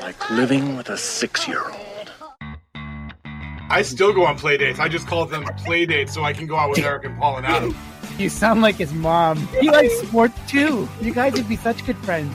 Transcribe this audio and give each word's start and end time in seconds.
like 0.00 0.30
living 0.30 0.76
with 0.76 0.88
a 0.88 0.96
six 0.96 1.46
year 1.46 1.62
old. 1.62 2.12
I 3.72 3.82
still 3.82 4.12
go 4.12 4.24
on 4.26 4.36
play 4.36 4.56
dates. 4.56 4.78
I 4.80 4.88
just 4.88 5.06
call 5.06 5.26
them 5.26 5.44
play 5.64 5.86
dates 5.86 6.12
so 6.14 6.24
I 6.24 6.32
can 6.32 6.46
go 6.46 6.56
out 6.56 6.70
with 6.70 6.80
Eric 6.80 7.04
and 7.04 7.16
Paul 7.18 7.36
and 7.38 7.46
Adam. 7.46 7.76
You 8.18 8.28
sound 8.28 8.62
like 8.62 8.74
his 8.76 8.92
mom. 8.92 9.38
He 9.60 9.70
likes 9.70 9.96
sport 10.00 10.32
too. 10.48 10.88
You 11.00 11.14
guys 11.14 11.34
would 11.34 11.48
be 11.48 11.56
such 11.56 11.86
good 11.86 11.96
friends. 11.98 12.34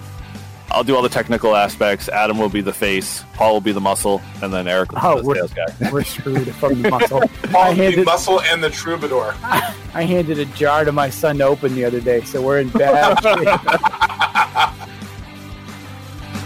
I'll 0.71 0.83
do 0.83 0.95
all 0.95 1.01
the 1.03 1.09
technical 1.09 1.55
aspects. 1.55 2.09
Adam 2.09 2.37
will 2.39 2.49
be 2.49 2.61
the 2.61 2.73
face. 2.73 3.23
Paul 3.33 3.53
will 3.53 3.61
be 3.61 3.71
the 3.71 3.79
muscle, 3.81 4.21
and 4.41 4.51
then 4.51 4.67
Eric 4.67 4.91
will 4.91 4.99
Oh, 5.03 5.15
be 5.15 5.21
the 5.21 5.27
we're- 5.27 5.39
sales 5.39 5.53
guy. 5.53 5.91
We're 5.91 6.03
screwed 6.03 6.55
from 6.55 6.81
the 6.81 6.89
muscle. 6.97 7.21
I 7.23 7.27
Paul 7.47 7.69
the 7.75 7.83
handed, 7.83 8.05
muscle 8.05 8.41
and 8.41 8.63
the 8.63 8.69
troubadour. 8.71 9.35
I 9.43 10.03
handed 10.03 10.39
a 10.39 10.45
jar 10.45 10.83
to 10.83 10.91
my 10.91 11.09
son 11.09 11.37
to 11.37 11.43
open 11.45 11.75
the 11.75 11.85
other 11.85 12.01
day, 12.01 12.21
so 12.21 12.41
we're 12.41 12.59
in 12.59 12.69
bad 12.69 13.21
shape. 13.21 14.21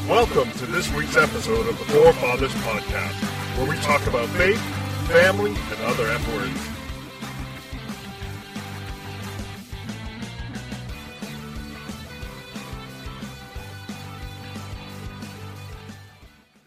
Welcome 0.10 0.52
to 0.54 0.66
this 0.66 0.92
week's 0.96 1.16
episode 1.16 1.68
of 1.68 1.78
the 1.78 1.86
Forefathers 1.86 2.52
Podcast, 2.52 3.14
where 3.56 3.70
we 3.70 3.76
talk 3.76 4.08
about 4.08 4.28
faith, 4.30 4.60
family, 5.08 5.52
and 5.52 5.82
other 5.84 6.08
F 6.08 6.28
words. 6.34 6.70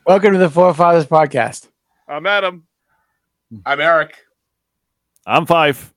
Welcome 0.06 0.34
to 0.34 0.38
the 0.38 0.48
Forefathers 0.48 1.06
Podcast. 1.06 1.66
I'm 2.06 2.27
Adam. 2.27 2.68
I'm 3.66 3.80
Eric. 3.80 4.18
I'm 5.27 5.46
five. 5.46 5.93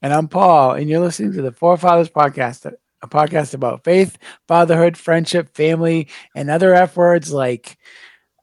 And 0.00 0.14
I'm 0.14 0.28
Paul, 0.28 0.72
and 0.72 0.88
you're 0.88 1.00
listening 1.00 1.34
to 1.34 1.42
the 1.42 1.52
Forefathers 1.52 2.08
Podcast, 2.08 2.72
a 3.02 3.08
podcast 3.08 3.54
about 3.54 3.84
faith, 3.84 4.18
fatherhood, 4.46 4.96
friendship, 4.96 5.54
family, 5.54 6.08
and 6.34 6.50
other 6.50 6.74
F 6.74 6.96
words 6.96 7.32
like 7.32 7.76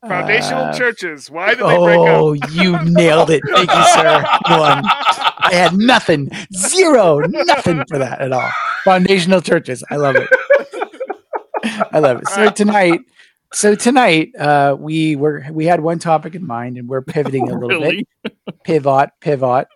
Foundational 0.07 0.65
uh, 0.65 0.73
churches. 0.77 1.31
Why 1.31 1.55
did 1.55 1.59
they 1.59 1.63
break 1.63 1.97
up? 1.99 2.07
Oh, 2.07 2.33
you 2.33 2.79
nailed 2.83 3.31
it. 3.31 3.41
Thank 3.47 3.71
you, 3.71 3.83
sir. 3.87 4.23
One. 4.47 4.83
I 4.85 5.49
had 5.51 5.73
nothing, 5.75 6.29
zero, 6.53 7.19
nothing 7.19 7.83
for 7.89 7.97
that 7.97 8.21
at 8.21 8.31
all. 8.31 8.49
Foundational 8.83 9.41
churches. 9.41 9.83
I 9.89 9.95
love 9.95 10.15
it. 10.15 10.29
I 11.91 11.97
love 11.99 12.19
it. 12.19 12.27
So 12.27 12.51
tonight, 12.51 12.99
so 13.51 13.73
tonight, 13.73 14.29
uh, 14.37 14.75
we 14.79 15.15
were 15.15 15.43
we 15.51 15.65
had 15.65 15.79
one 15.81 15.97
topic 15.97 16.35
in 16.35 16.45
mind, 16.45 16.77
and 16.77 16.87
we're 16.87 17.01
pivoting 17.01 17.49
a 17.49 17.53
little 17.53 17.69
Really? 17.69 18.05
bit. 18.23 18.37
Pivot, 18.63 19.09
pivot, 19.21 19.67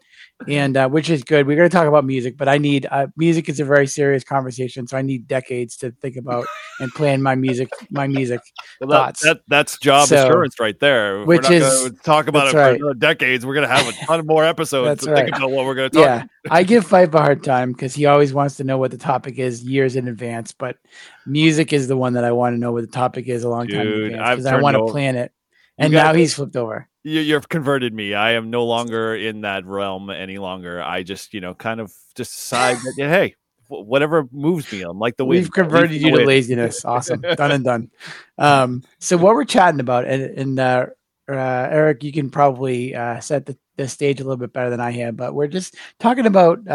and 0.48 0.78
uh, 0.78 0.88
which 0.88 1.10
is 1.10 1.24
good. 1.24 1.46
We're 1.46 1.58
going 1.58 1.70
to 1.70 1.76
talk 1.76 1.88
about 1.88 2.06
music, 2.06 2.38
but 2.38 2.48
I 2.48 2.58
need 2.58 2.88
uh, 2.90 3.08
music 3.18 3.50
is 3.50 3.60
a 3.60 3.66
very 3.66 3.88
serious 3.88 4.24
conversation, 4.24 4.88
so 4.88 4.98
I 4.98 5.02
need 5.02 5.28
decades 5.28 5.76
to 5.78 5.92
think 5.92 6.16
about 6.16 6.46
and 6.80 6.92
plan 6.94 7.22
my 7.22 7.36
music. 7.36 7.70
My 7.90 8.08
music. 8.08 8.40
Well, 8.80 8.90
that, 8.90 8.96
Thoughts. 8.96 9.24
that, 9.24 9.42
that's 9.48 9.78
job 9.78 10.08
So- 10.08 10.16
assurance 10.16 10.60
right 10.60 10.80
there. 10.80 11.26
Which 11.26 11.42
we're 11.50 11.60
not 11.60 11.68
is- 11.68 11.82
gonna 11.90 11.94
talk 12.04 12.28
about 12.28 12.48
it 12.48 12.54
that's 12.54 12.80
for 12.80 12.94
decades. 12.94 13.46
We're 13.46 13.56
going 13.56 13.68
to 13.68 13.74
have 13.76 13.88
a 13.88 13.92
ton 14.06 14.26
more 14.26 14.46
episodes 14.46 14.88
That's 14.88 15.06
to 15.06 15.16
think 15.16 15.36
about 15.36 15.52
what 15.52 15.66
we're 15.66 15.76
going 15.76 15.90
to 15.92 15.96
talk 15.98 16.06
yeah 16.06 16.24
i 16.52 16.64
give 16.64 16.86
fife 16.86 17.14
a 17.14 17.20
hard 17.20 17.44
time 17.44 17.72
because 17.72 17.94
he 17.94 18.06
always 18.06 18.34
wants 18.34 18.58
to 18.58 18.64
know 18.64 18.78
what 18.78 18.92
the 18.92 18.98
topic 18.98 19.38
is 19.38 19.64
years 19.64 19.96
in 19.96 20.08
advance 20.08 20.52
but 20.52 20.78
music 21.26 21.74
is 21.74 21.88
the 21.88 21.98
one 21.98 22.14
that 22.14 22.24
i 22.24 22.32
want 22.32 22.54
to 22.54 22.58
know 22.60 22.72
what 22.72 22.82
the 22.82 22.88
topic 22.88 23.28
is 23.28 23.44
a 23.44 23.50
long 23.50 23.68
time 23.68 23.82
in 23.82 23.86
Dude, 23.88 24.06
advance 24.14 24.22
I've 24.28 24.38
because 24.38 24.46
i 24.46 24.62
want 24.62 24.76
to 24.78 24.86
plan 24.92 25.16
it 25.16 25.32
and 25.78 25.94
now 25.94 26.14
he's 26.14 26.34
flipped 26.34 26.56
over 26.56 26.88
you, 27.04 27.22
you've 27.22 27.50
converted 27.50 27.94
me. 27.94 28.14
I 28.14 28.32
am 28.32 28.50
no 28.50 28.66
longer 28.66 29.16
in 29.16 29.42
that 29.42 29.66
realm 29.66 30.10
any 30.10 30.38
longer. 30.38 30.82
I 30.82 31.04
just, 31.04 31.34
you 31.34 31.42
know, 31.42 31.54
kind 31.54 31.80
of 31.80 31.94
just 32.16 32.36
decide 32.36 32.78
that, 32.78 32.94
yeah, 32.98 33.10
hey, 33.10 33.36
whatever 33.70 34.28
moves 34.32 34.72
me, 34.72 34.82
I'm 34.82 35.00
like 35.00 35.16
the 35.18 35.26
wind. 35.26 35.44
we've 35.44 35.52
converted 35.52 35.92
Leave 35.92 36.02
you 36.02 36.08
to 36.10 36.16
wind. 36.18 36.28
laziness 36.28 36.84
awesome 36.86 37.22
done 37.22 37.52
and 37.52 37.64
done 37.64 37.92
um 38.40 38.84
so 38.98 39.16
what 39.16 39.36
we're 39.36 39.46
chatting 39.46 39.80
about 39.80 40.06
and, 40.06 40.24
and 40.24 40.60
uh, 40.60 40.88
uh 41.30 41.68
eric 41.70 42.04
you 42.04 42.12
can 42.12 42.32
probably 42.32 42.96
uh 42.96 43.20
set 43.20 43.46
the, 43.46 43.56
the 43.78 43.88
stage 43.88 44.20
a 44.20 44.24
little 44.24 44.38
bit 44.38 44.52
better 44.52 44.72
than 44.72 44.80
i 44.80 44.90
have 44.92 45.16
but 45.16 45.36
we're 45.36 45.48
just 45.48 45.76
talking 46.00 46.26
about 46.26 46.68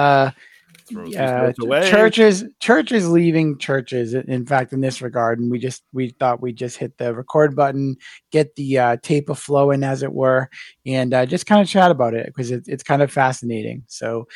Throw 0.87 1.05
these 1.05 1.15
yeah, 1.15 1.53
away. 1.61 1.89
churches 1.89 2.45
churches 2.61 3.09
leaving 3.09 3.57
churches 3.59 4.13
in- 4.13 4.31
in 4.31 4.45
fact 4.45 4.73
in 4.73 4.81
this 4.81 5.01
regard 5.01 5.39
and 5.41 5.51
we 5.51 5.59
just 5.59 5.83
we 5.93 6.11
thought 6.21 6.43
we'd 6.43 6.57
just 6.57 6.77
hit 6.77 6.97
the 6.99 7.15
record 7.15 7.57
button 7.57 7.97
get 8.31 8.55
the 8.57 8.79
uh, 8.79 8.97
tape 9.03 9.31
of 9.31 9.39
flowing 9.39 9.83
as 9.83 10.03
it 10.03 10.13
were 10.13 10.49
and 10.85 11.15
uh, 11.15 11.25
just 11.25 11.47
kind 11.47 11.63
of 11.63 11.69
chat 11.69 11.91
about 11.91 12.13
it 12.13 12.27
because 12.27 12.51
it, 12.51 12.65
it's 12.67 12.83
kind 12.83 13.01
of 13.01 13.11
fascinating 13.11 13.83
so 13.87 14.27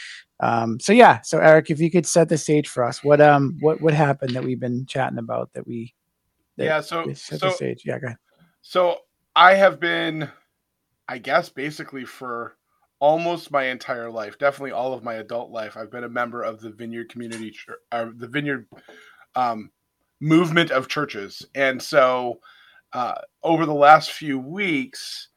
um 0.40 0.80
so 0.80 0.92
yeah 0.92 1.20
so 1.20 1.38
eric 1.38 1.70
if 1.70 1.80
you 1.80 1.90
could 1.90 2.06
set 2.06 2.28
the 2.30 2.38
stage 2.38 2.68
for 2.68 2.82
us 2.82 3.04
what 3.04 3.20
um 3.20 3.56
what 3.60 3.80
what 3.82 3.92
happened 3.92 4.34
that 4.34 4.42
we've 4.44 4.60
been 4.60 4.86
chatting 4.86 5.18
about 5.18 5.52
that 5.52 5.66
we 5.66 5.92
that 6.56 6.64
Yeah, 6.64 6.80
so 6.80 7.04
set 7.12 7.40
so 7.40 7.48
the 7.48 7.50
stage 7.54 7.82
yeah 7.84 7.98
go 7.98 8.06
ahead. 8.06 8.18
so 8.62 8.98
I 9.36 9.54
have 9.54 9.78
been, 9.78 10.28
I 11.06 11.18
guess, 11.18 11.48
basically 11.48 12.04
for 12.04 12.56
almost 13.00 13.50
my 13.50 13.64
entire 13.64 14.10
life, 14.10 14.38
definitely 14.38 14.72
all 14.72 14.92
of 14.92 15.04
my 15.04 15.14
adult 15.14 15.50
life, 15.50 15.76
I've 15.76 15.90
been 15.90 16.04
a 16.04 16.08
member 16.08 16.42
of 16.42 16.60
the 16.60 16.70
Vineyard 16.70 17.08
Community, 17.10 17.50
Chur- 17.50 17.80
uh, 17.92 18.06
the 18.16 18.28
Vineyard 18.28 18.66
um, 19.34 19.70
movement 20.20 20.70
of 20.70 20.88
churches, 20.88 21.46
and 21.54 21.80
so 21.80 22.40
uh, 22.92 23.14
over 23.42 23.66
the 23.66 23.74
last 23.74 24.12
few 24.12 24.38
weeks, 24.38 25.28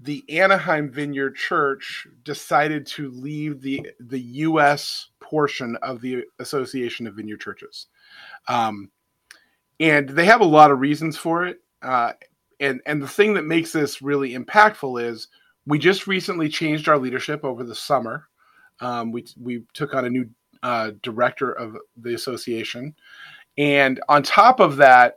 the 0.00 0.24
Anaheim 0.28 0.90
Vineyard 0.90 1.36
Church 1.36 2.06
decided 2.22 2.86
to 2.86 3.10
leave 3.10 3.62
the 3.62 3.88
the 4.00 4.20
U.S. 4.20 5.08
portion 5.20 5.76
of 5.76 6.00
the 6.00 6.24
Association 6.38 7.06
of 7.06 7.14
Vineyard 7.14 7.40
Churches, 7.40 7.86
um, 8.48 8.90
and 9.80 10.08
they 10.08 10.26
have 10.26 10.42
a 10.42 10.44
lot 10.44 10.70
of 10.70 10.80
reasons 10.80 11.16
for 11.16 11.46
it. 11.46 11.60
Uh, 11.80 12.12
and 12.60 12.80
and 12.86 13.00
the 13.00 13.08
thing 13.08 13.34
that 13.34 13.44
makes 13.44 13.72
this 13.72 14.02
really 14.02 14.34
impactful 14.34 15.02
is 15.02 15.28
we 15.66 15.78
just 15.78 16.06
recently 16.06 16.48
changed 16.48 16.88
our 16.88 16.98
leadership 16.98 17.44
over 17.44 17.64
the 17.64 17.74
summer. 17.74 18.28
Um, 18.80 19.10
we 19.12 19.26
we 19.40 19.64
took 19.74 19.94
on 19.94 20.04
a 20.04 20.10
new 20.10 20.28
uh, 20.62 20.92
director 21.02 21.52
of 21.52 21.76
the 21.96 22.14
association, 22.14 22.94
and 23.58 24.00
on 24.08 24.22
top 24.22 24.60
of 24.60 24.76
that, 24.76 25.16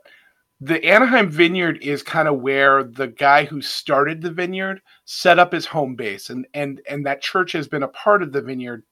the 0.60 0.82
Anaheim 0.84 1.30
Vineyard 1.30 1.78
is 1.82 2.02
kind 2.02 2.28
of 2.28 2.40
where 2.40 2.84
the 2.84 3.08
guy 3.08 3.44
who 3.44 3.62
started 3.62 4.20
the 4.20 4.30
vineyard 4.30 4.80
set 5.04 5.38
up 5.38 5.52
his 5.52 5.66
home 5.66 5.94
base, 5.94 6.30
and 6.30 6.46
and 6.54 6.80
and 6.88 7.06
that 7.06 7.22
church 7.22 7.52
has 7.52 7.68
been 7.68 7.82
a 7.82 7.88
part 7.88 8.22
of 8.22 8.32
the 8.32 8.42
vineyard 8.42 8.82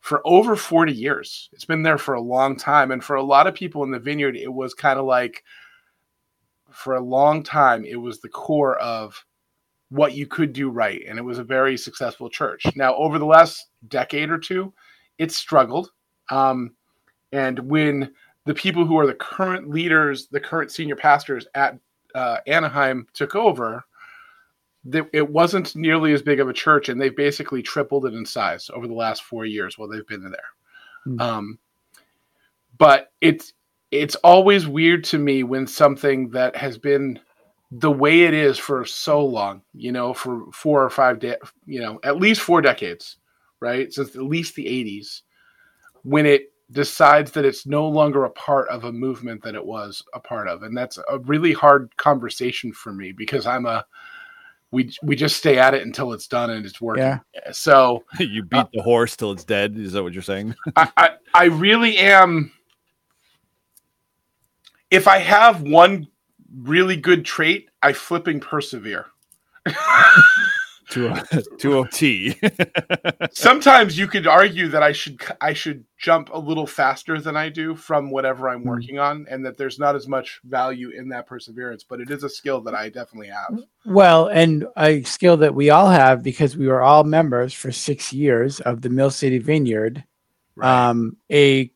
for 0.00 0.20
over 0.24 0.56
40 0.56 0.92
years. 0.92 1.48
It's 1.52 1.64
been 1.64 1.84
there 1.84 1.98
for 1.98 2.14
a 2.14 2.20
long 2.20 2.56
time, 2.56 2.90
and 2.90 3.02
for 3.02 3.16
a 3.16 3.22
lot 3.22 3.46
of 3.46 3.54
people 3.54 3.82
in 3.84 3.90
the 3.90 3.98
vineyard, 3.98 4.36
it 4.36 4.52
was 4.52 4.74
kind 4.74 4.98
of 4.98 5.06
like 5.06 5.42
for 6.70 6.94
a 6.94 7.00
long 7.00 7.42
time 7.42 7.84
it 7.84 7.96
was 7.96 8.20
the 8.20 8.28
core 8.28 8.78
of 8.78 9.24
what 9.92 10.14
you 10.14 10.26
could 10.26 10.52
do 10.52 10.70
right 10.70 11.02
and 11.06 11.18
it 11.18 11.22
was 11.22 11.38
a 11.38 11.44
very 11.44 11.76
successful 11.76 12.30
church 12.30 12.64
now 12.76 12.94
over 12.96 13.18
the 13.18 13.26
last 13.26 13.66
decade 13.88 14.30
or 14.30 14.38
two 14.38 14.72
it's 15.18 15.36
struggled 15.36 15.90
um, 16.30 16.72
and 17.32 17.58
when 17.58 18.10
the 18.46 18.54
people 18.54 18.86
who 18.86 18.98
are 18.98 19.06
the 19.06 19.14
current 19.14 19.68
leaders 19.68 20.28
the 20.28 20.40
current 20.40 20.70
senior 20.70 20.96
pastors 20.96 21.46
at 21.54 21.78
uh, 22.14 22.38
anaheim 22.46 23.06
took 23.12 23.34
over 23.34 23.84
it 25.12 25.30
wasn't 25.30 25.76
nearly 25.76 26.12
as 26.12 26.22
big 26.22 26.40
of 26.40 26.48
a 26.48 26.52
church 26.52 26.88
and 26.88 27.00
they've 27.00 27.14
basically 27.14 27.62
tripled 27.62 28.04
it 28.04 28.14
in 28.14 28.26
size 28.26 28.68
over 28.74 28.88
the 28.88 28.94
last 28.94 29.22
four 29.22 29.44
years 29.44 29.78
while 29.78 29.88
they've 29.88 30.08
been 30.08 30.22
there 30.22 30.40
Hmm. 31.04 31.20
um, 31.20 31.58
but 32.78 33.12
it's 33.20 33.52
it's 33.90 34.14
always 34.16 34.66
weird 34.66 35.04
to 35.04 35.18
me 35.18 35.42
when 35.42 35.66
something 35.66 36.30
that 36.30 36.56
has 36.56 36.78
been 36.78 37.20
the 37.74 37.90
way 37.90 38.24
it 38.24 38.34
is 38.34 38.58
for 38.58 38.84
so 38.84 39.24
long, 39.24 39.62
you 39.72 39.92
know, 39.92 40.12
for 40.12 40.44
four 40.52 40.84
or 40.84 40.90
five, 40.90 41.18
de- 41.18 41.38
you 41.64 41.80
know, 41.80 41.98
at 42.04 42.18
least 42.18 42.42
four 42.42 42.60
decades, 42.60 43.16
right? 43.60 43.90
Since 43.90 44.14
at 44.14 44.22
least 44.22 44.54
the 44.54 44.66
80s, 44.66 45.22
when 46.02 46.26
it 46.26 46.52
decides 46.70 47.30
that 47.32 47.46
it's 47.46 47.66
no 47.66 47.88
longer 47.88 48.24
a 48.24 48.30
part 48.30 48.68
of 48.68 48.84
a 48.84 48.92
movement 48.92 49.42
that 49.42 49.54
it 49.54 49.64
was 49.64 50.02
a 50.12 50.20
part 50.20 50.48
of. 50.48 50.62
And 50.62 50.76
that's 50.76 50.98
a 51.08 51.18
really 51.20 51.54
hard 51.54 51.96
conversation 51.96 52.74
for 52.74 52.92
me 52.92 53.12
because 53.12 53.46
I'm 53.46 53.64
a, 53.64 53.86
we, 54.70 54.92
we 55.02 55.16
just 55.16 55.38
stay 55.38 55.58
at 55.58 55.72
it 55.72 55.82
until 55.82 56.12
it's 56.12 56.28
done 56.28 56.50
and 56.50 56.66
it's 56.66 56.80
working. 56.80 57.04
Yeah. 57.04 57.52
So 57.52 58.04
you 58.18 58.42
beat 58.42 58.66
the 58.74 58.82
horse 58.82 59.16
till 59.16 59.32
it's 59.32 59.44
dead. 59.44 59.78
Is 59.78 59.92
that 59.92 60.02
what 60.02 60.12
you're 60.12 60.22
saying? 60.22 60.54
I, 60.76 60.90
I, 60.98 61.10
I 61.34 61.44
really 61.44 61.96
am. 61.96 62.52
If 64.90 65.08
I 65.08 65.18
have 65.18 65.62
one 65.62 66.08
really 66.56 66.96
good 66.96 67.24
trait, 67.24 67.68
I 67.82 67.92
flipping 67.92 68.40
persevere. 68.40 69.06
to 70.90 71.08
a 71.08 71.22
to 71.58 71.80
a 71.80 71.88
T. 71.88 72.34
Sometimes 73.32 73.96
you 73.96 74.06
could 74.06 74.26
argue 74.26 74.68
that 74.68 74.82
I 74.82 74.92
should 74.92 75.20
I 75.40 75.52
should 75.54 75.84
jump 75.98 76.28
a 76.32 76.38
little 76.38 76.66
faster 76.66 77.20
than 77.20 77.36
I 77.36 77.48
do 77.48 77.74
from 77.74 78.10
whatever 78.10 78.48
I'm 78.48 78.64
working 78.64 78.98
on, 78.98 79.26
and 79.30 79.44
that 79.46 79.56
there's 79.56 79.78
not 79.78 79.94
as 79.96 80.06
much 80.08 80.40
value 80.44 80.90
in 80.90 81.08
that 81.10 81.26
perseverance. 81.26 81.84
But 81.84 82.00
it 82.00 82.10
is 82.10 82.24
a 82.24 82.28
skill 82.28 82.60
that 82.62 82.74
I 82.74 82.88
definitely 82.90 83.28
have. 83.28 83.60
Well, 83.86 84.26
and 84.26 84.66
a 84.76 85.02
skill 85.04 85.36
that 85.38 85.54
we 85.54 85.70
all 85.70 85.88
have 85.88 86.22
because 86.22 86.56
we 86.56 86.66
were 86.66 86.82
all 86.82 87.04
members 87.04 87.54
for 87.54 87.72
six 87.72 88.12
years 88.12 88.60
of 88.60 88.82
the 88.82 88.90
Mill 88.90 89.10
City 89.10 89.38
Vineyard, 89.38 90.04
Right. 90.56 90.88
um, 90.88 91.16
a 91.30 91.72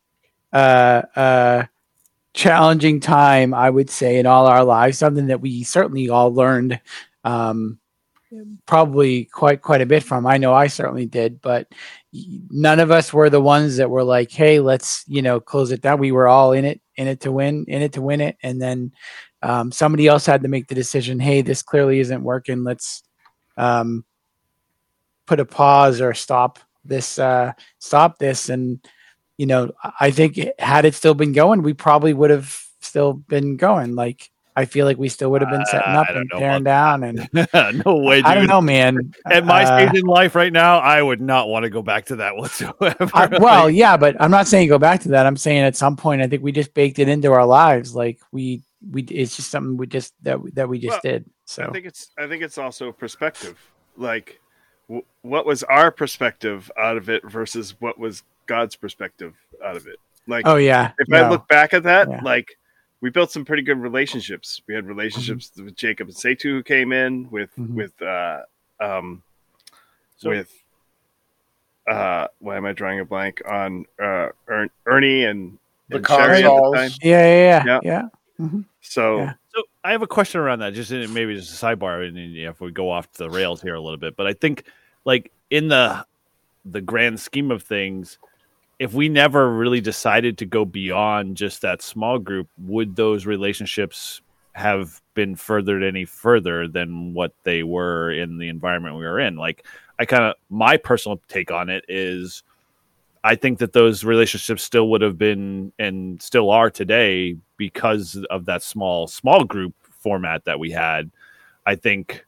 uh, 0.52 1.02
uh, 1.16 1.64
challenging 2.36 3.00
time, 3.00 3.54
I 3.54 3.70
would 3.70 3.90
say, 3.90 4.18
in 4.18 4.26
all 4.26 4.46
our 4.46 4.62
lives. 4.62 4.98
Something 4.98 5.26
that 5.26 5.40
we 5.40 5.64
certainly 5.64 6.08
all 6.10 6.32
learned, 6.32 6.78
um, 7.24 7.80
probably 8.66 9.24
quite 9.24 9.62
quite 9.62 9.80
a 9.80 9.86
bit 9.86 10.04
from. 10.04 10.26
I 10.26 10.36
know 10.36 10.52
I 10.52 10.68
certainly 10.68 11.06
did, 11.06 11.40
but 11.40 11.66
none 12.12 12.78
of 12.78 12.90
us 12.90 13.12
were 13.12 13.30
the 13.30 13.40
ones 13.40 13.78
that 13.78 13.90
were 13.90 14.04
like, 14.04 14.30
"Hey, 14.30 14.60
let's 14.60 15.02
you 15.08 15.22
know 15.22 15.40
close 15.40 15.72
it 15.72 15.80
down." 15.80 15.98
We 15.98 16.12
were 16.12 16.28
all 16.28 16.52
in 16.52 16.64
it, 16.64 16.80
in 16.96 17.08
it 17.08 17.20
to 17.20 17.32
win, 17.32 17.64
in 17.66 17.82
it 17.82 17.94
to 17.94 18.02
win 18.02 18.20
it, 18.20 18.36
and 18.42 18.60
then 18.60 18.92
um, 19.42 19.72
somebody 19.72 20.06
else 20.06 20.26
had 20.26 20.42
to 20.42 20.48
make 20.48 20.68
the 20.68 20.74
decision. 20.74 21.18
Hey, 21.18 21.40
this 21.40 21.62
clearly 21.62 22.00
isn't 22.00 22.22
working. 22.22 22.64
Let's 22.64 23.02
um, 23.56 24.04
put 25.26 25.40
a 25.40 25.46
pause 25.46 26.00
or 26.00 26.12
stop 26.12 26.58
this, 26.84 27.18
uh, 27.18 27.52
stop 27.78 28.18
this, 28.18 28.50
and 28.50 28.86
you 29.38 29.46
know, 29.46 29.72
I 30.00 30.10
think 30.10 30.38
had 30.58 30.84
it 30.84 30.94
still 30.94 31.14
been 31.14 31.32
going, 31.32 31.62
we 31.62 31.74
probably 31.74 32.14
would 32.14 32.30
have 32.30 32.58
still 32.80 33.12
been 33.12 33.56
going. 33.56 33.94
Like 33.94 34.30
I 34.58 34.64
feel 34.64 34.86
like 34.86 34.96
we 34.96 35.10
still 35.10 35.30
would 35.32 35.42
have 35.42 35.50
been 35.50 35.66
setting 35.66 35.94
Uh, 35.94 36.00
up 36.00 36.06
don't 36.08 36.16
and 36.16 36.30
tearing 36.38 36.64
down. 36.64 37.02
And 37.04 37.28
no 37.84 37.96
way, 37.96 38.16
dude. 38.16 38.26
I 38.26 38.34
don't 38.34 38.46
know, 38.46 38.62
man. 38.62 39.12
At 39.26 39.44
my 39.44 39.64
Uh, 39.64 39.88
stage 39.90 40.00
in 40.00 40.06
life 40.06 40.34
right 40.34 40.52
now, 40.52 40.78
I 40.78 41.02
would 41.02 41.20
not 41.20 41.48
want 41.48 41.64
to 41.64 41.70
go 41.70 41.82
back 41.82 42.06
to 42.06 42.16
that 42.16 42.36
whatsoever. 42.38 43.10
I, 43.12 43.28
well, 43.38 43.68
yeah, 43.68 43.98
but 43.98 44.16
I'm 44.18 44.30
not 44.30 44.46
saying 44.46 44.68
go 44.68 44.78
back 44.78 45.02
to 45.02 45.08
that. 45.10 45.26
I'm 45.26 45.36
saying 45.36 45.60
at 45.60 45.76
some 45.76 45.96
point, 45.96 46.22
I 46.22 46.26
think 46.26 46.42
we 46.42 46.52
just 46.52 46.72
baked 46.72 46.98
it 46.98 47.08
into 47.08 47.30
our 47.32 47.44
lives. 47.44 47.94
Like 47.94 48.18
we, 48.32 48.62
we, 48.90 49.02
it's 49.02 49.36
just 49.36 49.50
something 49.50 49.76
we 49.76 49.86
just 49.86 50.14
that 50.22 50.38
that 50.54 50.68
we 50.70 50.78
just 50.78 50.92
Well, 51.04 51.12
did. 51.12 51.26
So 51.44 51.64
I 51.64 51.72
think 51.72 51.84
it's 51.84 52.08
I 52.18 52.26
think 52.26 52.42
it's 52.42 52.56
also 52.56 52.92
perspective. 52.92 53.58
Like, 53.98 54.40
w- 54.88 55.04
what 55.20 55.44
was 55.44 55.64
our 55.64 55.90
perspective 55.90 56.70
out 56.78 56.96
of 56.96 57.10
it 57.10 57.24
versus 57.30 57.74
what 57.78 57.98
was 57.98 58.22
God's 58.46 58.76
perspective 58.76 59.34
out 59.64 59.76
of 59.76 59.86
it? 59.86 59.96
Like, 60.26 60.46
oh 60.46 60.56
yeah, 60.56 60.92
if 60.98 61.12
I 61.12 61.28
look 61.28 61.46
back 61.48 61.72
at 61.74 61.82
that, 61.84 62.08
Yeah. 62.08 62.20
like 62.22 62.58
we 63.00 63.10
built 63.10 63.30
some 63.30 63.44
pretty 63.44 63.62
good 63.62 63.78
relationships. 63.78 64.60
We 64.66 64.74
had 64.74 64.86
relationships 64.86 65.52
with 65.56 65.76
Jacob 65.76 66.08
and 66.08 66.16
Setu 66.16 66.42
who 66.44 66.62
came 66.62 66.92
in 66.92 67.30
with 67.30 67.54
Mhm. 67.56 67.74
with 67.74 68.02
uh 68.02 68.42
um 68.80 69.22
So- 70.16 70.30
with 70.30 70.52
uh 71.86 72.26
why 72.40 72.56
am 72.56 72.66
I 72.66 72.72
drawing 72.72 73.00
a 73.00 73.04
blank 73.04 73.42
on 73.46 73.86
uh 74.02 74.28
Ern- 74.48 74.70
Ernie 74.86 75.24
and, 75.24 75.58
The 75.88 75.98
and 75.98 76.06
Sherry 76.08 76.38
at 76.38 76.42
the 76.42 76.72
time? 76.74 76.90
yeah, 77.02 77.26
yeah, 77.26 77.64
yeah, 77.64 77.80
Yeah. 77.82 78.02
yeah. 78.40 78.48
So 78.80 79.18
Yeah. 79.18 79.32
So 79.54 79.62
I 79.84 79.92
have 79.92 80.02
a 80.02 80.06
question 80.06 80.40
around 80.40 80.58
that, 80.58 80.74
just 80.74 80.90
in, 80.90 81.14
maybe 81.14 81.34
just 81.34 81.62
a 81.62 81.64
sidebar, 81.66 82.06
and 82.06 82.16
you 82.18 82.44
know, 82.44 82.50
if 82.50 82.60
we 82.60 82.70
go 82.72 82.90
off 82.90 83.10
the 83.12 83.30
rails 83.30 83.62
here 83.62 83.74
a 83.74 83.80
little 83.80 83.96
bit. 83.96 84.14
But 84.16 84.26
I 84.26 84.34
think, 84.34 84.64
like 85.06 85.32
in 85.48 85.68
the 85.68 86.04
the 86.66 86.80
grand 86.82 87.20
scheme 87.20 87.50
of 87.52 87.62
things, 87.62 88.18
if 88.78 88.92
we 88.92 89.08
never 89.08 89.52
really 89.52 89.80
decided 89.80 90.38
to 90.38 90.46
go 90.46 90.64
beyond 90.64 91.36
just 91.36 91.62
that 91.62 91.82
small 91.82 92.18
group, 92.18 92.48
would 92.58 92.96
those 92.96 93.26
relationships 93.26 94.20
have 94.52 95.00
been 95.14 95.36
furthered 95.36 95.82
any 95.82 96.04
further 96.04 96.68
than 96.68 97.14
what 97.14 97.32
they 97.42 97.62
were 97.62 98.10
in 98.10 98.38
the 98.38 98.48
environment 98.48 98.96
we 98.96 99.04
were 99.04 99.20
in? 99.20 99.36
Like, 99.36 99.66
I 99.98 100.04
kind 100.04 100.24
of 100.24 100.34
my 100.50 100.76
personal 100.76 101.20
take 101.28 101.50
on 101.50 101.70
it 101.70 101.84
is. 101.88 102.42
I 103.24 103.34
think 103.34 103.58
that 103.58 103.72
those 103.72 104.04
relationships 104.04 104.62
still 104.62 104.88
would 104.90 105.00
have 105.00 105.18
been 105.18 105.72
and 105.80 106.22
still 106.22 106.50
are 106.50 106.70
today 106.70 107.36
because 107.56 108.24
of 108.30 108.44
that 108.44 108.62
small 108.62 109.08
small 109.08 109.42
group 109.42 109.74
format 109.90 110.44
that 110.44 110.60
we 110.60 110.70
had. 110.70 111.10
I 111.64 111.74
think 111.74 112.24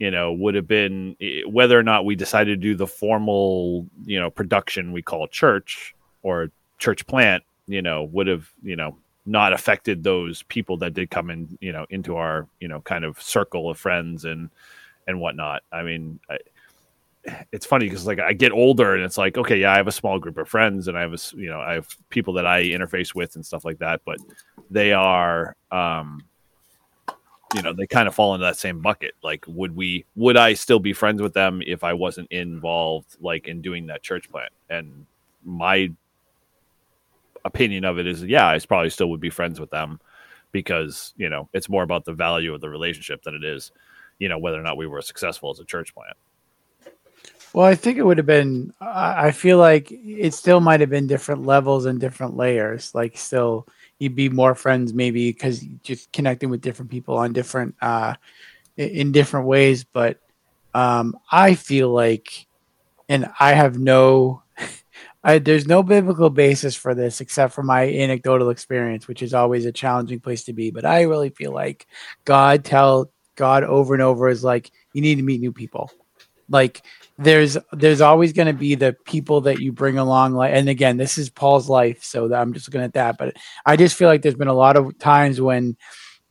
you 0.00 0.10
know 0.10 0.32
would 0.32 0.56
have 0.56 0.66
been 0.66 1.14
whether 1.46 1.78
or 1.78 1.82
not 1.84 2.04
we 2.04 2.16
decided 2.16 2.60
to 2.60 2.68
do 2.68 2.74
the 2.74 2.86
formal 2.86 3.86
you 4.04 4.18
know 4.18 4.30
production 4.30 4.90
we 4.90 5.02
call 5.02 5.28
church 5.28 5.94
or 6.22 6.50
church 6.78 7.06
plant 7.06 7.44
you 7.68 7.82
know 7.82 8.02
would 8.04 8.26
have 8.26 8.50
you 8.62 8.74
know 8.74 8.96
not 9.26 9.52
affected 9.52 10.02
those 10.02 10.42
people 10.44 10.76
that 10.78 10.94
did 10.94 11.10
come 11.10 11.30
in 11.30 11.56
you 11.60 11.72
know 11.72 11.86
into 11.90 12.16
our 12.16 12.48
you 12.58 12.66
know 12.66 12.80
kind 12.80 13.04
of 13.04 13.20
circle 13.22 13.70
of 13.70 13.78
friends 13.78 14.24
and 14.24 14.50
and 15.06 15.20
whatnot. 15.20 15.62
I 15.70 15.82
mean 15.82 16.18
I, 16.28 16.38
it's 17.52 17.66
funny 17.66 17.86
because 17.86 18.06
like 18.06 18.18
I 18.18 18.32
get 18.32 18.50
older 18.50 18.94
and 18.94 19.04
it's 19.04 19.18
like 19.18 19.36
okay 19.36 19.58
yeah 19.60 19.72
I 19.72 19.76
have 19.76 19.88
a 19.88 19.92
small 19.92 20.18
group 20.18 20.38
of 20.38 20.48
friends 20.48 20.88
and 20.88 20.96
I 20.96 21.02
have 21.02 21.12
a 21.12 21.18
you 21.36 21.50
know 21.50 21.60
I 21.60 21.74
have 21.74 21.86
people 22.08 22.34
that 22.34 22.46
I 22.46 22.64
interface 22.64 23.14
with 23.14 23.36
and 23.36 23.44
stuff 23.44 23.64
like 23.64 23.78
that 23.78 24.00
but 24.04 24.18
they 24.70 24.92
are 24.92 25.54
um 25.70 26.24
you 27.54 27.62
know 27.62 27.72
they 27.72 27.86
kind 27.86 28.06
of 28.06 28.14
fall 28.14 28.34
into 28.34 28.44
that 28.44 28.56
same 28.56 28.80
bucket 28.80 29.14
like 29.22 29.44
would 29.48 29.74
we 29.74 30.04
would 30.14 30.36
I 30.36 30.54
still 30.54 30.78
be 30.78 30.92
friends 30.92 31.20
with 31.20 31.34
them 31.34 31.62
if 31.66 31.82
I 31.82 31.94
wasn't 31.94 32.30
involved 32.30 33.16
like 33.20 33.48
in 33.48 33.60
doing 33.60 33.86
that 33.86 34.02
church 34.02 34.30
plant 34.30 34.52
and 34.68 35.06
my 35.44 35.90
opinion 37.44 37.84
of 37.84 37.98
it 37.98 38.06
is 38.06 38.22
yeah 38.22 38.48
I 38.48 38.58
probably 38.60 38.90
still 38.90 39.10
would 39.10 39.20
be 39.20 39.30
friends 39.30 39.58
with 39.58 39.70
them 39.70 40.00
because 40.52 41.12
you 41.16 41.28
know 41.28 41.48
it's 41.52 41.68
more 41.68 41.82
about 41.82 42.04
the 42.04 42.12
value 42.12 42.54
of 42.54 42.60
the 42.60 42.68
relationship 42.68 43.22
than 43.22 43.34
it 43.34 43.44
is 43.44 43.72
you 44.18 44.28
know 44.28 44.38
whether 44.38 44.58
or 44.58 44.62
not 44.62 44.76
we 44.76 44.86
were 44.86 45.02
successful 45.02 45.50
as 45.50 45.58
a 45.58 45.64
church 45.64 45.94
plant 45.94 46.16
Well, 47.52 47.66
I 47.66 47.74
think 47.74 47.98
it 47.98 48.04
would 48.04 48.18
have 48.18 48.26
been. 48.26 48.72
I 48.80 49.32
feel 49.32 49.58
like 49.58 49.90
it 49.90 50.34
still 50.34 50.60
might 50.60 50.80
have 50.80 50.90
been 50.90 51.08
different 51.08 51.46
levels 51.46 51.84
and 51.84 51.98
different 51.98 52.36
layers. 52.36 52.94
Like, 52.94 53.16
still, 53.18 53.66
you'd 54.00 54.16
be 54.16 54.28
more 54.28 54.56
friends 54.56 54.92
maybe 54.92 55.30
because 55.30 55.60
just 55.82 56.10
connecting 56.10 56.50
with 56.50 56.62
different 56.62 56.90
people 56.90 57.16
on 57.16 57.32
different, 57.32 57.76
uh, 57.80 58.14
in 58.76 59.12
different 59.12 59.46
ways. 59.46 59.84
But 59.84 60.18
um, 60.74 61.16
I 61.30 61.54
feel 61.54 61.90
like, 61.90 62.46
and 63.08 63.30
I 63.38 63.52
have 63.52 63.78
no, 63.78 64.42
I, 65.22 65.38
there's 65.38 65.66
no 65.66 65.82
biblical 65.82 66.30
basis 66.30 66.74
for 66.74 66.94
this 66.94 67.20
except 67.20 67.52
for 67.52 67.62
my 67.62 67.82
anecdotal 67.82 68.50
experience, 68.50 69.06
which 69.06 69.22
is 69.22 69.34
always 69.34 69.66
a 69.66 69.72
challenging 69.72 70.18
place 70.18 70.44
to 70.44 70.54
be. 70.54 70.70
But 70.70 70.86
I 70.86 71.02
really 71.02 71.30
feel 71.30 71.52
like 71.52 71.86
God 72.24 72.64
tell 72.64 73.10
God 73.36 73.64
over 73.64 73.94
and 73.94 74.02
over 74.02 74.28
is 74.28 74.42
like, 74.42 74.70
you 74.94 75.02
need 75.02 75.16
to 75.16 75.22
meet 75.22 75.40
new 75.40 75.52
people. 75.52 75.92
Like 76.48 76.82
there's 77.22 77.58
there's 77.72 78.00
always 78.00 78.32
going 78.32 78.46
to 78.46 78.54
be 78.54 78.74
the 78.74 78.94
people 79.04 79.42
that 79.42 79.60
you 79.60 79.72
bring 79.72 79.98
along 79.98 80.32
like 80.32 80.52
and 80.54 80.68
again 80.70 80.96
this 80.96 81.18
is 81.18 81.28
paul's 81.28 81.68
life 81.68 82.02
so 82.02 82.32
i'm 82.34 82.52
just 82.54 82.66
looking 82.66 82.80
at 82.80 82.94
that 82.94 83.18
but 83.18 83.36
i 83.66 83.76
just 83.76 83.94
feel 83.94 84.08
like 84.08 84.22
there's 84.22 84.34
been 84.34 84.48
a 84.48 84.54
lot 84.54 84.76
of 84.76 84.98
times 84.98 85.38
when 85.40 85.76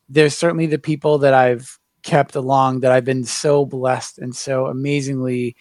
there's 0.10 0.36
certainly 0.36 0.66
the 0.66 0.80
people 0.80 1.20
that 1.20 1.34
i've 1.34 1.78
kept 2.02 2.36
along 2.36 2.80
that 2.80 2.92
i've 2.92 3.06
been 3.06 3.24
so 3.24 3.66
blessed 3.66 4.18
and 4.18 4.36
so 4.36 4.66
amazingly 4.66 5.56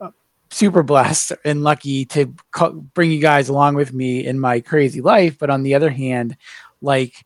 uh, 0.00 0.10
super 0.50 0.82
blessed 0.84 1.32
and 1.44 1.64
lucky 1.64 2.04
to 2.04 2.32
co- 2.52 2.72
bring 2.72 3.10
you 3.10 3.20
guys 3.20 3.48
along 3.48 3.74
with 3.74 3.92
me 3.92 4.24
in 4.24 4.38
my 4.38 4.60
crazy 4.60 5.00
life 5.00 5.36
but 5.38 5.50
on 5.50 5.62
the 5.64 5.74
other 5.74 5.90
hand 5.90 6.36
like 6.80 7.24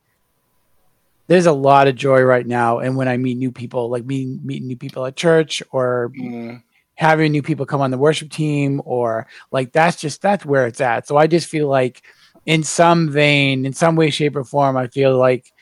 there's 1.26 1.44
a 1.46 1.52
lot 1.52 1.87
of 1.87 1.94
joy 1.94 2.23
right 2.23 2.46
now 2.46 2.79
and 2.79 2.96
when 2.96 3.08
i 3.08 3.17
meet 3.19 3.37
new 3.37 3.52
people 3.52 3.91
like 3.91 4.06
meeting 4.06 4.41
meeting 4.43 4.69
new 4.69 4.77
people 4.77 5.05
at 5.05 5.17
church 5.17 5.63
or 5.70 6.10
Mm. 6.17 6.63
Having 6.98 7.31
new 7.31 7.43
people 7.43 7.64
come 7.64 7.81
on 7.81 7.93
the 7.93 7.96
worship 7.96 8.28
team 8.28 8.82
or 8.84 9.28
like 9.52 9.70
that's 9.70 10.00
just 10.00 10.20
that's 10.20 10.44
where 10.44 10.67
it's 10.67 10.81
at. 10.81 11.06
So 11.06 11.17
i 11.17 11.28
just 11.28 11.46
feel 11.46 11.69
like 11.69 12.02
in 12.44 12.64
some 12.64 13.08
vein 13.08 13.64
in 13.64 13.72
some 13.72 13.94
way 13.94 14.10
shape 14.10 14.34
or 14.34 14.43
form 14.43 14.76
i 14.76 14.88
feel 14.88 15.17
like 15.17 15.52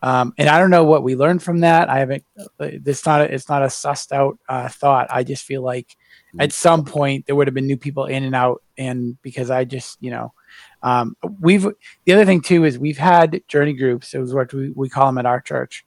um, 0.00 0.32
and 0.38 0.48
i 0.48 0.58
don't 0.58 0.70
know 0.70 0.84
what 0.84 1.02
we 1.02 1.14
learned 1.14 1.42
from 1.42 1.60
that. 1.60 1.90
I 1.90 1.98
haven't 1.98 2.24
it's 2.58 3.04
not 3.04 3.20
a, 3.20 3.34
it's 3.34 3.50
not 3.50 3.62
a 3.62 3.66
sussed 3.66 4.12
out 4.12 4.38
uh, 4.48 4.68
thought. 4.68 5.08
I 5.10 5.24
just 5.24 5.44
feel 5.44 5.60
like 5.60 5.94
at 6.38 6.52
some 6.52 6.84
point 6.84 7.26
there 7.26 7.36
would 7.36 7.48
have 7.48 7.54
been 7.54 7.66
new 7.66 7.76
people 7.76 8.06
in 8.06 8.22
and 8.22 8.34
out 8.34 8.62
and 8.76 9.20
because 9.22 9.50
i 9.50 9.64
just 9.64 9.96
you 10.00 10.10
know 10.10 10.32
um, 10.82 11.16
we've 11.40 11.66
the 12.04 12.12
other 12.12 12.24
thing 12.24 12.40
too 12.40 12.64
is 12.64 12.78
we've 12.78 12.98
had 12.98 13.42
journey 13.48 13.72
groups. 13.72 14.14
It 14.14 14.20
was 14.20 14.32
what 14.32 14.52
we, 14.54 14.70
we 14.70 14.88
call 14.88 15.06
them 15.06 15.18
at 15.18 15.26
our 15.26 15.40
church 15.40 15.84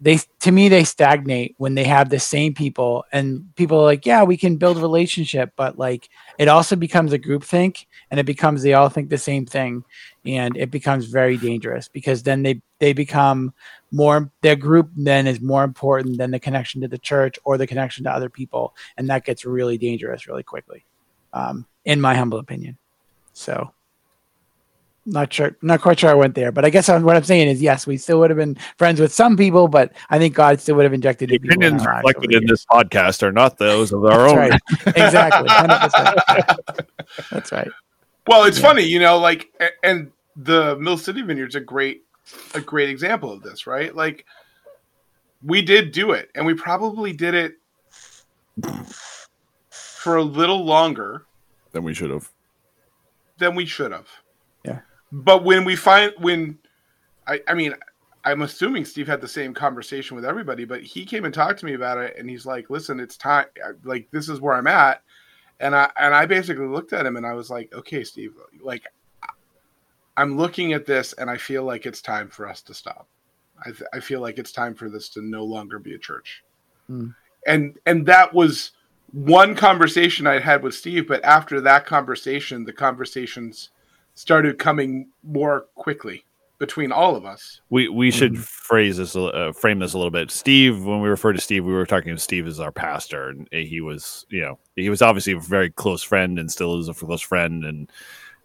they 0.00 0.18
to 0.40 0.52
me 0.52 0.68
they 0.68 0.84
stagnate 0.84 1.54
when 1.58 1.74
they 1.74 1.84
have 1.84 2.10
the 2.10 2.18
same 2.18 2.52
people 2.52 3.04
and 3.12 3.54
people 3.56 3.80
are 3.80 3.84
like 3.84 4.04
yeah 4.04 4.22
we 4.22 4.36
can 4.36 4.56
build 4.56 4.76
a 4.76 4.80
relationship 4.80 5.52
but 5.56 5.78
like 5.78 6.10
it 6.38 6.48
also 6.48 6.76
becomes 6.76 7.12
a 7.12 7.18
group 7.18 7.42
think 7.42 7.86
and 8.10 8.20
it 8.20 8.26
becomes 8.26 8.62
they 8.62 8.74
all 8.74 8.90
think 8.90 9.08
the 9.08 9.16
same 9.16 9.46
thing 9.46 9.82
and 10.26 10.56
it 10.56 10.70
becomes 10.70 11.06
very 11.06 11.36
dangerous 11.38 11.88
because 11.88 12.22
then 12.22 12.42
they 12.42 12.60
they 12.78 12.92
become 12.92 13.54
more 13.90 14.30
their 14.42 14.56
group 14.56 14.90
then 14.96 15.26
is 15.26 15.40
more 15.40 15.64
important 15.64 16.18
than 16.18 16.30
the 16.30 16.40
connection 16.40 16.82
to 16.82 16.88
the 16.88 16.98
church 16.98 17.38
or 17.44 17.56
the 17.56 17.66
connection 17.66 18.04
to 18.04 18.10
other 18.10 18.28
people 18.28 18.74
and 18.98 19.08
that 19.08 19.24
gets 19.24 19.46
really 19.46 19.78
dangerous 19.78 20.26
really 20.26 20.42
quickly 20.42 20.84
um, 21.36 21.66
in 21.84 22.00
my 22.00 22.14
humble 22.14 22.38
opinion. 22.38 22.78
So 23.32 23.72
not 25.06 25.32
sure 25.32 25.56
not 25.62 25.80
quite 25.80 25.98
sure 26.00 26.10
i 26.10 26.14
went 26.14 26.34
there 26.34 26.50
but 26.52 26.64
i 26.64 26.70
guess 26.70 26.88
I'm, 26.88 27.02
what 27.04 27.16
i'm 27.16 27.22
saying 27.24 27.48
is 27.48 27.62
yes 27.62 27.86
we 27.86 27.96
still 27.96 28.18
would 28.18 28.30
have 28.30 28.36
been 28.36 28.56
friends 28.76 29.00
with 29.00 29.12
some 29.12 29.36
people 29.36 29.68
but 29.68 29.92
i 30.10 30.18
think 30.18 30.34
god 30.34 30.60
still 30.60 30.74
would 30.76 30.82
have 30.84 30.92
injected 30.92 31.28
the 31.28 31.34
new 31.34 31.38
people 31.38 31.54
in 31.54 31.58
opinions 31.74 31.86
our 31.86 32.02
lives 32.02 32.14
reflected 32.16 32.42
in 32.42 32.46
this 32.48 32.64
podcast 32.66 33.22
are 33.22 33.32
not 33.32 33.56
those 33.58 33.92
of 33.92 34.04
our 34.04 34.26
own. 34.26 34.36
right. 34.36 34.60
exactly 34.96 35.48
that's 37.30 37.52
right 37.52 37.70
Well, 38.26 38.44
it's 38.44 38.58
Yeah. 38.58 38.66
funny, 38.66 38.82
you 38.82 38.98
know, 38.98 39.18
like, 39.18 39.46
and 39.84 40.10
the 40.34 40.76
Mill 40.80 40.98
City 40.98 41.22
Vineyard's 41.22 41.54
a 41.54 41.60
great, 41.60 42.02
a 42.54 42.60
great 42.60 42.88
example 42.88 43.30
of 43.32 43.40
this, 43.44 43.68
right? 43.68 43.94
Like, 43.94 44.26
we 45.44 45.62
did 45.62 45.92
do 45.92 46.10
it, 46.10 46.28
and 46.34 46.44
we 46.44 46.54
probably 46.54 47.12
did 47.12 47.34
it 47.34 47.52
for 49.70 50.16
a 50.16 50.22
little 50.24 50.64
longer 50.64 51.22
than 51.70 51.84
we 51.84 51.94
should 51.94 52.10
have. 52.10 52.28
than 53.38 53.54
we 53.54 53.64
should 53.64 53.92
have. 53.92 54.08
But 55.12 55.44
when 55.44 55.64
we 55.64 55.76
find 55.76 56.12
when 56.18 56.58
I, 57.26 57.40
I 57.48 57.54
mean 57.54 57.74
i'm 58.26 58.42
assuming 58.42 58.84
steve 58.84 59.06
had 59.06 59.20
the 59.20 59.28
same 59.28 59.54
conversation 59.54 60.16
with 60.16 60.24
everybody 60.24 60.64
but 60.64 60.82
he 60.82 61.06
came 61.06 61.24
and 61.24 61.32
talked 61.32 61.60
to 61.60 61.66
me 61.66 61.74
about 61.74 61.96
it 61.96 62.16
and 62.18 62.28
he's 62.28 62.44
like 62.44 62.68
listen 62.68 63.00
it's 63.00 63.16
time 63.16 63.46
like 63.84 64.08
this 64.10 64.28
is 64.28 64.40
where 64.40 64.54
i'm 64.54 64.66
at. 64.66 65.02
And 65.60 65.74
i 65.74 65.90
and 65.96 66.12
i 66.12 66.26
basically 66.26 66.66
looked 66.66 66.92
at 66.92 67.06
him 67.06 67.16
and 67.16 67.24
i 67.24 67.32
was 67.32 67.48
like 67.48 67.72
okay 67.72 68.04
steve 68.04 68.34
like 68.60 68.84
i'm 70.18 70.36
looking 70.36 70.74
at 70.74 70.84
this 70.84 71.14
and 71.14 71.30
i 71.30 71.38
feel 71.38 71.62
like 71.62 71.86
it's 71.86 72.02
time 72.02 72.28
for 72.28 72.46
us 72.46 72.60
to 72.62 72.74
stop. 72.74 73.06
I, 73.64 73.70
th- 73.70 73.88
I 73.94 74.00
feel 74.00 74.20
like 74.20 74.38
it's 74.38 74.52
time 74.52 74.74
for 74.74 74.90
this 74.90 75.08
to 75.10 75.22
no 75.22 75.44
longer 75.44 75.78
be 75.78 75.94
a 75.94 75.98
church. 75.98 76.44
Hmm. 76.88 77.08
and 77.46 77.78
and 77.86 78.04
that 78.06 78.34
was 78.34 78.72
one 79.12 79.54
conversation 79.54 80.26
i 80.26 80.40
had 80.40 80.62
with 80.62 80.74
steve 80.74 81.08
but 81.08 81.24
after 81.24 81.60
that 81.62 81.86
conversation 81.86 82.64
the 82.64 82.72
conversations 82.72 83.70
started 84.16 84.58
coming 84.58 85.08
more 85.22 85.66
quickly 85.76 86.24
between 86.58 86.90
all 86.90 87.14
of 87.14 87.24
us. 87.26 87.60
We 87.70 87.88
we 87.88 88.10
should 88.10 88.32
Mhm. 88.32 88.38
phrase 88.38 88.96
this, 88.96 89.14
uh, 89.14 89.52
frame 89.54 89.78
this 89.78 89.92
a 89.92 89.98
little 89.98 90.10
bit. 90.10 90.30
Steve, 90.30 90.82
when 90.84 91.00
we 91.00 91.08
refer 91.08 91.32
to 91.34 91.40
Steve, 91.40 91.64
we 91.64 91.72
were 91.72 91.84
talking 91.86 92.14
to 92.14 92.20
Steve 92.20 92.46
as 92.46 92.58
our 92.58 92.72
pastor, 92.72 93.28
and 93.28 93.46
he 93.52 93.80
was, 93.82 94.24
you 94.30 94.40
know, 94.40 94.58
he 94.74 94.88
was 94.88 95.02
obviously 95.02 95.34
a 95.34 95.38
very 95.38 95.70
close 95.70 96.02
friend, 96.02 96.38
and 96.38 96.50
still 96.50 96.78
is 96.80 96.88
a 96.88 96.94
close 96.94 97.20
friend, 97.20 97.64
and 97.64 97.92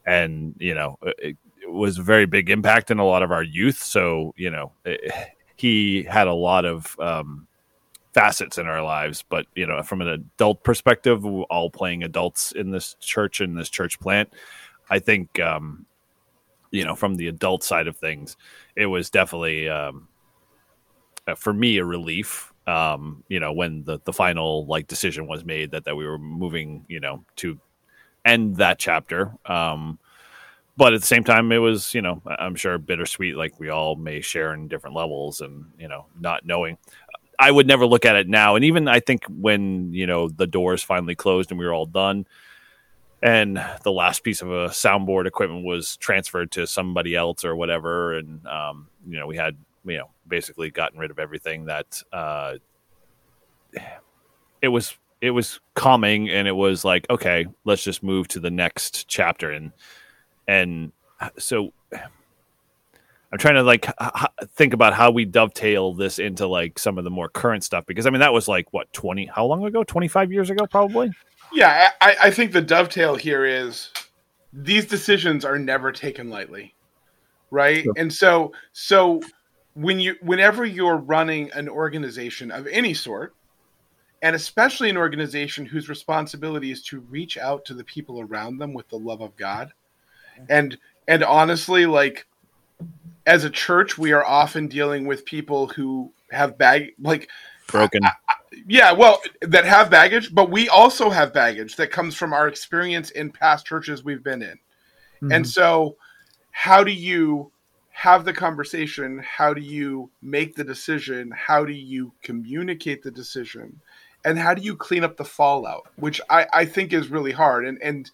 and 0.06 0.56
you 0.60 0.76
know, 0.76 1.00
it, 1.04 1.38
it 1.64 1.72
was 1.72 1.98
a 2.00 2.04
very 2.04 2.26
big 2.26 2.50
impact 2.50 2.92
in 2.92 3.00
a 3.00 3.06
lot 3.06 3.24
of 3.24 3.32
our 3.32 3.44
youth. 3.44 3.82
So 3.82 4.34
you 4.36 4.50
know, 4.50 4.74
it, 4.84 5.00
he 5.56 6.04
had 6.04 6.28
a 6.28 6.34
lot 6.34 6.66
of 6.66 7.00
um, 7.00 7.48
facets 8.14 8.58
in 8.58 8.68
our 8.68 8.84
lives, 8.84 9.24
but 9.30 9.46
you 9.56 9.66
know, 9.66 9.82
from 9.84 10.02
an 10.02 10.10
adult 10.10 10.66
perspective, 10.66 11.24
we're 11.24 11.44
all 11.44 11.70
playing 11.70 12.04
adults 12.04 12.52
in 12.52 12.72
this 12.72 12.96
church 13.00 13.40
in 13.40 13.56
this 13.56 13.70
church 13.70 14.02
plant. 14.02 14.34
I 14.92 15.00
think. 15.00 15.40
Um, 15.40 15.88
you 16.72 16.86
know, 16.86 16.96
from 16.96 17.16
the 17.16 17.28
adult 17.28 17.64
side 17.64 17.88
of 17.88 17.98
things, 17.98 18.38
it 18.76 18.86
was 18.86 19.10
definitely 19.10 19.70
um, 19.70 20.08
uh, 21.28 21.36
for 21.36 21.54
me 21.54 21.78
a 21.78 21.86
relief. 21.86 22.54
Um, 22.68 23.24
you 23.28 23.40
know, 23.40 23.52
when 23.52 23.84
the 23.84 24.00
the 24.06 24.14
final 24.14 24.66
like 24.66 24.88
decision 24.88 25.28
was 25.28 25.44
made 25.44 25.72
that 25.72 25.86
that 25.86 25.96
we 25.96 26.06
were 26.06 26.18
moving, 26.18 26.86
you 26.88 27.00
know, 27.00 27.26
to 27.38 27.60
end 28.26 28.58
that 28.58 28.80
chapter. 28.80 29.34
Um, 29.46 30.00
but 30.78 30.94
at 30.94 31.02
the 31.02 31.08
same 31.08 31.24
time, 31.24 31.52
it 31.52 31.58
was, 31.58 31.94
you 31.94 32.02
know, 32.02 32.22
I'm 32.26 32.56
sure 32.56 32.78
bittersweet, 32.78 33.36
like 33.36 33.60
we 33.60 33.70
all 33.70 33.96
may 33.96 34.22
share 34.22 34.54
in 34.54 34.68
different 34.68 34.96
levels, 34.96 35.42
and 35.42 35.66
you 35.78 35.88
know, 35.88 36.06
not 36.20 36.46
knowing. 36.46 36.78
I 37.38 37.52
would 37.52 37.68
never 37.68 37.86
look 37.88 38.06
at 38.06 38.16
it 38.16 38.30
now, 38.30 38.56
and 38.56 38.64
even 38.64 38.88
I 38.88 39.00
think 39.00 39.26
when 39.26 39.92
you 39.94 40.08
know 40.08 40.30
the 40.30 40.48
doors 40.48 40.84
finally 40.84 41.16
closed 41.16 41.52
and 41.52 41.60
we 41.60 41.66
were 41.66 41.74
all 41.74 41.88
done, 41.88 42.26
and 43.22 43.64
the 43.84 43.92
last 43.92 44.24
piece 44.24 44.42
of 44.42 44.50
a 44.50 44.70
soundboard 44.70 45.28
equipment 45.28 45.64
was 45.64 45.98
transferred 45.98 46.52
to 46.52 46.66
somebody 46.66 47.16
else 47.16 47.46
or 47.46 47.56
whatever. 47.56 48.14
And 48.14 48.46
um, 48.48 48.88
you 49.08 49.20
know 49.20 49.28
we 49.28 49.38
had 49.38 49.58
you 49.86 49.98
know 49.98 50.10
basically 50.28 50.72
gotten 50.72 51.00
rid 51.00 51.12
of 51.12 51.20
everything 51.20 51.66
that 51.66 52.02
uh, 52.12 52.56
it 54.62 54.70
was 54.70 54.96
it 55.22 55.32
was 55.32 55.60
calming 55.76 56.30
and 56.30 56.48
it 56.48 56.56
was 56.56 56.84
like 56.84 57.06
okay 57.10 57.46
let's 57.64 57.84
just 57.84 58.02
move 58.02 58.28
to 58.30 58.40
the 58.40 58.52
next 58.52 59.08
chapter. 59.08 59.52
And 59.52 59.72
and 60.48 60.92
so 61.38 61.72
i'm 63.32 63.38
trying 63.38 63.56
to 63.56 63.64
like 63.64 63.86
think 64.56 64.74
about 64.74 64.94
how 64.94 65.12
we 65.12 65.24
dovetail 65.24 65.94
this 65.94 66.20
into 66.20 66.48
like 66.48 66.80
some 66.80 66.98
of 66.98 67.04
the 67.04 67.10
more 67.10 67.30
current 67.30 67.64
stuff 67.64 67.86
because 67.86 68.06
i 68.06 68.10
mean 68.10 68.20
that 68.20 68.34
was 68.34 68.48
like 68.48 68.68
what 68.72 68.92
20 68.92 69.28
how 69.28 69.46
long 69.46 69.64
ago? 69.64 69.84
25 69.84 70.32
years 70.32 70.50
ago 70.50 70.66
probably 70.66 71.12
Yeah, 71.54 71.90
I, 72.00 72.16
I 72.24 72.32
think 72.32 72.52
the 72.52 72.62
dovetail 72.62 73.16
here 73.16 73.46
is 73.46 73.90
these 74.54 74.86
decisions 74.86 75.46
are 75.46 75.60
never 75.60 75.92
taken 75.92 76.30
lightly, 76.30 76.76
right? 77.50 77.84
Sure. 77.84 77.94
And 77.98 78.12
so, 78.12 78.54
so 78.74 79.22
when 79.74 80.00
you, 80.00 80.16
whenever 80.22 80.66
you're 80.66 80.98
running 80.98 81.52
an 81.54 81.70
organization 81.70 82.52
of 82.52 82.68
any 82.68 82.94
sort, 82.94 83.34
and 84.22 84.36
especially 84.36 84.90
an 84.90 84.98
organization 84.98 85.66
whose 85.66 85.90
responsibility 85.90 86.72
is 86.72 86.84
to 86.84 87.00
reach 87.02 87.38
out 87.38 87.66
to 87.66 87.74
the 87.74 87.84
people 87.84 88.22
around 88.22 88.58
them 88.58 88.74
with 88.74 88.88
the 88.90 89.00
love 89.00 89.22
of 89.22 89.36
God, 89.36 89.74
mm-hmm. 90.36 90.46
and 90.50 90.78
and 91.08 91.24
honestly, 91.24 91.86
like 91.86 92.28
as 93.26 93.44
a 93.44 93.50
church, 93.50 93.98
we 93.98 94.12
are 94.12 94.24
often 94.24 94.68
dealing 94.68 95.06
with 95.06 95.26
people 95.26 95.68
who 95.68 96.12
have 96.32 96.58
bag 96.58 96.94
like 97.00 97.30
broken 97.68 98.02
yeah, 98.68 98.92
well, 98.92 99.22
that 99.42 99.66
have 99.66 99.90
baggage, 99.90 100.34
but 100.34 100.52
we 100.52 100.68
also 100.70 101.10
have 101.10 101.34
baggage 101.34 101.76
that 101.78 101.92
comes 101.92 102.16
from 102.16 102.34
our 102.34 102.48
experience 102.48 103.12
in 103.12 103.32
past 103.32 103.66
churches 103.66 104.04
we've 104.04 104.24
been 104.24 104.42
in. 104.42 104.60
And 105.32 105.48
so, 105.48 105.98
how 106.52 106.84
do 106.84 106.92
you 106.92 107.52
have 107.92 108.26
the 108.26 108.34
conversation? 108.34 109.20
How 109.20 109.54
do 109.54 109.62
you 109.62 110.10
make 110.22 110.56
the 110.56 110.64
decision? 110.64 111.32
How 111.32 111.64
do 111.64 111.74
you 111.74 112.14
communicate 112.24 113.04
the 113.04 113.12
decision? 113.12 113.80
And 114.26 114.38
how 114.38 114.54
do 114.54 114.62
you 114.62 114.76
clean 114.76 115.04
up 115.04 115.18
the 115.18 115.26
fallout? 115.26 115.88
Which 115.96 116.20
I, 116.30 116.48
I 116.54 116.66
think 116.66 116.94
is 116.94 117.10
really 117.10 117.32
hard. 117.32 117.66
And 117.66 117.82
and 117.82 118.10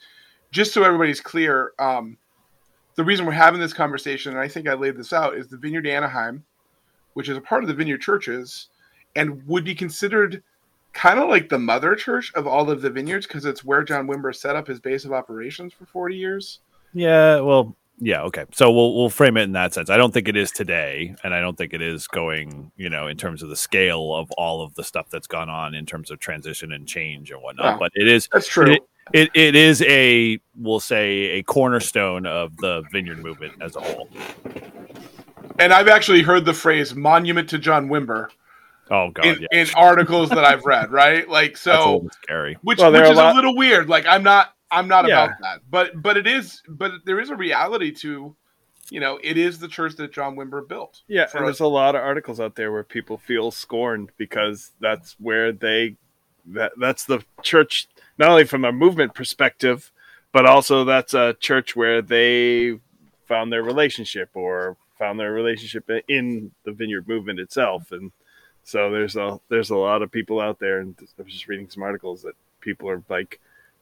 just 0.51 0.73
so 0.73 0.83
everybody's 0.83 1.21
clear, 1.21 1.71
um, 1.79 2.17
the 2.95 3.03
reason 3.03 3.25
we're 3.25 3.33
having 3.33 3.59
this 3.59 3.73
conversation, 3.73 4.31
and 4.33 4.41
I 4.41 4.47
think 4.47 4.67
I 4.67 4.73
laid 4.73 4.97
this 4.97 5.13
out, 5.13 5.35
is 5.35 5.47
the 5.47 5.57
Vineyard 5.57 5.87
Anaheim, 5.87 6.43
which 7.13 7.29
is 7.29 7.37
a 7.37 7.41
part 7.41 7.63
of 7.63 7.67
the 7.67 7.73
Vineyard 7.73 8.01
churches, 8.01 8.69
and 9.17 9.45
would 9.47 9.65
be 9.65 9.75
considered 9.75 10.43
kind 10.93 11.19
of 11.19 11.29
like 11.29 11.49
the 11.49 11.59
mother 11.59 11.95
church 11.95 12.31
of 12.35 12.47
all 12.47 12.69
of 12.69 12.81
the 12.81 12.89
vineyards 12.89 13.27
because 13.27 13.45
it's 13.45 13.65
where 13.65 13.83
John 13.83 14.07
Wimber 14.07 14.35
set 14.35 14.55
up 14.55 14.67
his 14.67 14.79
base 14.79 15.05
of 15.05 15.13
operations 15.13 15.73
for 15.73 15.85
40 15.85 16.15
years. 16.15 16.59
Yeah, 16.93 17.41
well, 17.41 17.75
yeah, 17.99 18.21
okay. 18.23 18.45
So 18.51 18.71
we'll 18.71 18.95
we'll 18.95 19.09
frame 19.09 19.37
it 19.37 19.43
in 19.43 19.53
that 19.53 19.73
sense. 19.73 19.89
I 19.89 19.97
don't 19.97 20.13
think 20.13 20.27
it 20.27 20.37
is 20.37 20.51
today, 20.51 21.15
and 21.23 21.33
I 21.33 21.41
don't 21.41 21.57
think 21.57 21.73
it 21.73 21.81
is 21.81 22.07
going, 22.07 22.71
you 22.77 22.89
know, 22.89 23.07
in 23.07 23.17
terms 23.17 23.41
of 23.41 23.49
the 23.49 23.55
scale 23.55 24.15
of 24.15 24.31
all 24.31 24.61
of 24.61 24.75
the 24.75 24.83
stuff 24.83 25.09
that's 25.09 25.27
gone 25.27 25.49
on 25.49 25.73
in 25.73 25.85
terms 25.85 26.11
of 26.11 26.19
transition 26.19 26.71
and 26.71 26.87
change 26.87 27.31
and 27.31 27.41
whatnot. 27.41 27.79
But 27.79 27.91
it 27.95 28.07
is 28.07 28.29
That's 28.31 28.47
true. 28.47 28.71
It, 28.71 28.81
it, 29.13 29.29
it 29.33 29.55
is 29.55 29.81
a 29.83 30.39
we'll 30.55 30.79
say 30.79 31.09
a 31.39 31.43
cornerstone 31.43 32.25
of 32.25 32.55
the 32.57 32.83
vineyard 32.91 33.19
movement 33.19 33.53
as 33.61 33.75
a 33.75 33.81
whole. 33.81 34.09
and 35.59 35.73
I've 35.73 35.87
actually 35.87 36.21
heard 36.21 36.45
the 36.45 36.53
phrase 36.53 36.93
monument 36.93 37.49
to 37.49 37.57
John 37.57 37.89
Wimber 37.89 38.29
Oh 38.89 39.11
god, 39.11 39.25
in, 39.25 39.41
yeah. 39.41 39.61
in 39.61 39.67
articles 39.75 40.29
that 40.29 40.43
I've 40.45 40.65
read, 40.65 40.91
right? 40.91 41.27
Like 41.27 41.51
That's 41.53 41.61
a 41.67 41.73
so 41.73 41.93
little 41.93 42.09
scary. 42.23 42.57
which 42.61 42.79
Well, 42.79 42.91
which 42.91 43.01
are 43.01 43.11
is 43.11 43.17
a 43.17 43.31
a, 43.31 43.33
little 43.33 43.55
weird. 43.55 43.89
Like 43.89 44.05
I'm 44.05 44.23
not 44.23 44.53
I'm 44.71 44.87
not 44.87 45.07
Yeah. 45.07 45.25
about 45.25 45.37
that. 45.41 45.59
But 45.69 46.01
but 46.01 46.17
it 46.17 46.27
is 46.27 46.61
but 46.67 46.91
there 47.05 47.19
is 47.19 47.29
a 47.29 47.35
reality 47.35 47.91
to 47.91 48.35
you 48.89 49.01
know, 49.01 49.19
it 49.21 49.37
is 49.37 49.59
the 49.59 49.67
church 49.67 49.97
that 49.97 50.13
John 50.13 50.37
Wimber 50.37 50.65
built. 50.65 51.01
Yeah, 51.09 51.23
and 51.23 51.41
us. 51.41 51.45
there's 51.45 51.59
a 51.59 51.67
lot 51.67 51.95
of 51.95 52.01
articles 52.01 52.39
out 52.39 52.55
there 52.55 52.71
where 52.71 52.85
people 52.85 53.17
feel 53.17 53.51
scorned 53.51 54.11
because 54.17 54.71
that's 54.79 55.17
where 55.19 55.51
they 55.51 55.97
that 56.45 56.71
that's 56.79 57.03
the 57.03 57.21
church 57.43 57.89
not 58.17 58.29
only 58.29 58.45
from 58.45 58.63
a 58.63 58.71
movement 58.71 59.13
perspective, 59.13 59.91
but 60.31 60.45
also 60.45 60.85
that's 60.85 61.13
a 61.13 61.35
church 61.41 61.75
where 61.75 62.01
they 62.01 62.79
found 63.27 63.51
their 63.51 63.61
relationship 63.63 64.29
or 64.33 64.77
found 64.97 65.19
their 65.19 65.33
relationship 65.33 65.89
in 66.07 66.49
the 66.63 66.71
vineyard 66.71 67.07
movement 67.09 67.39
itself 67.41 67.91
and 67.91 68.11
so 68.67 68.91
there's 68.91 69.15
a 69.15 69.39
there's 69.47 69.69
a 69.69 69.77
lot 69.77 70.01
of 70.01 70.11
people 70.11 70.41
out 70.41 70.59
there 70.59 70.79
and 70.79 70.93
I 70.99 71.23
was 71.23 71.31
just 71.31 71.47
reading 71.47 71.69
some 71.69 71.83
articles 71.83 72.23
that 72.23 72.33
people 72.59 72.89
are 72.89 73.01
like 73.07 73.39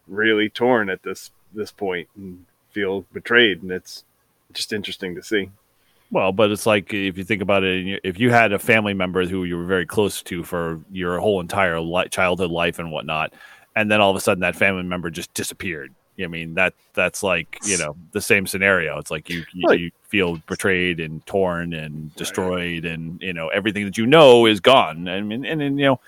really 0.08 0.48
torn 0.48 0.92
at 0.92 1.01
this 1.01 1.32
this 1.56 1.72
point 1.72 2.08
and 2.15 2.46
feel 2.70 3.01
betrayed 3.12 3.63
and 3.63 3.72
it's 3.72 4.04
just 4.54 4.72
interesting 4.72 5.15
to 5.15 5.24
see. 5.24 5.50
Well, 6.12 6.32
but 6.32 6.51
it's 6.51 6.68
like 6.68 6.94
if 6.94 7.18
you 7.18 7.24
think 7.24 7.42
about 7.42 7.63
it, 7.63 8.00
if 8.04 8.20
you 8.20 8.30
had 8.30 8.54
a 8.54 8.60
family 8.60 8.94
member 8.94 9.25
who 9.25 9.44
you 9.44 9.58
were 9.58 9.65
very 9.65 9.88
close 9.88 10.22
to 10.22 10.44
for 10.44 10.80
your 10.92 11.20
whole 11.20 11.42
entire 11.42 11.80
li- 11.80 12.08
childhood 12.10 12.51
life 12.51 12.77
and 12.77 12.92
whatnot, 12.92 13.34
and 13.75 13.89
then 13.89 14.01
all 14.01 14.12
of 14.12 14.15
a 14.15 14.22
sudden 14.22 14.42
that 14.42 14.56
family 14.56 14.84
member 14.84 15.10
just 15.10 15.34
disappeared. 15.34 15.96
I 16.19 16.27
mean 16.27 16.55
that 16.55 16.74
that's 16.93 17.24
like 17.24 17.60
you 17.65 17.77
know 17.77 17.95
the 18.12 18.22
same 18.22 18.48
scenario. 18.48 18.98
It's 19.00 19.12
like 19.12 19.29
you 19.29 19.43
you, 19.53 19.67
Right. 19.67 19.79
you 19.79 19.91
feel 20.03 20.38
betrayed 20.48 21.00
and 21.00 21.25
torn 21.25 21.74
and 21.74 22.15
destroyed, 22.15 22.86
and 22.86 23.22
you 23.22 23.34
know 23.34 23.50
everything 23.50 23.86
that 23.86 23.98
you 23.98 24.05
know 24.05 24.45
is 24.45 24.60
gone. 24.60 25.07
I 25.07 25.22
mean, 25.22 25.45
and, 25.45 25.62
and 25.62 25.79
you 25.79 25.86
know, 25.86 26.00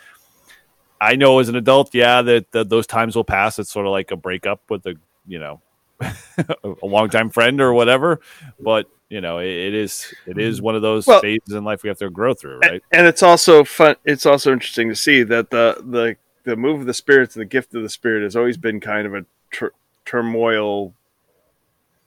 I 1.01 1.15
know 1.15 1.39
as 1.39 1.49
an 1.49 1.55
adult, 1.55 1.93
yeah, 1.93 2.21
that, 2.21 2.51
that 2.51 2.69
those 2.69 2.87
times 2.87 3.15
will 3.15 3.23
pass. 3.23 3.59
It's 3.59 3.71
sort 3.71 3.85
of 3.85 3.91
like 3.91 4.11
a 4.11 4.15
breakup 4.15 4.61
with 4.69 4.85
a 4.85 4.95
you 5.27 5.39
know 5.39 5.61
a 6.01 6.85
longtime 6.85 7.29
friend 7.29 7.59
or 7.59 7.73
whatever 7.73 8.19
but 8.59 8.87
you 9.09 9.21
know 9.21 9.39
it, 9.39 9.49
it 9.49 9.73
is 9.73 10.13
it 10.25 10.37
is 10.37 10.57
mm-hmm. 10.57 10.65
one 10.65 10.75
of 10.75 10.81
those 10.81 11.07
Well- 11.07 11.21
phases 11.21 11.53
in 11.53 11.63
life 11.63 11.83
we 11.83 11.89
have 11.89 11.97
to 11.99 12.09
grow 12.09 12.33
through 12.33 12.59
right 12.59 12.83
and 12.91 13.07
it's 13.07 13.23
also 13.23 13.63
fun 13.63 13.95
it's 14.05 14.25
also 14.25 14.53
interesting 14.53 14.89
to 14.89 14.95
see 14.95 15.23
that 15.23 15.49
the 15.49 15.83
the 15.83 16.15
the 16.43 16.55
move 16.55 16.81
of 16.81 16.85
the 16.85 16.93
spirits 16.93 17.35
and 17.35 17.41
the 17.41 17.45
gift 17.45 17.75
of 17.75 17.81
the 17.81 17.89
spirit 17.89 18.23
has 18.23 18.35
always 18.35 18.57
been 18.57 18.79
kind 18.79 19.05
of 19.07 19.13
a 19.13 19.25
tur- 19.51 19.73
turmoil 20.07 20.93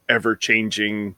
ever 0.09 0.35
changing 0.35 1.15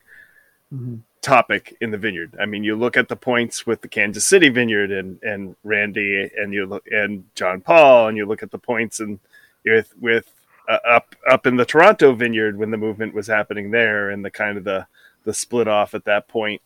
Mhm. 0.72 1.00
topic 1.20 1.76
in 1.80 1.90
the 1.92 1.98
vineyard 1.98 2.34
i 2.40 2.44
mean 2.46 2.64
you 2.64 2.74
look 2.74 2.96
at 2.96 3.08
the 3.08 3.14
points 3.16 3.64
with 3.66 3.80
the 3.82 3.88
kansas 3.88 4.26
city 4.26 4.48
vineyard 4.48 4.90
and 4.90 5.22
and 5.22 5.54
randy 5.62 6.28
and 6.36 6.52
you 6.52 6.66
look 6.66 6.84
and 6.90 7.24
john 7.36 7.60
paul 7.60 8.08
and 8.08 8.16
you 8.16 8.26
look 8.26 8.42
at 8.42 8.50
the 8.50 8.58
points 8.58 8.98
and 8.98 9.20
with 9.64 9.92
with 10.00 10.32
uh, 10.68 10.78
up 10.84 11.14
up 11.30 11.46
in 11.46 11.56
the 11.56 11.64
toronto 11.64 12.12
vineyard 12.12 12.56
when 12.58 12.70
the 12.72 12.76
movement 12.76 13.14
was 13.14 13.28
happening 13.28 13.70
there 13.70 14.10
and 14.10 14.24
the 14.24 14.30
kind 14.30 14.58
of 14.58 14.64
the 14.64 14.84
the 15.24 15.32
split 15.34 15.68
off 15.68 15.94
at 15.94 16.04
that 16.04 16.26
point 16.26 16.60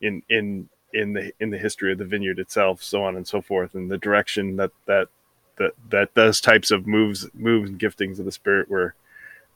in 0.00 0.22
in 0.30 0.68
in 0.94 1.12
the 1.12 1.32
in 1.38 1.50
the 1.50 1.58
history 1.58 1.92
of 1.92 1.98
the 1.98 2.04
vineyard 2.04 2.38
itself, 2.40 2.82
so 2.82 3.04
on 3.04 3.14
and 3.16 3.28
so 3.28 3.40
forth, 3.40 3.74
and 3.76 3.88
the 3.90 3.98
direction 3.98 4.56
that 4.56 4.72
that 4.86 5.06
that 5.56 5.72
that 5.90 6.14
those 6.14 6.40
types 6.40 6.70
of 6.72 6.86
moves 6.86 7.28
moves 7.34 7.70
and 7.70 7.78
giftings 7.78 8.18
of 8.18 8.24
the 8.24 8.32
spirit 8.32 8.68
were 8.68 8.94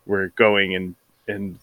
were 0.06 0.28
going 0.36 0.74
and 0.74 0.94
and 1.26 1.58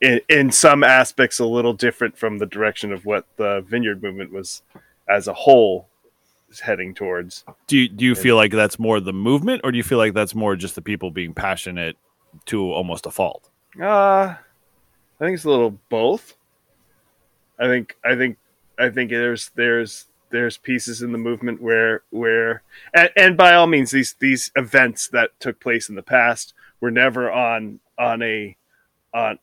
in, 0.00 0.20
in 0.28 0.50
some 0.52 0.84
aspects 0.84 1.38
a 1.38 1.44
little 1.44 1.72
different 1.72 2.16
from 2.16 2.38
the 2.38 2.46
direction 2.46 2.92
of 2.92 3.04
what 3.04 3.26
the 3.36 3.64
vineyard 3.68 4.02
movement 4.02 4.32
was 4.32 4.62
as 5.08 5.26
a 5.26 5.32
whole 5.32 5.88
is 6.50 6.60
heading 6.60 6.94
towards. 6.94 7.44
Do 7.66 7.76
you 7.76 7.88
do 7.88 8.04
you 8.04 8.14
feel 8.14 8.36
like 8.36 8.52
that's 8.52 8.78
more 8.78 9.00
the 9.00 9.12
movement, 9.12 9.62
or 9.64 9.72
do 9.72 9.76
you 9.76 9.84
feel 9.84 9.98
like 9.98 10.14
that's 10.14 10.34
more 10.34 10.56
just 10.56 10.74
the 10.74 10.82
people 10.82 11.10
being 11.10 11.34
passionate 11.34 11.96
to 12.46 12.72
almost 12.72 13.06
a 13.06 13.10
fault? 13.10 13.50
Uh 13.80 14.34
I 15.20 15.24
think 15.24 15.34
it's 15.34 15.44
a 15.44 15.50
little 15.50 15.78
both. 15.88 16.36
I 17.58 17.66
think 17.66 17.96
I 18.04 18.14
think 18.14 18.38
I 18.78 18.88
think 18.88 19.10
there's 19.10 19.50
there's 19.56 20.06
there's 20.30 20.56
pieces 20.56 21.02
in 21.02 21.12
the 21.12 21.18
movement 21.18 21.60
where 21.60 22.02
where 22.10 22.62
and, 22.94 23.10
and 23.16 23.36
by 23.36 23.54
all 23.54 23.66
means 23.66 23.90
these 23.90 24.14
these 24.20 24.52
events 24.56 25.08
that 25.08 25.38
took 25.40 25.58
place 25.58 25.88
in 25.88 25.96
the 25.96 26.02
past 26.02 26.54
were 26.80 26.90
never 26.90 27.30
on 27.30 27.80
on 27.98 28.22
a 28.22 28.56
on 29.12 29.38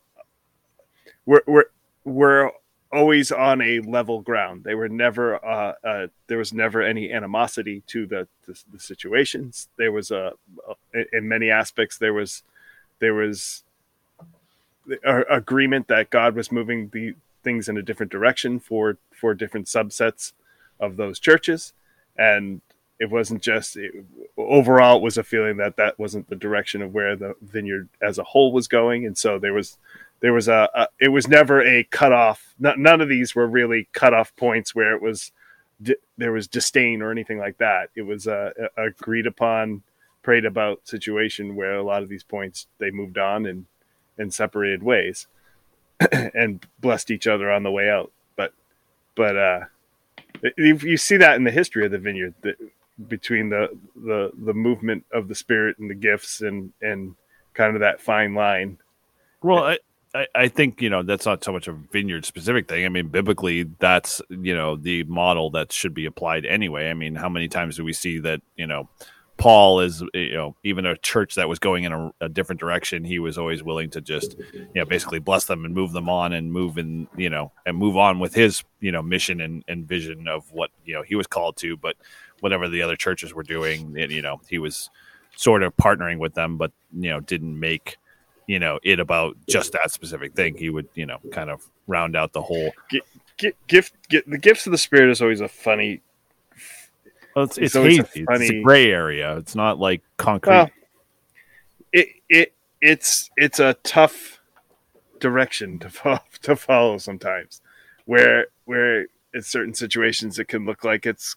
we're 1.25 1.42
we're 1.48 1.65
we're 2.04 2.51
always 2.92 3.32
on 3.32 3.62
a 3.62 3.80
level 3.82 4.22
ground. 4.22 4.63
They 4.63 4.75
were 4.75 4.89
never 4.89 5.44
uh, 5.44 5.74
uh, 5.84 6.08
there 6.27 6.38
was 6.38 6.54
never 6.54 6.82
any 6.82 7.12
animosity 7.12 7.84
to 7.88 8.06
the 8.06 8.27
the, 8.48 8.62
the 8.72 8.80
situations. 8.80 9.68
There 9.77 9.92
was 9.92 10.12
a, 10.12 10.34
a 10.94 11.15
in 11.15 11.27
many 11.27 11.50
aspects 11.50 11.98
there 11.98 12.13
was 12.13 12.44
there 13.00 13.13
was 13.13 13.63
a, 15.04 15.22
agreement 15.30 15.88
that 15.88 16.10
God 16.10 16.36
was 16.36 16.51
moving 16.51 16.89
the 16.89 17.15
things 17.44 17.68
in 17.68 17.77
a 17.77 17.82
different 17.82 18.12
direction 18.12 18.60
for 18.60 18.98
for 19.12 19.34
different 19.34 19.68
subsets 19.68 20.34
of 20.80 20.98
those 20.98 21.20
churches, 21.20 21.74
and 22.18 22.62
it 22.99 23.09
wasn't 23.09 23.41
just 23.41 23.75
it, 23.75 23.93
overall. 24.37 24.97
It 24.97 25.03
was 25.03 25.17
a 25.17 25.23
feeling 25.23 25.57
that 25.57 25.77
that 25.77 25.99
wasn't 25.99 26.29
the 26.29 26.35
direction 26.35 26.81
of 26.81 26.93
where 26.93 27.15
the 27.15 27.35
vineyard 27.41 27.89
as 28.01 28.17
a 28.17 28.23
whole 28.23 28.51
was 28.51 28.67
going, 28.67 29.05
and 29.05 29.17
so 29.17 29.37
there 29.39 29.53
was 29.53 29.77
there 30.21 30.33
was 30.33 30.47
a, 30.47 30.69
a 30.73 30.87
it 30.99 31.09
was 31.09 31.27
never 31.27 31.61
a 31.61 31.83
cutoff. 31.83 32.55
N- 32.63 32.81
none 32.81 33.01
of 33.01 33.09
these 33.09 33.35
were 33.35 33.47
really 33.47 33.87
cutoff 33.91 34.35
points 34.35 34.73
where 34.73 34.95
it 34.95 35.01
was 35.01 35.31
there 36.17 36.31
was 36.31 36.47
disdain 36.47 37.01
or 37.01 37.11
anything 37.11 37.37
like 37.37 37.57
that. 37.57 37.89
It 37.95 38.03
was 38.03 38.27
a, 38.27 38.53
a 38.77 38.83
agreed 38.85 39.27
upon, 39.27 39.83
prayed 40.23 40.45
about 40.45 40.87
situation 40.87 41.55
where 41.55 41.75
a 41.75 41.83
lot 41.83 42.01
of 42.01 42.09
these 42.09 42.23
points 42.23 42.67
they 42.77 42.91
moved 42.91 43.17
on 43.17 43.45
and 43.45 43.65
and 44.17 44.33
separated 44.33 44.81
ways 44.81 45.27
and 46.11 46.65
blessed 46.79 47.11
each 47.11 47.27
other 47.27 47.51
on 47.51 47.63
the 47.63 47.71
way 47.71 47.89
out. 47.89 48.11
But 48.37 48.53
but 49.15 49.35
uh, 49.35 49.59
you, 50.57 50.77
you 50.77 50.97
see 50.97 51.17
that 51.17 51.35
in 51.35 51.43
the 51.43 51.51
history 51.51 51.85
of 51.85 51.91
the 51.91 51.97
vineyard 51.97 52.35
that 52.41 52.55
between 53.07 53.49
the 53.49 53.77
the 53.95 54.31
the 54.37 54.53
movement 54.53 55.05
of 55.11 55.27
the 55.27 55.35
spirit 55.35 55.77
and 55.79 55.89
the 55.89 55.95
gifts 55.95 56.41
and 56.41 56.71
and 56.81 57.15
kind 57.53 57.75
of 57.75 57.81
that 57.81 58.01
fine 58.01 58.33
line. 58.33 58.77
Well, 59.41 59.75
I, 60.15 60.27
I, 60.33 60.47
think 60.47 60.81
you 60.81 60.89
know 60.89 61.03
that's 61.03 61.25
not 61.25 61.43
so 61.43 61.51
much 61.51 61.67
a 61.67 61.73
vineyard 61.73 62.25
specific 62.25 62.67
thing. 62.67 62.85
I 62.85 62.89
mean, 62.89 63.09
biblically, 63.09 63.63
that's 63.79 64.21
you 64.29 64.55
know 64.55 64.75
the 64.75 65.03
model 65.03 65.49
that 65.51 65.71
should 65.71 65.93
be 65.93 66.05
applied 66.05 66.45
anyway. 66.45 66.89
I 66.89 66.93
mean, 66.93 67.15
how 67.15 67.29
many 67.29 67.47
times 67.47 67.75
do 67.75 67.83
we 67.83 67.93
see 67.93 68.19
that 68.19 68.41
you 68.55 68.65
know 68.65 68.89
Paul 69.37 69.81
is 69.81 70.01
you 70.13 70.33
know 70.33 70.55
even 70.63 70.85
a 70.85 70.97
church 70.97 71.35
that 71.35 71.49
was 71.49 71.59
going 71.59 71.83
in 71.83 71.91
a, 71.91 72.11
a, 72.21 72.29
different 72.29 72.61
direction, 72.61 73.03
he 73.03 73.19
was 73.19 73.37
always 73.37 73.61
willing 73.61 73.89
to 73.91 74.01
just 74.01 74.37
you 74.53 74.69
know 74.75 74.85
basically 74.85 75.19
bless 75.19 75.45
them 75.45 75.65
and 75.65 75.73
move 75.73 75.91
them 75.91 76.07
on 76.07 76.31
and 76.31 76.51
move 76.51 76.77
in 76.77 77.07
you 77.17 77.29
know 77.29 77.51
and 77.65 77.75
move 77.75 77.97
on 77.97 78.19
with 78.19 78.33
his 78.33 78.63
you 78.79 78.93
know 78.93 79.01
mission 79.01 79.41
and, 79.41 79.63
and 79.67 79.87
vision 79.87 80.27
of 80.29 80.49
what 80.53 80.71
you 80.85 80.93
know 80.93 81.01
he 81.01 81.15
was 81.15 81.27
called 81.27 81.57
to. 81.57 81.75
But 81.75 81.97
whatever 82.45 82.69
the 82.69 82.83
other 82.83 82.95
churches 82.95 83.33
were 83.33 83.41
doing, 83.41 83.95
you 83.97 84.21
know, 84.21 84.39
he 84.47 84.59
was 84.59 84.91
sort 85.36 85.63
of 85.63 85.75
partnering 85.77 86.19
with 86.19 86.36
them, 86.36 86.58
but 86.58 86.71
you 86.93 87.10
know 87.10 87.19
didn't 87.19 87.60
make 87.60 87.97
you 88.45 88.60
know 88.60 88.79
it 88.84 88.99
about 88.99 89.36
just 89.49 89.71
that 89.71 89.89
specific 89.89 90.36
thing. 90.36 90.55
He 90.55 90.69
would 90.69 90.88
you 90.93 91.08
know 91.08 91.17
kind 91.31 91.49
of 91.49 91.67
round 91.88 92.15
out 92.15 92.34
the 92.34 92.43
whole 92.43 92.69
gift. 93.39 93.58
gift, 93.67 93.93
the 94.27 94.38
gifts 94.38 94.67
of 94.67 94.71
the 94.73 94.77
spirit 94.77 95.10
is 95.10 95.23
always 95.23 95.41
a 95.41 95.47
funny. 95.47 96.01
Well, 97.36 97.45
it's, 97.45 97.58
it's, 97.58 97.75
it's 97.75 97.84
hazy. 97.84 98.21
A 98.21 98.25
funny, 98.25 98.45
it's 98.45 98.53
a 98.53 98.62
gray 98.62 98.91
area. 98.91 99.38
It's 99.38 99.55
not 99.55 99.79
like 99.79 100.03
concrete. 100.17 100.53
Well, 100.53 100.69
it 101.91 102.10
it 102.29 102.53
it's 102.79 103.31
it's 103.38 103.60
a 103.60 103.73
tough 103.81 104.39
direction 105.19 105.79
to 105.79 105.89
follow, 105.89 106.19
to 106.43 106.55
follow 106.55 106.99
sometimes, 106.99 107.60
where 108.05 108.49
where 108.65 109.08
in 109.34 109.41
certain 109.41 109.73
situations 109.73 110.38
it 110.38 110.47
can 110.47 110.63
look 110.63 110.84
like 110.84 111.08
it's. 111.08 111.36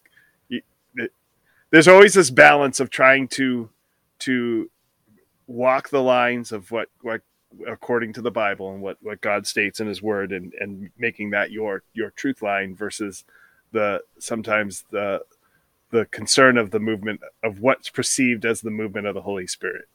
There's 1.70 1.88
always 1.88 2.14
this 2.14 2.30
balance 2.30 2.80
of 2.80 2.90
trying 2.90 3.28
to 3.28 3.70
to 4.20 4.70
walk 5.46 5.90
the 5.90 6.02
lines 6.02 6.52
of 6.52 6.70
what 6.70 6.88
what 7.02 7.22
according 7.66 8.12
to 8.12 8.22
the 8.22 8.30
Bible 8.30 8.72
and 8.72 8.82
what 8.82 8.98
what 9.00 9.20
God 9.20 9.46
states 9.46 9.80
in 9.80 9.86
His 9.86 10.02
Word, 10.02 10.32
and 10.32 10.52
and 10.60 10.90
making 10.98 11.30
that 11.30 11.50
your 11.50 11.82
your 11.92 12.10
truth 12.10 12.42
line 12.42 12.74
versus 12.74 13.24
the 13.72 14.02
sometimes 14.18 14.84
the 14.90 15.22
the 15.90 16.06
concern 16.06 16.58
of 16.58 16.70
the 16.70 16.80
movement 16.80 17.20
of 17.42 17.60
what's 17.60 17.88
perceived 17.88 18.44
as 18.44 18.60
the 18.60 18.70
movement 18.70 19.06
of 19.06 19.14
the 19.14 19.22
Holy 19.22 19.46
Spirit. 19.46 19.86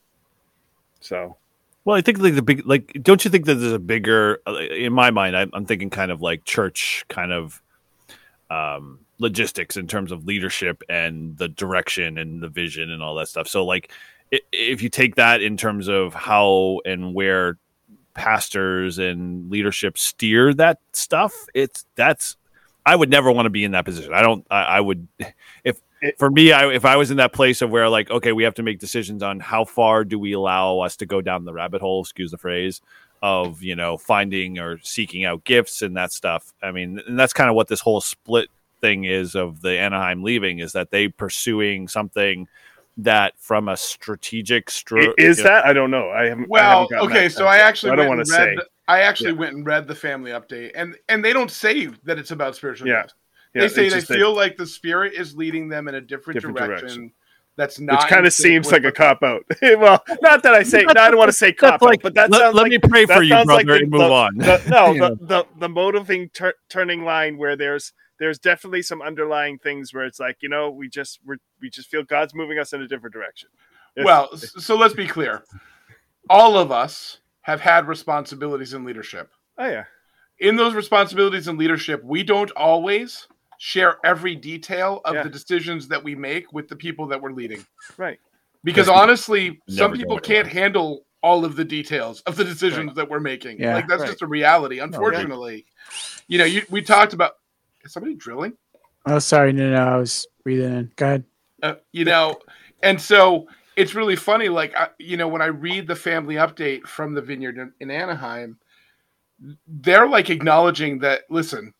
So, 0.99 1.37
well, 1.85 1.95
I 1.95 2.01
think 2.01 2.17
like 2.19 2.35
the 2.35 2.41
big 2.41 2.65
like, 2.65 2.97
don't 3.01 3.23
you 3.23 3.31
think 3.31 3.45
that 3.45 3.55
there's 3.55 3.73
a 3.73 3.79
bigger 3.79 4.41
uh, 4.47 4.57
in 4.57 4.93
my 4.93 5.11
mind? 5.11 5.37
I'm, 5.37 5.51
I'm 5.53 5.65
thinking 5.65 5.89
kind 5.89 6.11
of 6.11 6.21
like 6.21 6.45
church 6.45 7.05
kind 7.09 7.31
of 7.31 7.61
um 8.49 8.99
logistics 9.19 9.77
in 9.77 9.87
terms 9.87 10.11
of 10.11 10.25
leadership 10.25 10.83
and 10.89 11.37
the 11.37 11.47
direction 11.47 12.17
and 12.17 12.41
the 12.41 12.49
vision 12.49 12.91
and 12.91 13.01
all 13.01 13.15
that 13.15 13.27
stuff. 13.27 13.47
So 13.47 13.65
like 13.65 13.91
if 14.51 14.81
you 14.81 14.89
take 14.89 15.15
that 15.15 15.41
in 15.41 15.57
terms 15.57 15.87
of 15.87 16.13
how 16.13 16.79
and 16.85 17.13
where 17.13 17.57
pastors 18.13 18.99
and 18.99 19.49
leadership 19.49 19.97
steer 19.97 20.53
that 20.55 20.79
stuff, 20.93 21.33
it's 21.53 21.85
that's 21.95 22.37
I 22.85 22.95
would 22.95 23.09
never 23.09 23.31
want 23.31 23.45
to 23.45 23.49
be 23.49 23.63
in 23.63 23.71
that 23.71 23.85
position. 23.85 24.13
I 24.13 24.21
don't. 24.21 24.45
I, 24.49 24.63
I 24.63 24.79
would 24.81 25.07
if 25.63 25.79
for 26.17 26.29
me, 26.29 26.51
I, 26.51 26.71
if 26.71 26.85
I 26.85 26.97
was 26.97 27.11
in 27.11 27.17
that 27.17 27.33
place 27.33 27.61
of 27.61 27.69
where 27.69 27.87
like, 27.89 28.09
okay, 28.09 28.33
we 28.33 28.43
have 28.43 28.55
to 28.55 28.63
make 28.63 28.79
decisions 28.79 29.23
on 29.23 29.39
how 29.39 29.63
far 29.65 30.03
do 30.03 30.19
we 30.19 30.33
allow 30.33 30.79
us 30.79 30.97
to 30.97 31.05
go 31.05 31.21
down 31.21 31.45
the 31.45 31.53
rabbit 31.53 31.81
hole, 31.81 32.01
excuse 32.01 32.31
the 32.31 32.37
phrase, 32.37 32.81
of 33.21 33.63
you 33.63 33.75
know 33.75 33.97
finding 33.97 34.59
or 34.59 34.79
seeking 34.83 35.25
out 35.25 35.43
gifts 35.43 35.81
and 35.81 35.95
that 35.95 36.11
stuff. 36.11 36.53
I 36.61 36.71
mean, 36.71 37.01
and 37.07 37.17
that's 37.17 37.33
kind 37.33 37.49
of 37.49 37.55
what 37.55 37.67
this 37.67 37.79
whole 37.79 38.01
split 38.01 38.49
thing 38.83 39.05
is 39.05 39.33
of 39.33 39.61
the 39.61 39.79
Anaheim 39.79 40.23
leaving 40.23 40.59
is 40.59 40.73
that 40.73 40.91
they 40.91 41.07
pursuing 41.07 41.87
something 41.87 42.49
that 42.97 43.33
from 43.39 43.69
a 43.69 43.77
strategic 43.77 44.69
str- 44.69 44.99
is 45.17 45.37
you 45.37 45.43
know, 45.45 45.49
that 45.49 45.65
I 45.65 45.71
don't 45.71 45.89
know. 45.89 46.09
I 46.09 46.25
haven't. 46.25 46.49
Well, 46.49 46.87
I 46.91 46.95
haven't 46.95 47.09
okay, 47.09 47.29
so 47.29 47.47
I 47.47 47.57
actually 47.57 47.93
I 47.93 47.95
don't 47.95 48.09
want 48.09 48.19
to 48.19 48.25
say. 48.25 48.57
I 48.87 49.01
actually 49.01 49.31
yeah. 49.31 49.39
went 49.39 49.55
and 49.55 49.65
read 49.65 49.87
the 49.87 49.95
family 49.95 50.31
update, 50.31 50.71
and 50.75 50.95
and 51.07 51.23
they 51.23 51.31
don't 51.31 51.49
say 51.49 51.85
that 52.03 52.19
it's 52.19 52.31
about 52.31 52.55
spiritual 52.55 52.89
yeah. 52.89 53.05
Yeah, 53.55 53.61
they 53.61 53.69
say 53.69 53.89
they 53.89 54.01
feel 54.01 54.35
like 54.35 54.57
the 54.57 54.65
spirit 54.65 55.13
is 55.13 55.35
leading 55.35 55.69
them 55.69 55.87
in 55.87 55.93
a 55.93 56.01
different, 56.01 56.37
different 56.37 56.57
direction, 56.57 56.87
direction. 56.87 57.11
That's 57.55 57.79
not. 57.79 58.01
Which 58.01 58.09
kind 58.09 58.25
of 58.25 58.33
seems 58.33 58.71
like 58.71 58.83
a 58.83 58.91
cop 58.91 59.21
out. 59.21 59.43
well, 59.61 60.03
not 60.23 60.41
that 60.41 60.55
I 60.55 60.63
say. 60.63 60.81
No, 60.81 60.99
I 60.99 61.09
don't 61.11 61.19
want 61.19 61.29
to 61.29 61.37
say 61.37 61.53
cop 61.53 61.83
like, 61.83 61.99
out, 61.99 62.03
but 62.03 62.13
that 62.15 62.31
let, 62.31 62.41
sounds 62.41 62.55
let 62.55 62.63
like, 62.63 62.71
me 62.71 62.77
pray 62.79 63.05
for 63.05 63.21
you, 63.21 63.29
brother, 63.29 63.53
like 63.53 63.67
the, 63.67 63.73
and 63.73 63.91
move 63.91 64.01
the, 64.01 64.11
on. 64.11 64.37
The, 64.37 64.63
no, 64.69 64.93
the, 65.09 65.25
the, 65.25 65.47
the 65.59 65.69
motivating 65.69 66.29
tur- 66.29 66.55
turning 66.67 67.03
line 67.03 67.37
where 67.37 67.55
there's 67.55 67.93
there's 68.19 68.39
definitely 68.39 68.81
some 68.81 69.01
underlying 69.01 69.57
things 69.59 69.93
where 69.93 70.05
it's 70.05 70.19
like 70.19 70.37
you 70.41 70.49
know 70.49 70.69
we 70.69 70.89
just 70.89 71.19
we 71.25 71.37
we 71.61 71.69
just 71.69 71.89
feel 71.89 72.03
God's 72.03 72.33
moving 72.33 72.59
us 72.59 72.73
in 72.73 72.81
a 72.81 72.87
different 72.87 73.13
direction. 73.13 73.49
It's, 73.95 74.05
well, 74.05 74.35
so 74.37 74.75
let's 74.75 74.93
be 74.93 75.07
clear. 75.07 75.43
All 76.29 76.57
of 76.57 76.71
us 76.71 77.19
have 77.41 77.61
had 77.61 77.87
responsibilities 77.87 78.73
in 78.73 78.83
leadership. 78.83 79.29
Oh 79.57 79.67
yeah. 79.67 79.85
In 80.39 80.55
those 80.55 80.73
responsibilities 80.73 81.47
in 81.47 81.57
leadership, 81.57 82.03
we 82.03 82.23
don't 82.23 82.51
always 82.51 83.27
share 83.59 83.97
every 84.03 84.35
detail 84.35 84.99
of 85.05 85.15
yeah. 85.15 85.23
the 85.23 85.29
decisions 85.29 85.87
that 85.87 86.03
we 86.03 86.15
make 86.15 86.51
with 86.51 86.67
the 86.67 86.75
people 86.75 87.07
that 87.07 87.21
we're 87.21 87.31
leading. 87.31 87.65
Right. 87.97 88.19
Because 88.63 88.89
honestly, 88.89 89.61
some 89.69 89.93
people 89.93 90.17
can't 90.19 90.47
handle 90.47 91.05
all 91.21 91.45
of 91.45 91.55
the 91.55 91.63
details 91.63 92.21
of 92.21 92.35
the 92.35 92.43
decisions 92.43 92.87
right. 92.87 92.95
that 92.95 93.09
we're 93.09 93.19
making. 93.19 93.59
Yeah. 93.59 93.75
Like 93.75 93.87
that's 93.87 94.01
right. 94.01 94.09
just 94.09 94.21
a 94.21 94.27
reality. 94.27 94.79
Unfortunately, 94.79 95.65
you 96.27 96.37
know, 96.37 96.45
you, 96.45 96.63
we 96.69 96.81
talked 96.81 97.13
about 97.13 97.33
is 97.83 97.93
somebody 97.93 98.15
drilling? 98.15 98.53
Oh, 99.05 99.19
sorry, 99.19 99.53
no, 99.53 99.69
no, 99.69 99.83
I 99.83 99.97
was 99.97 100.25
breathing 100.43 100.73
in. 100.73 100.91
Go 100.95 101.05
ahead. 101.05 101.25
Uh, 101.61 101.75
you 101.91 102.05
know, 102.05 102.37
and 102.81 102.99
so 102.99 103.47
it's 103.75 103.95
really 103.95 104.15
funny. 104.15 104.49
Like, 104.49 104.75
I, 104.75 104.89
you 104.99 105.17
know, 105.17 105.27
when 105.27 105.41
I 105.41 105.47
read 105.47 105.87
the 105.87 105.95
family 105.95 106.35
update 106.35 106.87
from 106.87 107.13
the 107.13 107.21
vineyard 107.21 107.57
in, 107.57 107.73
in 107.79 107.91
Anaheim, 107.91 108.57
they're 109.67 110.07
like 110.07 110.29
acknowledging 110.29 110.99
that. 110.99 111.21
Listen, 111.29 111.73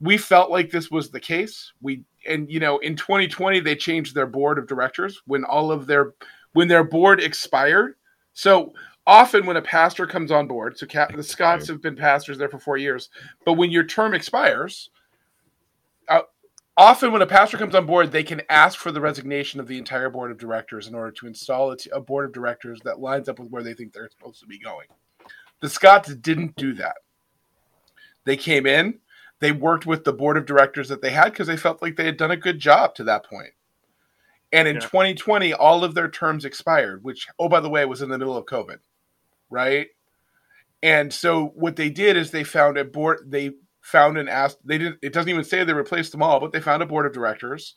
we 0.00 0.16
felt 0.16 0.50
like 0.50 0.70
this 0.70 0.90
was 0.90 1.10
the 1.10 1.20
case. 1.20 1.72
We 1.80 2.04
and 2.26 2.50
you 2.50 2.60
know, 2.60 2.78
in 2.78 2.96
2020 2.96 3.60
they 3.60 3.74
changed 3.76 4.14
their 4.14 4.26
board 4.26 4.58
of 4.58 4.66
directors 4.66 5.20
when 5.26 5.44
all 5.44 5.72
of 5.72 5.86
their 5.86 6.14
when 6.52 6.68
their 6.68 6.84
board 6.84 7.20
expired. 7.20 7.94
So 8.32 8.72
often 9.06 9.46
when 9.46 9.56
a 9.56 9.62
pastor 9.62 10.06
comes 10.06 10.30
on 10.30 10.46
board, 10.46 10.78
so 10.78 10.86
Cap, 10.86 11.14
the 11.14 11.22
Scotts 11.22 11.66
have 11.68 11.82
been 11.82 11.96
pastors 11.96 12.38
there 12.38 12.48
for 12.48 12.58
four 12.58 12.76
years, 12.76 13.10
but 13.44 13.54
when 13.54 13.70
your 13.70 13.84
term 13.84 14.14
expires, 14.14 14.90
often 16.76 17.12
when 17.12 17.22
a 17.22 17.26
pastor 17.26 17.58
comes 17.58 17.74
on 17.74 17.86
board, 17.86 18.12
they 18.12 18.22
can 18.22 18.42
ask 18.48 18.78
for 18.78 18.92
the 18.92 19.00
resignation 19.00 19.60
of 19.60 19.66
the 19.66 19.78
entire 19.78 20.10
board 20.10 20.30
of 20.30 20.38
directors 20.38 20.86
in 20.86 20.94
order 20.94 21.10
to 21.12 21.26
install 21.26 21.70
a, 21.70 21.76
t- 21.76 21.90
a 21.92 22.00
board 22.00 22.24
of 22.26 22.32
directors 22.32 22.80
that 22.84 23.00
lines 23.00 23.28
up 23.28 23.38
with 23.38 23.50
where 23.50 23.62
they 23.62 23.74
think 23.74 23.92
they're 23.92 24.10
supposed 24.10 24.40
to 24.40 24.46
be 24.46 24.58
going. 24.58 24.86
The 25.60 25.68
Scotts 25.68 26.14
didn't 26.14 26.56
do 26.56 26.72
that. 26.74 26.96
They 28.24 28.36
came 28.36 28.66
in, 28.66 28.98
they 29.40 29.52
worked 29.52 29.86
with 29.86 30.04
the 30.04 30.12
board 30.12 30.36
of 30.36 30.46
directors 30.46 30.88
that 30.88 31.02
they 31.02 31.10
had 31.10 31.30
because 31.30 31.46
they 31.46 31.56
felt 31.56 31.82
like 31.82 31.96
they 31.96 32.04
had 32.04 32.16
done 32.16 32.30
a 32.30 32.36
good 32.36 32.58
job 32.58 32.94
to 32.96 33.04
that 33.04 33.24
point. 33.24 33.52
And 34.52 34.66
in 34.66 34.76
Yeah. 34.76 34.80
2020, 34.80 35.52
all 35.54 35.84
of 35.84 35.94
their 35.94 36.08
terms 36.10 36.44
expired, 36.44 37.04
which, 37.04 37.28
oh, 37.38 37.48
by 37.48 37.60
the 37.60 37.70
way, 37.70 37.84
was 37.84 38.02
in 38.02 38.10
the 38.10 38.18
middle 38.18 38.36
of 38.36 38.46
COVID, 38.46 38.78
right? 39.48 39.88
And 40.82 41.12
so 41.12 41.46
what 41.54 41.76
they 41.76 41.90
did 41.90 42.16
is 42.16 42.30
they 42.30 42.44
found 42.44 42.78
a 42.78 42.84
board, 42.84 43.30
they 43.30 43.52
found 43.80 44.18
and 44.18 44.28
asked, 44.28 44.58
they 44.64 44.78
didn't, 44.78 44.98
it 45.02 45.12
doesn't 45.12 45.30
even 45.30 45.44
say 45.44 45.64
they 45.64 45.72
replaced 45.72 46.12
them 46.12 46.22
all, 46.22 46.40
but 46.40 46.52
they 46.52 46.60
found 46.60 46.82
a 46.82 46.86
board 46.86 47.06
of 47.06 47.12
directors 47.12 47.74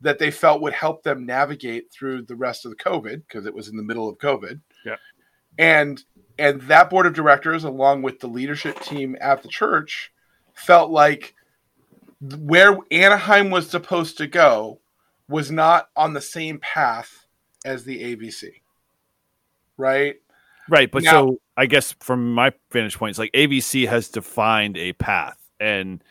that 0.00 0.18
they 0.18 0.30
felt 0.30 0.62
would 0.62 0.72
help 0.72 1.02
them 1.02 1.24
navigate 1.26 1.92
through 1.92 2.22
the 2.22 2.34
rest 2.34 2.64
of 2.64 2.70
the 2.70 2.76
COVID 2.76 3.22
because 3.26 3.46
it 3.46 3.54
was 3.54 3.68
in 3.68 3.76
the 3.76 3.82
middle 3.82 4.08
of 4.08 4.18
COVID. 4.18 4.60
Yeah. 4.84 4.96
And, 5.58 6.02
and 6.38 6.60
that 6.62 6.90
board 6.90 7.06
of 7.06 7.12
directors, 7.12 7.64
along 7.64 8.02
with 8.02 8.18
the 8.18 8.26
leadership 8.26 8.80
team 8.80 9.16
at 9.20 9.42
the 9.42 9.48
church, 9.48 10.12
felt 10.54 10.90
like 10.90 11.34
where 12.20 12.76
Anaheim 12.90 13.50
was 13.50 13.68
supposed 13.68 14.18
to 14.18 14.26
go 14.26 14.80
was 15.28 15.50
not 15.50 15.88
on 15.96 16.14
the 16.14 16.20
same 16.20 16.58
path 16.58 17.26
as 17.64 17.84
the 17.84 18.02
ABC. 18.16 18.62
Right? 19.76 20.16
Right, 20.68 20.90
but 20.90 21.02
Now- 21.02 21.10
so 21.10 21.40
I 21.56 21.66
guess 21.66 21.92
from 22.00 22.32
my 22.32 22.52
vantage 22.70 22.98
point, 22.98 23.10
it's 23.10 23.18
like 23.18 23.32
ABC 23.32 23.88
has 23.88 24.08
defined 24.08 24.76
a 24.76 24.92
path, 24.94 25.38
and 25.62 26.02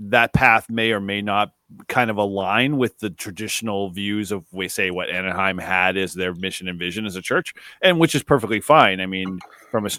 that 0.00 0.32
path 0.32 0.68
may 0.68 0.92
or 0.92 1.00
may 1.00 1.22
not 1.22 1.52
kind 1.88 2.10
of 2.10 2.16
align 2.16 2.76
with 2.76 2.98
the 2.98 3.10
traditional 3.10 3.90
views 3.90 4.32
of 4.32 4.44
we 4.52 4.68
say 4.68 4.90
what 4.90 5.08
Anaheim 5.08 5.58
had 5.58 5.96
as 5.96 6.14
their 6.14 6.34
mission 6.34 6.68
and 6.68 6.78
vision 6.78 7.06
as 7.06 7.16
a 7.16 7.22
church, 7.22 7.54
and 7.82 7.98
which 7.98 8.14
is 8.14 8.22
perfectly 8.22 8.60
fine. 8.60 9.00
I 9.00 9.06
mean, 9.06 9.38
from 9.70 9.86
a 9.86 9.90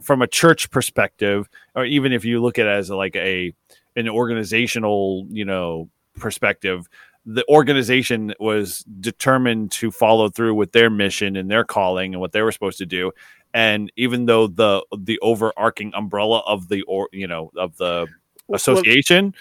from 0.00 0.22
a 0.22 0.26
church 0.26 0.70
perspective, 0.70 1.48
or 1.74 1.84
even 1.84 2.12
if 2.12 2.24
you 2.24 2.40
look 2.40 2.58
at 2.58 2.66
it 2.66 2.70
as 2.70 2.90
like 2.90 3.16
a 3.16 3.52
an 3.96 4.08
organizational, 4.08 5.26
you 5.30 5.44
know, 5.44 5.88
perspective, 6.16 6.88
the 7.26 7.44
organization 7.48 8.34
was 8.38 8.84
determined 9.00 9.72
to 9.72 9.90
follow 9.90 10.28
through 10.28 10.54
with 10.54 10.72
their 10.72 10.90
mission 10.90 11.36
and 11.36 11.50
their 11.50 11.64
calling 11.64 12.14
and 12.14 12.20
what 12.20 12.32
they 12.32 12.42
were 12.42 12.52
supposed 12.52 12.78
to 12.78 12.86
do 12.86 13.12
and 13.52 13.90
even 13.96 14.26
though 14.26 14.46
the 14.46 14.84
the 14.96 15.18
overarching 15.20 15.92
umbrella 15.94 16.38
of 16.46 16.68
the 16.68 16.82
or 16.82 17.08
you 17.12 17.26
know 17.26 17.50
of 17.56 17.76
the 17.78 18.06
association 18.52 19.34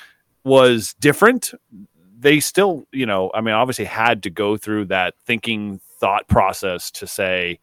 was 0.44 0.94
different 1.00 1.52
they 2.20 2.40
still 2.40 2.86
you 2.92 3.06
know 3.06 3.32
i 3.34 3.42
mean 3.42 3.54
obviously 3.54 3.86
had 3.86 4.24
to 4.24 4.30
go 4.30 4.58
through 4.58 4.86
that 4.86 5.14
thinking 5.26 5.80
thought 6.00 6.28
process 6.28 6.92
to 6.92 7.06
say 7.08 7.60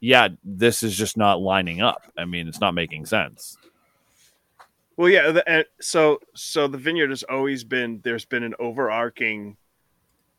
yeah 0.00 0.28
this 0.44 0.82
is 0.82 0.96
just 0.96 1.16
not 1.16 1.40
lining 1.40 1.80
up 1.80 2.02
i 2.18 2.24
mean 2.24 2.46
it's 2.48 2.60
not 2.60 2.74
making 2.74 3.04
sense 3.06 3.56
Well, 4.96 5.08
yeah. 5.08 5.30
The, 5.30 5.48
and 5.48 5.64
so, 5.80 6.20
so 6.34 6.68
the 6.68 6.76
vineyard 6.76 7.08
has 7.08 7.22
always 7.22 7.64
been. 7.64 8.00
There's 8.04 8.26
been 8.26 8.42
an 8.42 8.54
overarching 8.58 9.56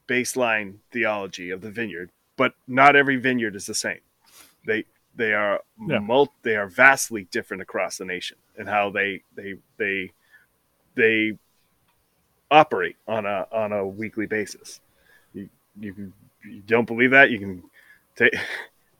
baseline 0.07 0.75
theology 0.91 1.49
of 1.49 1.61
the 1.61 1.71
vineyard, 1.71 2.11
but 2.37 2.53
not 2.67 2.95
every 2.95 3.15
vineyard 3.15 3.55
is 3.55 3.65
the 3.65 3.73
same. 3.73 4.01
They 4.67 4.85
they 5.15 5.33
are 5.33 5.61
Yeah. 5.87 5.97
mul- 5.99 6.33
They 6.43 6.55
are 6.57 6.67
vastly 6.67 7.23
different 7.31 7.63
across 7.63 7.97
the 7.97 8.05
nation 8.05 8.37
and 8.55 8.69
how 8.69 8.91
they 8.91 9.23
they 9.35 9.55
they 9.77 10.11
they 10.95 11.37
operate 12.49 12.97
on 13.07 13.25
a 13.25 13.47
on 13.51 13.71
a 13.71 13.85
weekly 13.85 14.25
basis. 14.25 14.79
You 15.33 15.49
you, 15.79 15.93
can, 15.93 16.13
you 16.43 16.61
don't 16.65 16.85
believe 16.85 17.11
that 17.11 17.31
you 17.31 17.39
can 17.39 17.63
take. 18.15 18.35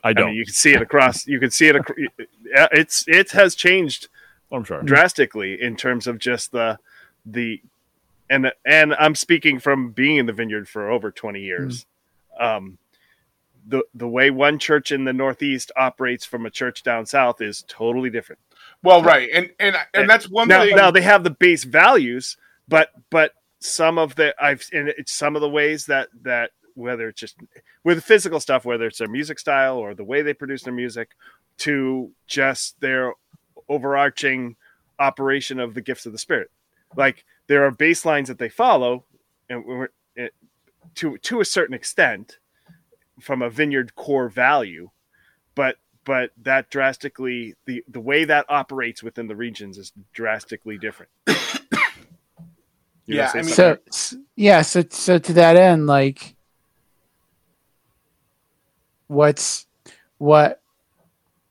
i 0.03 0.09
I 0.09 0.13
don't 0.13 0.27
mean, 0.27 0.35
you 0.35 0.45
can 0.45 0.53
see 0.53 0.73
it 0.73 0.81
across. 0.81 1.27
You 1.27 1.39
can 1.39 1.51
see 1.51 1.67
it. 1.67 1.75
Ac- 1.75 2.09
it's 2.71 3.05
it 3.07 3.31
has 3.31 3.55
changed 3.55 4.07
i'm 4.51 4.63
sure 4.65 4.81
drastically 4.81 5.61
in 5.61 5.77
terms 5.77 6.07
of 6.07 6.17
just 6.17 6.51
the 6.51 6.77
the 7.25 7.61
and 8.31 8.51
and 8.65 8.95
I'm 8.95 9.13
speaking 9.13 9.59
from 9.59 9.91
being 9.91 10.15
in 10.15 10.25
the 10.25 10.33
vineyard 10.33 10.67
for 10.69 10.89
over 10.89 11.11
20 11.11 11.41
years. 11.41 11.85
Um, 12.39 12.77
the 13.67 13.83
the 13.93 14.07
way 14.07 14.31
one 14.31 14.57
church 14.57 14.91
in 14.91 15.03
the 15.03 15.13
Northeast 15.13 15.71
operates 15.75 16.25
from 16.25 16.45
a 16.45 16.49
church 16.49 16.81
down 16.81 17.05
south 17.05 17.41
is 17.41 17.63
totally 17.67 18.09
different. 18.09 18.39
Well, 18.83 19.03
right. 19.03 19.29
And 19.33 19.51
and 19.59 19.75
and 19.93 20.09
that's 20.09 20.29
one 20.29 20.47
Now, 20.47 20.63
thing 20.63 20.75
now 20.75 20.91
they 20.91 21.01
have 21.01 21.23
the 21.23 21.29
base 21.29 21.63
values, 21.63 22.37
but 22.67 22.89
but 23.09 23.33
some 23.59 23.97
of 23.97 24.15
the 24.15 24.33
I've 24.43 24.67
and 24.73 24.89
it's 24.89 25.11
some 25.11 25.35
of 25.35 25.41
the 25.41 25.49
ways 25.49 25.85
that 25.85 26.09
that 26.23 26.51
whether 26.73 27.09
it's 27.09 27.19
just 27.19 27.37
with 27.83 27.97
the 27.97 28.01
physical 28.01 28.39
stuff, 28.39 28.65
whether 28.65 28.85
it's 28.85 28.97
their 28.97 29.07
music 29.07 29.39
style 29.39 29.77
or 29.77 29.93
the 29.93 30.03
way 30.03 30.21
they 30.21 30.33
produce 30.33 30.63
their 30.63 30.73
music, 30.73 31.11
to 31.59 32.11
just 32.27 32.79
their 32.79 33.13
overarching 33.69 34.55
operation 34.99 35.59
of 35.59 35.73
the 35.73 35.81
gifts 35.81 36.05
of 36.05 36.11
the 36.11 36.17
spirit. 36.17 36.49
Like 36.95 37.23
there 37.47 37.65
are 37.65 37.71
baselines 37.71 38.27
that 38.27 38.39
they 38.39 38.49
follow, 38.49 39.05
and 39.49 39.65
we're, 39.65 39.89
it, 40.15 40.33
to 40.95 41.17
to 41.19 41.41
a 41.41 41.45
certain 41.45 41.75
extent, 41.75 42.39
from 43.19 43.41
a 43.41 43.49
vineyard 43.49 43.95
core 43.95 44.29
value, 44.29 44.89
but 45.53 45.75
but 46.05 46.31
that 46.43 46.69
drastically 46.69 47.55
the 47.65 47.83
the 47.87 47.99
way 47.99 48.23
that 48.25 48.45
operates 48.49 49.03
within 49.03 49.27
the 49.27 49.35
regions 49.35 49.77
is 49.77 49.91
drastically 50.13 50.77
different. 50.77 51.11
You 53.07 53.17
Yeah, 53.17 53.31
I 53.33 53.37
mean- 53.37 53.45
something? 53.45 53.83
So, 53.91 54.17
yeah, 54.35 54.61
so 54.61 54.83
so 54.89 55.17
to 55.17 55.33
that 55.33 55.57
end, 55.57 55.87
like, 55.87 56.35
what's 59.07 59.65
what? 60.19 60.61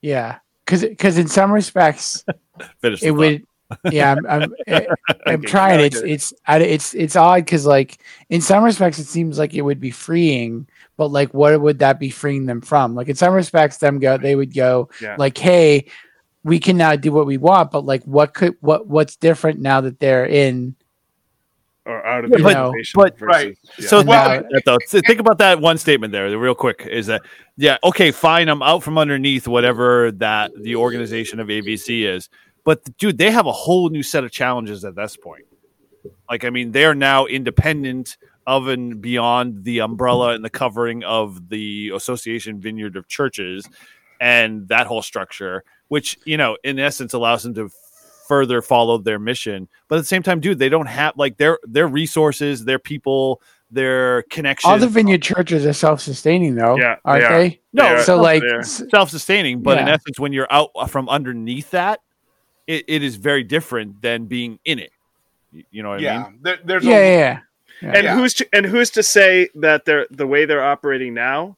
Yeah, 0.01 0.39
because 0.65 0.83
because 0.83 1.19
in 1.19 1.27
some 1.29 1.53
respects 1.53 2.25
it 2.83 3.11
would. 3.15 3.45
Yeah, 3.91 4.13
I'm 4.13 4.27
I'm, 4.27 4.43
I- 4.69 4.71
eh, 4.73 4.87
I'm 5.27 5.35
Okay, 5.41 5.47
trying. 5.47 5.81
It's 5.81 6.01
it's 6.01 6.33
it's 6.49 6.95
it's 6.95 7.17
odd 7.17 7.45
because 7.45 7.67
like 7.67 7.99
in 8.29 8.41
some 8.41 8.65
respects 8.65 8.99
it 8.99 9.05
seems 9.07 9.39
like 9.39 9.55
it 9.55 9.63
would 9.63 9.81
be 9.81 9.91
freeing, 9.91 10.67
but 10.97 11.09
like 11.09 11.33
what 11.35 11.61
would 11.61 11.79
that 11.81 11.99
be 12.01 12.11
freeing 12.11 12.47
them 12.47 12.61
from? 12.61 12.95
Like 12.95 13.09
in 13.09 13.17
some 13.17 13.33
respects, 13.35 13.79
them 13.79 13.99
go 13.99 14.17
they 14.19 14.35
would 14.35 14.55
go 14.55 14.89
Yeah. 15.01 15.17
like, 15.19 15.39
hey, 15.39 15.87
we 16.43 16.59
can 16.59 16.77
now 16.77 16.97
do 16.97 17.13
what 17.13 17.27
we 17.27 17.37
want, 17.37 17.71
but 17.71 17.85
like 17.85 18.03
what 18.05 18.35
could 18.35 18.57
what 18.61 18.87
what's 18.89 19.17
different 19.17 19.61
now 19.61 19.81
that 19.83 20.01
they're 20.01 20.27
in 20.27 20.75
or 21.87 22.05
out 22.05 22.25
of 22.25 22.31
Yeah, 22.31 22.37
the 22.39 22.43
but- 22.43 22.57
organization 22.57 22.93
but- 23.01 23.19
versus- 23.19 23.27
right. 23.45 23.59
yeah. 23.79 23.87
So 23.89 24.03
Well, 24.03 24.29
think, 24.29 24.41
about 24.41 24.51
that, 24.53 24.65
though. 24.91 25.01
Think 25.07 25.21
about 25.21 25.39
that 25.39 25.61
one 25.61 25.79
statement 25.79 26.13
there, 26.13 26.37
real 26.39 26.55
quick. 26.55 26.87
Is 26.91 27.07
that 27.07 27.23
yeah? 27.57 27.79
Okay, 27.85 28.11
fine. 28.11 28.49
I'm 28.49 28.63
out 28.63 28.83
from 28.83 28.99
underneath 28.99 29.49
whatever 29.49 30.11
that 30.13 30.51
the 30.61 30.77
organization 30.77 31.41
of 31.41 31.49
ABC 31.49 32.03
is, 32.07 32.29
but 32.71 32.97
dude, 32.99 33.19
they 33.19 33.31
have 33.33 33.47
a 33.47 33.53
whole 33.53 33.89
new 33.91 34.03
set 34.03 34.23
of 34.23 34.31
challenges 34.31 34.85
at 34.85 34.95
this 34.95 35.17
point. 35.17 35.45
Like, 36.31 36.45
I 36.45 36.51
mean, 36.51 36.71
they're 36.71 36.95
now 36.95 37.27
independent 37.27 38.17
of 38.47 38.69
and 38.69 39.01
beyond 39.01 39.65
the 39.65 39.81
umbrella 39.81 40.35
and 40.35 40.45
the 40.45 40.51
covering 40.51 41.03
of 41.05 41.49
the 41.49 41.91
Association 41.95 42.61
Vineyard 42.61 42.95
of 42.97 43.09
Churches 43.09 43.69
and 44.21 44.69
that 44.69 44.87
whole 44.87 45.03
structure, 45.03 45.65
which 45.89 46.17
you 46.25 46.37
know, 46.37 46.57
in 46.63 46.79
essence, 46.79 47.13
allows 47.13 47.43
them 47.43 47.55
to 47.55 47.69
further 48.29 48.63
follow 48.63 48.99
their 48.99 49.19
mission. 49.19 49.69
But 49.89 49.97
at 49.97 50.03
the 50.03 50.07
same 50.15 50.23
time, 50.23 50.39
dude, 50.41 50.59
they 50.61 50.69
don't 50.69 50.87
have 50.87 51.15
like 51.17 51.37
their 51.39 51.59
their 51.65 51.89
resources, 51.89 52.65
their 52.65 52.79
people, 52.79 53.43
their 53.71 54.23
connections. 54.31 54.71
all 54.71 54.79
the 54.79 54.87
vineyard 54.89 55.23
churches 55.23 55.67
are 55.67 55.73
self 55.73 56.01
sustaining 56.01 56.55
though, 56.55 56.77
Yeah, 56.79 56.97
aren't 57.05 57.23
they 57.23 57.27
are. 57.27 57.39
they? 57.39 57.61
No, 57.73 57.83
They 57.85 57.91
are- 57.95 58.03
So 58.05 58.17
like 58.17 58.43
they 58.43 58.49
are. 58.55 58.61
s- 58.61 58.83
self-sustaining, 58.91 59.63
but 59.63 59.79
in 59.79 59.89
essence, 59.89 60.19
when 60.21 60.33
you're 60.33 60.51
out 60.53 60.71
uh, 60.77 60.87
from 60.87 61.09
underneath 61.09 61.71
that, 61.73 61.99
it, 62.71 62.85
it 62.89 63.03
is 63.03 63.17
very 63.17 63.43
different 63.43 64.01
than 64.03 64.27
being 64.27 64.59
in 64.65 64.79
it. 64.79 64.93
You- 65.53 65.65
You 65.71 65.83
know 65.83 65.91
what 65.91 65.99
I 66.01 66.03
yeah. 66.03 66.23
mean? 66.25 66.39
There, 66.43 66.59
there's 66.65 66.85
yeah, 66.85 66.97
a, 66.97 67.17
yeah, 67.19 67.41
yeah. 67.83 67.93
and 67.97 68.05
Yeah. 68.05 68.15
who's 68.17 68.35
to, 68.35 68.49
and 68.53 68.65
who's 68.67 68.91
to 68.91 69.03
say 69.03 69.49
that 69.57 69.85
they're 69.85 70.07
the 70.11 70.27
way 70.27 70.45
they're 70.45 70.63
operating 70.75 71.13
now 71.15 71.57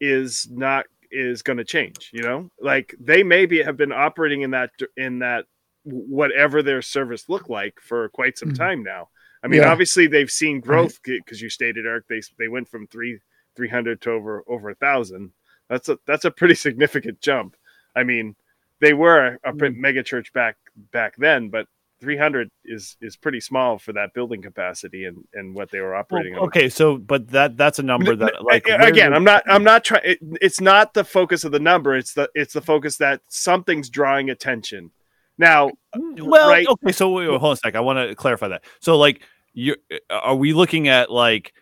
is 0.00 0.48
not 0.50 0.86
is 1.10 1.42
going 1.42 1.58
to 1.58 1.64
change 1.64 2.10
you 2.12 2.22
know 2.22 2.50
like 2.60 2.92
they 2.98 3.22
maybe 3.22 3.62
have 3.62 3.76
been 3.76 3.92
operating 3.92 4.42
in 4.42 4.50
that 4.50 4.70
in 4.96 5.20
that 5.20 5.44
whatever 5.84 6.62
their 6.62 6.82
service 6.82 7.28
looked 7.28 7.48
like 7.48 7.78
for 7.80 8.08
quite 8.08 8.36
some 8.36 8.50
Mhm. 8.50 8.58
time 8.58 8.82
now 8.82 9.08
i 9.44 9.46
mean 9.46 9.60
Yeah. 9.60 9.70
obviously 9.70 10.06
they've 10.08 10.30
seen 10.42 10.58
growth 10.60 10.98
because 11.04 11.40
you 11.40 11.48
stated 11.48 11.86
eric 11.86 12.08
they 12.08 12.20
they 12.38 12.48
went 12.48 12.68
from 12.68 12.86
three 12.88 13.20
300 13.56 14.00
to 14.02 14.10
over 14.10 14.42
over 14.48 14.70
a 14.70 14.74
thousand 14.74 15.30
that's 15.68 15.88
a 15.88 15.96
that's 16.06 16.24
a 16.24 16.30
pretty 16.32 16.54
significant 16.56 17.20
jump 17.20 17.54
i 17.94 18.02
mean 18.02 18.34
they 18.80 18.92
were 18.92 19.38
a 19.44 19.52
Mm. 19.52 19.58
pretty 19.58 19.76
mega 19.78 20.02
church 20.02 20.32
back 20.32 20.56
back 20.92 21.14
then 21.16 21.48
but 21.48 21.66
300 22.00 22.50
is 22.64 22.96
is 23.00 23.16
pretty 23.16 23.40
small 23.40 23.78
for 23.78 23.92
that 23.94 24.12
building 24.14 24.42
capacity 24.42 25.04
and 25.06 25.24
and 25.32 25.54
what 25.54 25.70
they 25.70 25.80
were 25.80 25.94
operating 25.94 26.34
Well, 26.34 26.42
on. 26.42 26.48
okay, 26.48 26.68
so 26.68 26.98
but 26.98 27.28
that 27.28 27.56
that's 27.56 27.78
a 27.78 27.82
number 27.82 28.14
that 28.16 28.44
like 28.44 28.66
again, 28.66 29.14
I'm 29.14 29.24
not 29.24 29.42
I'm 29.46 29.64
not 29.64 29.84
trying. 29.84 30.02
It, 30.04 30.18
it's 30.42 30.60
not 30.60 30.92
the 30.92 31.04
focus 31.04 31.44
of 31.44 31.52
the 31.52 31.60
number. 31.60 31.94
It's 31.96 32.12
the 32.12 32.28
it's 32.34 32.52
the 32.52 32.60
focus 32.60 32.98
that 32.98 33.22
something's 33.28 33.88
drawing 33.88 34.28
attention. 34.28 34.90
Now, 35.38 35.70
well 35.96 36.50
right? 36.50 36.66
okay 36.66 36.92
so 36.92 37.08
wait, 37.10 37.28
wait, 37.28 37.40
hold 37.40 37.50
on 37.50 37.52
a 37.52 37.56
sec 37.56 37.74
i 37.74 37.80
want 37.80 37.98
to 38.08 38.14
clarify 38.14 38.48
that 38.48 38.62
so 38.80 38.96
like 38.98 39.22
you 39.54 39.74
are 40.10 40.34
we 40.36 40.52
looking 40.52 40.88
at 40.88 41.10
like 41.10 41.54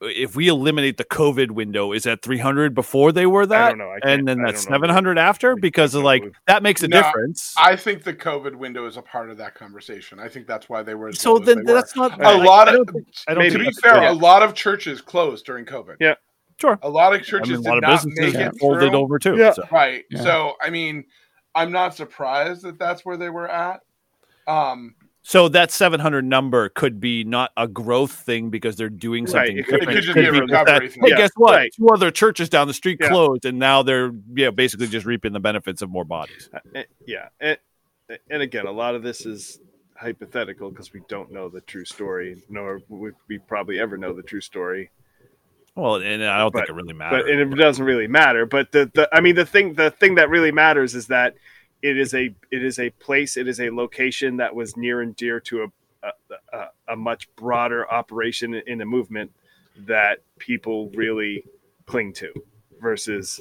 if 0.00 0.36
we 0.36 0.46
eliminate 0.48 0.96
the 0.96 1.04
covid 1.04 1.50
window 1.50 1.92
is 1.92 2.04
that 2.04 2.22
300 2.22 2.72
before 2.74 3.10
they 3.10 3.26
were 3.26 3.46
that 3.46 3.64
I 3.64 3.68
don't 3.70 3.78
know. 3.78 3.90
I 3.90 3.98
and 4.08 4.28
then 4.28 4.40
that's 4.42 4.64
don't 4.64 4.70
know. 4.72 4.76
700 4.76 5.18
after 5.18 5.56
because 5.56 5.94
of 5.94 6.04
like 6.04 6.22
that 6.46 6.62
makes 6.62 6.82
a 6.82 6.88
No, 6.88 7.02
difference 7.02 7.52
I 7.58 7.74
think 7.74 8.04
the 8.04 8.14
COVID 8.14 8.54
window 8.54 8.86
is 8.86 8.96
a 8.96 9.02
part 9.02 9.28
of 9.30 9.36
that 9.38 9.54
conversation. 9.56 10.20
I 10.20 10.28
think 10.28 10.46
that's 10.46 10.68
why 10.68 10.82
they 10.84 10.94
were. 10.94 11.12
So 11.12 11.38
then 11.38 11.64
they 11.64 11.72
were. 11.72 11.78
that's 11.80 11.96
not 11.96 12.22
a 12.24 12.38
lot 12.38 12.68
of. 12.72 12.88
think- 12.92 13.06
maybe. 13.36 13.50
To 13.50 13.58
be 13.58 13.70
fair, 13.82 13.94
fair. 13.94 14.08
a 14.08 14.12
lot 14.12 14.42
of 14.42 14.54
churches 14.54 15.00
closed 15.00 15.44
during 15.46 15.64
COVID. 15.64 15.96
Yeah. 16.00 16.14
Sure. 16.60 16.78
A 16.82 16.88
lot 16.88 17.12
of 17.14 17.20
I 17.20 17.24
churches 17.24 17.50
mean, 17.50 17.58
a 17.60 17.62
did 17.62 17.68
lot 17.68 17.76
of 17.78 17.82
not 17.82 17.90
businesses 18.04 18.34
make 18.34 18.46
it 18.46 18.58
folded 18.58 18.90
through. 18.90 18.98
over 19.00 19.18
too 19.18 19.36
Yeah. 19.36 19.52
so. 19.52 19.62
Right. 19.72 20.04
Yeah. 20.10 20.22
So 20.22 20.52
I 20.62 20.70
mean, 20.70 21.04
I'm 21.56 21.72
not 21.72 21.94
surprised 21.96 22.62
that 22.62 22.78
that's 22.78 23.04
where 23.04 23.16
they 23.16 23.30
were 23.30 23.48
at. 23.48 23.80
Um, 24.46 24.94
So 25.28 25.46
that 25.50 25.70
700 25.70 26.24
number 26.24 26.70
could 26.70 27.00
be 27.00 27.22
not 27.22 27.50
a 27.54 27.68
growth 27.68 28.12
thing 28.12 28.48
because 28.48 28.76
they're 28.76 28.88
doing 28.88 29.24
Right, 29.24 29.30
something 29.30 29.58
it 29.58 29.66
could- 29.66 29.82
it 29.82 29.86
could 29.86 30.02
just 30.02 30.14
be 30.14 30.24
a 30.24 30.32
recovery. 30.32 30.88
Hey, 30.88 31.00
Yeah, 31.10 31.16
guess 31.18 31.30
what? 31.36 31.54
right. 31.54 31.70
Two 31.76 31.86
other 31.88 32.10
churches 32.10 32.48
down 32.48 32.66
the 32.66 32.72
street 32.72 32.96
Yeah. 32.98 33.08
closed, 33.08 33.44
and 33.44 33.58
now 33.58 33.82
they're 33.82 34.10
yeah 34.34 34.48
basically 34.48 34.86
just 34.86 35.04
reaping 35.04 35.34
the 35.34 35.38
benefits 35.40 35.82
of 35.82 35.90
more 35.90 36.06
bodies. 36.06 36.48
Uh, 36.50 36.60
eh, 36.76 36.84
yeah, 37.06 37.28
and, 37.40 37.58
and 38.30 38.40
again, 38.40 38.64
a 38.66 38.72
lot 38.72 38.94
of 38.94 39.02
this 39.02 39.26
is 39.26 39.60
hypothetical 40.00 40.70
because 40.70 40.94
we 40.94 41.02
don't 41.10 41.30
know 41.30 41.50
the 41.50 41.60
true 41.60 41.84
story, 41.84 42.42
nor 42.48 42.80
would 42.88 43.14
we 43.28 43.36
probably 43.36 43.78
ever 43.78 43.98
know 43.98 44.14
the 44.14 44.22
true 44.22 44.40
story. 44.40 44.90
Well, 45.74 45.96
and 45.96 46.24
I 46.24 46.38
don't 46.38 46.54
think 46.54 46.70
it 46.70 46.74
really 46.74 46.94
matters. 46.94 47.24
But 47.24 47.30
and 47.30 47.52
it 47.52 47.56
doesn't 47.56 47.84
really 47.84 48.06
matter. 48.08 48.46
But 48.46 48.72
the, 48.72 48.90
the 48.94 49.06
I 49.12 49.20
mean 49.20 49.34
the 49.34 49.44
thing 49.44 49.74
the 49.74 49.90
thing 49.90 50.14
that 50.14 50.30
really 50.30 50.52
matters 50.52 50.94
is 50.94 51.08
that 51.08 51.34
it 51.82 51.96
is 51.96 52.14
a 52.14 52.34
it 52.50 52.64
is 52.64 52.78
a 52.78 52.90
place 52.90 53.36
it 53.36 53.46
is 53.48 53.60
a 53.60 53.70
location 53.70 54.36
that 54.36 54.54
was 54.54 54.76
near 54.76 55.00
and 55.00 55.14
dear 55.16 55.40
to 55.40 55.62
a 55.62 55.66
a, 56.52 56.66
a, 56.88 56.96
much 56.96 57.28
broader 57.34 57.90
operation 57.90 58.54
in 58.54 58.78
the 58.78 58.84
movement 58.84 59.32
that 59.76 60.20
people 60.38 60.90
really 60.90 61.44
cling 61.86 62.12
to 62.12 62.32
versus 62.80 63.40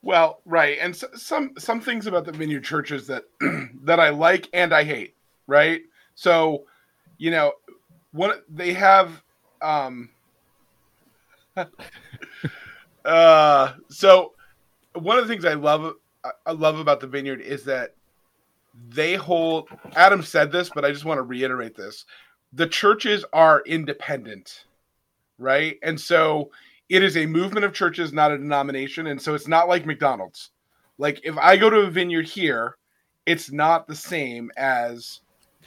well, 0.00 0.40
right, 0.44 0.78
and 0.80 0.94
s 0.94 1.04
some 1.14 1.52
some 1.58 1.80
things 1.80 2.06
about 2.06 2.24
the 2.24 2.32
vineyard 2.32 2.64
churches 2.64 3.06
that 3.08 3.24
that 3.82 3.98
I 3.98 4.10
like 4.10 4.48
and 4.52 4.72
I 4.72 4.84
hate. 4.84 5.14
Right. 5.46 5.82
So, 6.14 6.64
you 7.16 7.30
know, 7.30 7.52
what 8.12 8.44
they 8.48 8.72
have. 8.74 9.22
um 9.60 10.10
uh 13.04 13.72
so 13.88 14.34
one 14.94 15.18
of 15.18 15.26
the 15.26 15.32
things 15.32 15.44
I 15.44 15.54
love 15.54 15.94
I- 16.24 16.30
I 16.46 16.52
love 16.52 16.78
about 16.78 17.00
the 17.00 17.06
vineyard 17.06 17.40
is 17.40 17.64
that 17.64 17.94
they 18.90 19.14
hold 19.14 19.68
Adam 19.96 20.22
said 20.22 20.52
this, 20.52 20.70
but 20.70 20.84
I 20.84 20.92
just 20.92 21.04
want 21.04 21.18
to 21.18 21.22
reiterate 21.22 21.74
this. 21.76 22.04
The 22.52 22.66
churches 22.66 23.24
are 23.32 23.62
independent, 23.66 24.64
right? 25.38 25.78
And 25.82 26.00
so 26.00 26.50
it 26.88 27.02
is 27.02 27.16
a 27.16 27.26
movement 27.26 27.64
of 27.64 27.72
churches, 27.74 28.12
not 28.12 28.30
a 28.32 28.38
denomination. 28.38 29.08
And 29.08 29.20
so 29.20 29.34
it's 29.34 29.48
not 29.48 29.68
like 29.68 29.84
McDonald's. 29.86 30.50
Like 30.98 31.20
if 31.24 31.36
I 31.38 31.56
go 31.56 31.70
to 31.70 31.80
a 31.80 31.90
vineyard 31.90 32.26
here, 32.26 32.76
it's 33.26 33.50
not 33.52 33.86
the 33.86 33.94
same 33.94 34.50
as 34.56 35.20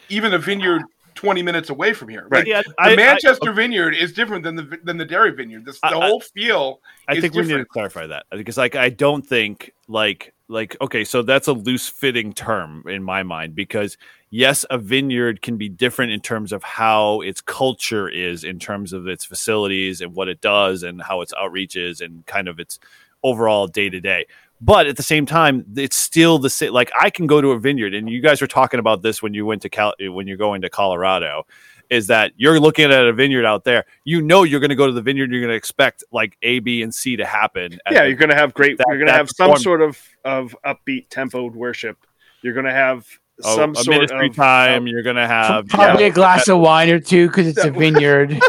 even 0.10 0.34
a 0.34 0.38
vineyard 0.40 0.82
20 1.16 1.44
minutes 1.44 1.70
away 1.70 1.94
from 1.94 2.08
here. 2.10 2.28
Like, 2.32 2.48
yeah, 2.48 2.62
the 2.66 2.74
I, 2.80 2.94
I- 2.94 2.96
Manchester 2.96 3.52
vineyard 3.52 3.94
is 3.94 4.14
different 4.14 4.44
than 4.44 4.56
the 4.56 4.80
than 4.84 4.98
the 4.98 5.06
Derry 5.06 5.32
vineyard. 5.32 5.66
This, 5.66 5.80
the 5.82 5.88
I- 5.88 6.00
I- 6.00 6.08
whole 6.08 6.22
feel 6.22 6.80
I 7.08 7.14
is 7.16 7.22
think 7.22 7.36
we 7.36 7.42
need 7.44 7.58
to 7.58 7.66
clarify 7.66 8.08
that 8.08 8.26
because, 8.32 8.58
like, 8.58 8.76
I 8.76 8.90
don't 8.90 9.22
think 9.26 9.74
like 9.88 10.34
like 10.52 10.76
okay, 10.82 11.04
so 11.04 11.22
that's 11.22 11.48
a 11.48 11.54
loose 11.54 11.88
fitting 11.88 12.34
term 12.34 12.84
in 12.88 13.02
my 13.02 13.24
mind 13.24 13.56
because 13.56 13.98
yes, 14.30 14.66
a 14.70 14.78
vineyard 14.78 15.42
can 15.42 15.58
be 15.58 15.70
different 15.70 16.12
in 16.12 16.20
terms 16.20 16.52
of 16.52 16.62
how 16.62 17.22
its 17.22 17.42
culture 17.42 18.10
is, 18.10 18.44
in 18.44 18.60
terms 18.60 18.94
of 18.94 19.08
its 19.08 19.26
facilities 19.26 20.02
and 20.02 20.14
what 20.14 20.28
it 20.28 20.42
does, 20.42 20.84
and 20.84 21.02
how 21.02 21.22
its 21.22 21.34
outreach 21.40 21.76
is, 21.76 22.02
and 22.02 22.26
kind 22.26 22.48
of 22.48 22.60
its 22.60 22.80
overall 23.24 23.68
day 23.68 23.90
to 23.90 24.00
day. 24.00 24.26
But 24.60 24.86
at 24.86 24.96
the 24.96 25.04
same 25.04 25.26
time, 25.26 25.66
it's 25.76 25.96
still 25.96 26.38
the 26.38 26.50
same. 26.50 26.72
Like 26.72 26.92
I 27.00 27.10
can 27.10 27.26
go 27.26 27.42
to 27.42 27.52
a 27.52 27.60
vineyard, 27.60 27.94
and 27.94 28.10
you 28.10 28.22
guys 28.22 28.42
were 28.42 28.48
talking 28.48 28.80
about 28.80 29.02
this 29.02 29.22
when 29.22 29.34
you 29.34 29.46
went 29.46 29.62
to 29.64 29.70
Cal- 29.70 29.96
when 30.00 30.28
you're 30.28 30.38
going 30.38 30.62
to 30.62 30.70
Colorado, 30.70 31.48
is 31.92 32.08
that 32.08 32.32
you're 32.38 32.60
looking 32.60 32.86
at 32.86 33.06
a 33.06 33.14
vineyard 33.14 33.46
out 33.46 33.64
there. 33.66 33.86
You 34.06 34.22
know 34.22 34.42
you're 34.44 34.60
going 34.60 34.70
to 34.72 34.76
go 34.76 34.88
to 34.88 34.94
the 34.94 35.02
vineyard. 35.04 35.30
You're 35.32 35.42
going 35.42 35.52
to 35.52 35.56
expect 35.56 36.04
like 36.12 36.36
A, 36.42 36.58
B, 36.60 36.82
and 36.82 36.96
C 36.96 37.16
to 37.18 37.26
happen. 37.26 37.78
yeah 37.92 38.06
you're 38.06 38.16
going 38.16 38.30
to 38.30 38.36
have 38.36 38.54
great 38.56 38.78
that- 38.80 38.86
you're 38.88 38.98
going 38.98 39.08
to 39.08 39.14
have 39.14 39.30
some 39.30 39.50
form- 39.50 39.60
sort 39.60 39.82
of 39.84 40.00
of 40.26 40.56
upbeat 40.66 41.10
tempoed 41.10 41.54
worship 41.54 41.98
you're 42.44 42.54
going 42.54 42.66
to 42.66 42.72
have 42.72 43.06
oh, 43.44 43.52
a- 43.52 43.56
some 43.56 43.72
a 43.74 43.76
sort 43.76 43.88
ministry 43.98 44.28
of 44.30 44.36
time. 44.36 44.82
Um, 44.84 44.88
you're 44.88 45.04
going 45.04 45.16
to 45.18 45.28
have 45.28 45.68
Probably 45.68 46.06
yeah. 46.06 46.10
a 46.10 46.14
glass 46.14 46.48
of 46.48 46.58
wine 46.60 46.90
or 46.90 47.00
two 47.00 47.28
because 47.28 47.46
it's 47.48 47.64
a 47.64 47.70
vineyard. 47.84 48.40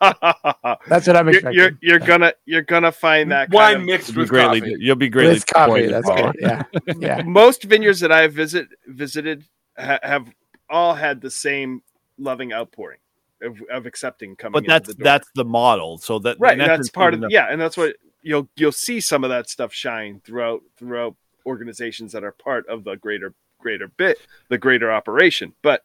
That's 0.00 1.06
what 1.06 1.16
I'm 1.16 1.26
you're, 1.28 1.34
expecting. 1.36 1.52
you're 1.54 1.70
you're 1.80 1.98
gonna 2.00 2.32
you're 2.44 2.62
gonna 2.62 2.90
find 2.92 3.30
that 3.30 3.50
Wine 3.50 3.72
kind 3.74 3.80
of, 3.82 3.86
mixed 3.86 4.16
with 4.16 4.28
greatly, 4.28 4.60
coffee. 4.60 4.76
you'll 4.80 4.96
be 4.96 5.08
greatly 5.08 5.34
With 5.34 5.46
coffee. 5.46 5.82
disappointed, 5.82 5.92
That's 5.92 6.08
Paul. 6.08 6.32
good. 6.32 6.96
Yeah. 6.98 7.18
Yeah. 7.18 7.22
most 7.22 7.62
vineyards 7.64 8.00
that 8.00 8.10
I've 8.12 8.32
visit 8.32 8.66
visited 8.86 9.44
ha- 9.78 10.00
have 10.02 10.28
all 10.68 10.94
had 10.94 11.20
the 11.20 11.30
same 11.30 11.82
loving 12.18 12.52
outpouring 12.52 12.98
of, 13.40 13.60
of 13.70 13.86
accepting 13.86 14.36
coming 14.36 14.62
But 14.62 14.66
that's 14.66 14.94
the 14.94 15.02
that's 15.02 15.28
the 15.34 15.44
model. 15.44 15.98
So 15.98 16.18
that 16.20 16.36
right 16.38 16.58
and 16.58 16.60
that's 16.60 16.90
part 16.90 17.14
of 17.14 17.20
even 17.20 17.30
yeah 17.30 17.48
and 17.50 17.60
that's 17.60 17.76
what 17.76 17.96
you'll 18.22 18.48
you'll 18.56 18.72
see 18.72 19.00
some 19.00 19.24
of 19.24 19.30
that 19.30 19.48
stuff 19.48 19.72
shine 19.72 20.20
throughout 20.24 20.62
throughout 20.76 21.16
organizations 21.44 22.12
that 22.12 22.22
are 22.22 22.32
part 22.32 22.66
of 22.68 22.84
the 22.84 22.96
greater 22.96 23.34
greater 23.58 23.88
bit 23.88 24.18
the 24.48 24.58
greater 24.58 24.92
operation 24.92 25.52
but 25.62 25.82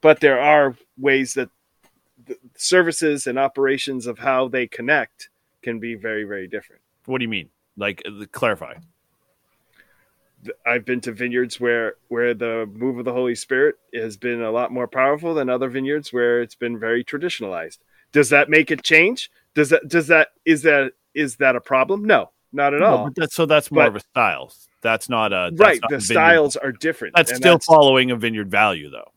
but 0.00 0.20
there 0.20 0.40
are 0.40 0.76
ways 0.98 1.34
that 1.34 1.50
the 2.26 2.36
services 2.56 3.26
and 3.26 3.38
operations 3.38 4.06
of 4.06 4.18
how 4.18 4.48
they 4.48 4.66
connect 4.66 5.28
can 5.62 5.78
be 5.78 5.94
very 5.94 6.24
very 6.24 6.46
different 6.46 6.82
what 7.08 7.18
do 7.18 7.24
you 7.24 7.28
mean? 7.28 7.48
Like 7.76 8.02
uh, 8.06 8.26
clarify. 8.30 8.74
I've 10.66 10.84
been 10.84 11.00
to 11.02 11.12
vineyards 11.12 11.58
where 11.58 11.96
where 12.08 12.34
the 12.34 12.68
move 12.72 12.98
of 12.98 13.04
the 13.04 13.12
Holy 13.12 13.34
Spirit 13.34 13.76
has 13.94 14.16
been 14.16 14.42
a 14.42 14.50
lot 14.50 14.72
more 14.72 14.86
powerful 14.86 15.34
than 15.34 15.48
other 15.48 15.68
vineyards 15.68 16.12
where 16.12 16.40
it's 16.42 16.54
been 16.54 16.78
very 16.78 17.04
traditionalized. 17.04 17.78
Does 18.12 18.30
that 18.30 18.48
make 18.48 18.70
it 18.70 18.82
change? 18.82 19.30
Does 19.54 19.70
that 19.70 19.88
does 19.88 20.06
that 20.08 20.28
is 20.44 20.62
that 20.62 20.92
is 21.14 21.36
that 21.36 21.56
a 21.56 21.60
problem? 21.60 22.04
No, 22.04 22.30
not 22.52 22.74
at 22.74 22.82
all. 22.82 23.04
but 23.04 23.14
that's 23.16 23.34
so 23.34 23.46
that's 23.46 23.70
more 23.70 23.84
But- 23.84 23.88
of 23.88 23.96
a 23.96 24.00
style. 24.00 24.52
That's 24.80 25.08
not 25.08 25.32
a 25.32 25.50
that's 25.52 25.60
right, 25.60 25.80
not 25.82 25.90
the 25.90 25.96
a 25.96 26.00
styles 26.00 26.56
are 26.56 26.70
different. 26.70 27.16
That's 27.16 27.34
still 27.34 27.58
following 27.58 28.12
a 28.12 28.16
vineyard 28.16 28.48
value 28.48 28.90
though. 28.90 29.10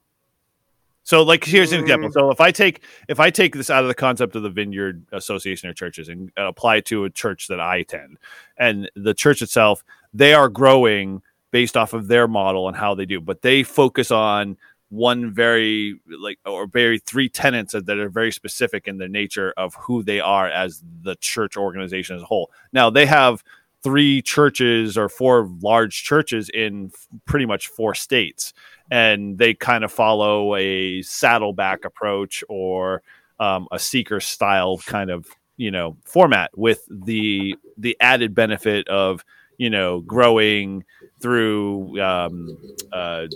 So 1.03 1.23
like 1.23 1.43
here's 1.43 1.71
an 1.71 1.79
example. 1.81 2.09
Mm. 2.09 2.13
So 2.13 2.31
if 2.31 2.41
I 2.41 2.51
take 2.51 2.81
if 3.07 3.19
I 3.19 3.29
take 3.29 3.55
this 3.55 3.69
out 3.69 3.83
of 3.83 3.87
the 3.87 3.93
concept 3.95 4.35
of 4.35 4.43
the 4.43 4.49
vineyard 4.49 5.03
association 5.11 5.69
of 5.69 5.75
churches 5.75 6.09
and 6.09 6.31
apply 6.37 6.77
it 6.77 6.85
to 6.85 7.05
a 7.05 7.09
church 7.09 7.47
that 7.47 7.59
I 7.59 7.77
attend 7.77 8.17
and 8.57 8.89
the 8.95 9.13
church 9.13 9.41
itself, 9.41 9.83
they 10.13 10.33
are 10.33 10.49
growing 10.49 11.21
based 11.51 11.75
off 11.75 11.93
of 11.93 12.07
their 12.07 12.27
model 12.27 12.67
and 12.67 12.77
how 12.77 12.95
they 12.95 13.05
do, 13.05 13.19
but 13.19 13.41
they 13.41 13.63
focus 13.63 14.11
on 14.11 14.57
one 14.89 15.33
very 15.33 15.99
like 16.19 16.37
or 16.45 16.67
very 16.67 16.99
three 16.99 17.29
tenets 17.29 17.73
that 17.73 17.89
are 17.89 18.09
very 18.09 18.31
specific 18.31 18.87
in 18.87 18.97
the 18.97 19.07
nature 19.07 19.53
of 19.55 19.73
who 19.75 20.03
they 20.03 20.19
are 20.19 20.49
as 20.49 20.83
the 21.01 21.15
church 21.15 21.55
organization 21.55 22.15
as 22.15 22.21
a 22.21 22.25
whole. 22.25 22.51
Now 22.73 22.89
they 22.89 23.05
have 23.05 23.41
three 23.83 24.21
churches 24.21 24.97
or 24.97 25.07
four 25.09 25.49
large 25.61 26.03
churches 26.03 26.49
in 26.49 26.91
pretty 27.25 27.45
much 27.45 27.67
four 27.67 27.95
states 27.95 28.53
and 28.91 29.37
they 29.37 29.53
kind 29.53 29.83
of 29.85 29.91
follow 29.91 30.55
a 30.55 31.01
saddleback 31.01 31.85
approach 31.85 32.43
or 32.49 33.01
um, 33.39 33.67
a 33.71 33.79
seeker 33.79 34.19
style 34.19 34.77
kind 34.85 35.09
of 35.09 35.25
you 35.57 35.71
know 35.71 35.97
format 36.05 36.51
with 36.55 36.85
the 36.89 37.55
the 37.77 37.95
added 37.99 38.35
benefit 38.35 38.87
of 38.87 39.23
you 39.61 39.69
know 39.69 40.01
growing 40.01 40.83
through 41.21 42.01
um, 42.01 42.57
uh, 42.91 42.95
uh, 42.95 43.27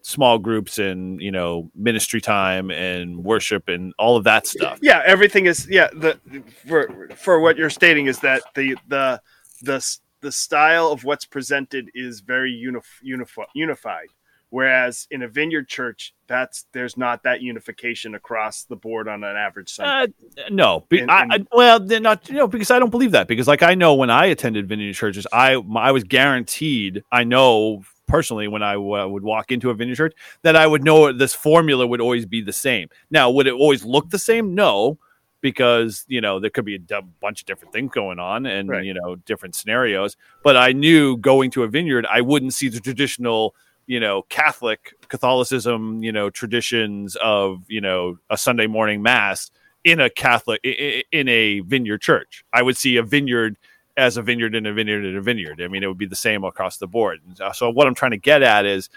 small 0.00 0.38
groups 0.38 0.78
and 0.78 1.20
you 1.20 1.30
know 1.30 1.70
ministry 1.74 2.22
time 2.22 2.70
and 2.70 3.22
worship 3.22 3.68
and 3.68 3.92
all 3.98 4.16
of 4.16 4.24
that 4.24 4.46
stuff 4.46 4.78
yeah, 4.80 5.02
everything 5.04 5.44
is 5.46 5.68
yeah. 5.68 5.88
The 5.92 6.18
for 6.66 7.10
for 7.16 7.40
what 7.40 7.56
you're 7.58 7.70
stating 7.70 8.06
is 8.06 8.18
that 8.20 8.42
the 8.54 8.76
the 8.88 9.20
the 9.62 9.98
the 10.20 10.32
style 10.32 10.88
of 10.88 11.04
what's 11.04 11.26
presented 11.26 11.90
is 11.94 12.20
very 12.20 12.52
unif- 12.52 13.02
unifi- 13.06 13.46
unified. 13.54 14.08
Whereas 14.50 15.06
in 15.10 15.22
a 15.22 15.28
vineyard 15.28 15.68
church, 15.68 16.14
that's 16.26 16.64
there's 16.72 16.96
not 16.96 17.22
that 17.24 17.42
unification 17.42 18.14
across 18.14 18.64
the 18.64 18.76
board 18.76 19.06
on 19.06 19.22
an 19.22 19.36
average 19.36 19.68
Sunday. 19.70 20.12
Uh, 20.38 20.48
no, 20.50 20.84
be, 20.88 21.00
And- 21.00 21.10
I, 21.10 21.22
and- 21.22 21.32
I, 21.34 21.46
well, 21.52 21.80
they're 21.80 22.00
not. 22.00 22.28
You 22.28 22.36
know, 22.36 22.48
because 22.48 22.70
I 22.70 22.78
don't 22.78 22.90
believe 22.90 23.12
that. 23.12 23.28
Because 23.28 23.46
like 23.46 23.62
I 23.62 23.74
know 23.74 23.94
when 23.94 24.08
I 24.10 24.26
attended 24.26 24.66
vineyard 24.68 24.94
churches, 24.94 25.26
I 25.32 25.54
I 25.76 25.92
was 25.92 26.04
guaranteed. 26.04 27.04
I 27.12 27.24
know 27.24 27.82
personally 28.06 28.48
when 28.48 28.62
I 28.62 28.72
w- 28.72 29.06
would 29.08 29.22
walk 29.22 29.52
into 29.52 29.68
a 29.68 29.74
vineyard 29.74 29.96
church 29.96 30.14
that 30.40 30.56
I 30.56 30.66
would 30.66 30.82
know 30.82 31.12
this 31.12 31.34
formula 31.34 31.86
would 31.86 32.00
always 32.00 32.24
be 32.24 32.40
the 32.40 32.54
same. 32.54 32.88
Now, 33.10 33.28
would 33.30 33.46
it 33.46 33.52
always 33.52 33.84
look 33.84 34.08
the 34.08 34.18
same? 34.18 34.54
No, 34.54 34.98
because 35.42 36.04
you 36.08 36.20
know 36.22 36.40
there 36.40 36.48
could 36.50 36.64
be 36.64 36.74
a 36.74 36.78
d- 36.78 36.96
bunch 37.20 37.42
of 37.42 37.46
different 37.46 37.72
things 37.74 37.90
going 37.92 38.18
on 38.18 38.46
and 38.46 38.68
Right. 38.70 38.84
you 38.84 38.94
know 38.94 39.16
different 39.16 39.54
scenarios. 39.54 40.16
But 40.42 40.56
I 40.56 40.72
knew 40.72 41.16
going 41.18 41.50
to 41.52 41.64
a 41.64 41.68
vineyard, 41.68 42.06
I 42.10 42.22
wouldn't 42.22 42.54
see 42.54 42.68
the 42.68 42.80
traditional 42.80 43.54
you 43.88 43.98
know 43.98 44.22
Catholic 44.28 44.94
Catholicism 45.08 46.04
you 46.04 46.12
know 46.12 46.30
traditions 46.30 47.16
of 47.16 47.64
you 47.66 47.80
know 47.80 48.18
a 48.30 48.36
Sunday 48.36 48.68
morning 48.68 49.02
mass 49.02 49.50
in 49.82 49.98
a 49.98 50.10
Catholic 50.10 50.60
in 50.62 51.28
a 51.28 51.60
vineyard 51.60 52.02
church. 52.02 52.44
I 52.52 52.62
would 52.62 52.76
see 52.76 52.96
a 52.96 53.02
vineyard 53.02 53.56
as 53.96 54.16
a 54.16 54.22
vineyard 54.22 54.54
and 54.54 54.66
a 54.66 54.72
vineyard 54.72 55.04
and 55.04 55.16
a 55.16 55.20
vineyard. 55.20 55.60
I 55.60 55.66
mean, 55.66 55.82
it 55.82 55.88
would 55.88 55.98
be 55.98 56.06
the 56.06 56.14
same 56.14 56.44
across 56.44 56.76
the 56.76 56.86
board. 56.86 57.20
So 57.54 57.70
what 57.70 57.88
I'm 57.88 57.96
trying 57.96 58.12
to 58.12 58.18
get 58.18 58.42
at 58.42 58.64
is, 58.64 58.90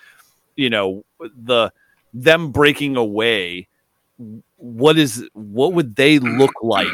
you 0.56 0.70
know, 0.70 1.04
the 1.20 1.72
them 2.14 2.52
breaking 2.52 2.98
away. 2.98 3.68
What 4.58 5.00
is 5.00 5.28
what 5.34 5.74
would 5.74 5.96
they 5.96 6.20
look 6.20 6.54
like? 6.62 6.88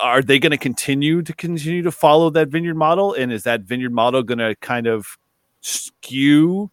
Are 0.00 0.22
they 0.22 0.38
going 0.38 0.52
to 0.52 0.56
continue 0.56 1.22
to 1.22 1.34
continue 1.34 1.82
to 1.82 1.90
follow 1.90 2.30
that 2.30 2.48
vineyard 2.48 2.76
model? 2.76 3.12
And 3.12 3.32
is 3.32 3.42
that 3.42 3.62
vineyard 3.62 3.92
model 3.92 4.22
going 4.22 4.38
to 4.38 4.54
kind 4.60 4.86
of 4.86 5.18
skew 5.60 6.70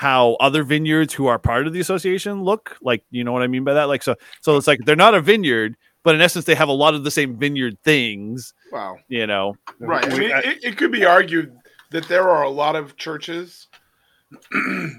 how 0.00 0.32
other 0.40 0.64
vineyards 0.64 1.12
who 1.12 1.26
are 1.26 1.38
part 1.38 1.66
of 1.66 1.74
the 1.74 1.80
association 1.80 2.42
look? 2.42 2.78
Like, 2.80 3.04
you 3.10 3.22
know 3.22 3.32
what 3.32 3.42
I 3.42 3.48
mean 3.48 3.64
by 3.64 3.74
that? 3.74 3.84
Like, 3.84 4.02
so 4.02 4.14
so 4.40 4.56
it's 4.56 4.66
like 4.66 4.80
they're 4.86 4.96
not 4.96 5.14
a 5.14 5.20
vineyard, 5.20 5.76
but 6.04 6.14
in 6.14 6.22
essence, 6.22 6.46
they 6.46 6.54
have 6.54 6.70
a 6.70 6.72
lot 6.72 6.94
of 6.94 7.04
the 7.04 7.10
same 7.10 7.36
vineyard 7.36 7.76
things. 7.84 8.54
Wow. 8.72 8.96
You 9.08 9.26
know, 9.26 9.56
Right. 9.78 10.02
I 10.10 10.18
mean, 10.18 10.30
it, 10.32 10.64
it 10.64 10.76
could 10.78 10.90
be 10.90 11.04
argued 11.04 11.54
that 11.90 12.08
there 12.08 12.30
are 12.30 12.42
a 12.44 12.48
lot 12.48 12.76
of 12.76 12.96
churches 12.96 13.68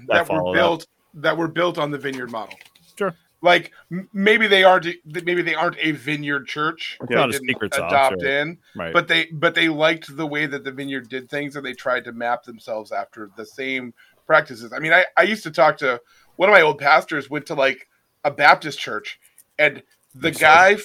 that 0.06 0.26
follow 0.28 0.50
were 0.50 0.54
that. 0.54 0.60
built 0.60 0.86
that 1.14 1.36
were 1.36 1.48
built 1.48 1.78
on 1.78 1.90
the 1.90 1.98
vineyard 1.98 2.30
model. 2.30 2.54
Sure. 2.96 3.14
Like 3.44 3.72
maybe 4.12 4.46
they 4.46 4.62
aren't 4.62 4.86
maybe 5.24 5.42
they 5.42 5.56
aren't 5.56 5.76
a 5.80 5.90
vineyard 5.92 6.46
church. 6.46 6.96
It's 7.00 7.10
not 7.10 7.28
a 7.30 7.32
didn't 7.32 7.48
secret 7.48 7.74
sauce, 7.74 7.90
adopt 7.90 8.22
or- 8.22 8.26
in, 8.28 8.58
right? 8.76 8.92
but 8.92 9.08
they 9.08 9.26
but 9.32 9.56
they 9.56 9.68
liked 9.68 10.16
the 10.16 10.26
way 10.28 10.46
that 10.46 10.62
the 10.62 10.70
vineyard 10.70 11.08
did 11.08 11.28
things 11.28 11.56
and 11.56 11.66
they 11.66 11.72
tried 11.72 12.04
to 12.04 12.12
map 12.12 12.44
themselves 12.44 12.92
after 12.92 13.30
the 13.36 13.44
same 13.44 13.92
practices. 14.26 14.72
I 14.72 14.78
mean, 14.78 14.92
I, 14.92 15.04
I 15.16 15.22
used 15.22 15.42
to 15.44 15.50
talk 15.50 15.78
to 15.78 16.00
one 16.36 16.48
of 16.48 16.52
my 16.54 16.62
old 16.62 16.78
pastors 16.78 17.30
went 17.30 17.46
to 17.46 17.54
like 17.54 17.88
a 18.24 18.30
Baptist 18.30 18.78
church 18.78 19.18
and 19.58 19.82
the 20.14 20.30
guy 20.30 20.76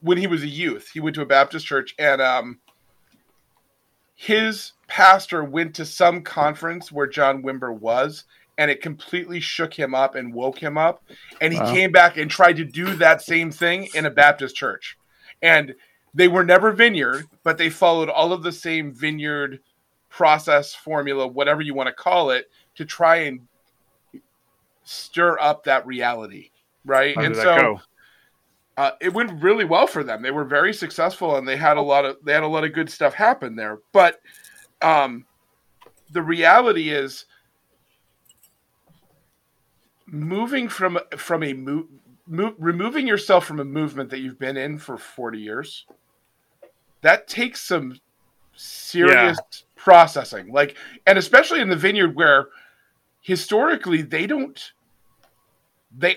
when 0.00 0.18
he 0.18 0.26
was 0.26 0.42
a 0.42 0.48
youth, 0.48 0.90
he 0.92 1.00
went 1.00 1.14
to 1.16 1.22
a 1.22 1.26
Baptist 1.26 1.66
church 1.66 1.94
and 1.98 2.20
um 2.20 2.60
his 4.14 4.72
pastor 4.88 5.44
went 5.44 5.74
to 5.76 5.84
some 5.84 6.22
conference 6.22 6.90
where 6.90 7.06
John 7.06 7.42
Wimber 7.42 7.72
was 7.78 8.24
and 8.58 8.70
it 8.70 8.82
completely 8.82 9.38
shook 9.38 9.72
him 9.72 9.94
up 9.94 10.16
and 10.16 10.34
woke 10.34 10.58
him 10.58 10.76
up 10.76 11.04
and 11.40 11.52
he 11.52 11.60
Wow. 11.60 11.72
came 11.72 11.92
back 11.92 12.16
and 12.16 12.30
tried 12.30 12.56
to 12.56 12.64
do 12.64 12.96
that 12.96 13.22
same 13.22 13.50
thing 13.52 13.88
in 13.94 14.06
a 14.06 14.10
Baptist 14.10 14.56
church. 14.56 14.96
And 15.40 15.74
they 16.14 16.26
were 16.26 16.44
never 16.44 16.72
vineyard, 16.72 17.28
but 17.44 17.58
they 17.58 17.70
followed 17.70 18.08
all 18.08 18.32
of 18.32 18.42
the 18.42 18.50
same 18.50 18.92
vineyard 18.92 19.60
process 20.08 20.74
formula, 20.74 21.26
whatever 21.26 21.62
you 21.62 21.74
want 21.74 21.86
to 21.86 21.92
call 21.92 22.30
it, 22.30 22.46
to 22.78 22.84
try 22.84 23.16
and 23.16 23.40
stir 24.84 25.36
up 25.40 25.64
that 25.64 25.84
reality, 25.84 26.50
right? 26.84 27.16
How 27.16 27.22
and 27.22 27.36
so 27.36 27.80
uh, 28.76 28.92
it 29.00 29.12
went 29.12 29.42
really 29.42 29.64
well 29.64 29.88
for 29.88 30.04
them. 30.04 30.22
They 30.22 30.30
were 30.30 30.44
very 30.44 30.72
successful, 30.72 31.36
and 31.36 31.46
they 31.46 31.56
had 31.56 31.76
a 31.76 31.82
lot 31.82 32.04
of 32.04 32.18
they 32.24 32.32
had 32.32 32.44
a 32.44 32.48
lot 32.48 32.62
of 32.62 32.72
good 32.72 32.88
stuff 32.88 33.14
happen 33.14 33.56
there. 33.56 33.80
But 33.92 34.20
um, 34.80 35.26
the 36.12 36.22
reality 36.22 36.90
is, 36.90 37.24
moving 40.06 40.68
from 40.68 41.00
from 41.16 41.42
a 41.42 41.52
move, 41.52 41.86
move, 42.28 42.54
removing 42.58 43.08
yourself 43.08 43.44
from 43.44 43.58
a 43.58 43.64
movement 43.64 44.10
that 44.10 44.20
you've 44.20 44.38
been 44.38 44.56
in 44.56 44.78
for 44.78 44.96
forty 44.96 45.40
years, 45.40 45.84
that 47.00 47.26
takes 47.26 47.60
some 47.60 47.98
serious 48.54 49.36
processing. 49.74 50.52
Like, 50.52 50.76
and 51.08 51.18
especially 51.18 51.60
in 51.60 51.68
the 51.68 51.74
vineyard 51.74 52.14
where 52.14 52.50
historically 53.28 54.00
they 54.00 54.26
don't 54.26 54.72
they 55.96 56.16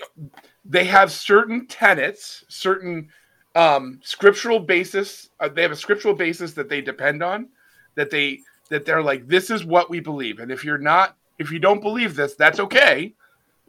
they 0.64 0.84
have 0.84 1.12
certain 1.12 1.66
tenets, 1.66 2.42
certain 2.48 3.10
um, 3.54 4.00
scriptural 4.02 4.58
basis. 4.58 5.28
Uh, 5.38 5.48
they 5.48 5.60
have 5.60 5.72
a 5.72 5.76
scriptural 5.76 6.14
basis 6.14 6.54
that 6.54 6.70
they 6.70 6.80
depend 6.80 7.22
on. 7.22 7.48
That 7.96 8.10
they 8.10 8.40
that 8.70 8.86
they're 8.86 9.02
like, 9.02 9.28
this 9.28 9.50
is 9.50 9.62
what 9.62 9.90
we 9.90 10.00
believe, 10.00 10.38
and 10.38 10.50
if 10.50 10.64
you're 10.64 10.78
not, 10.78 11.16
if 11.38 11.50
you 11.50 11.58
don't 11.58 11.82
believe 11.82 12.16
this, 12.16 12.34
that's 12.34 12.58
okay, 12.58 13.12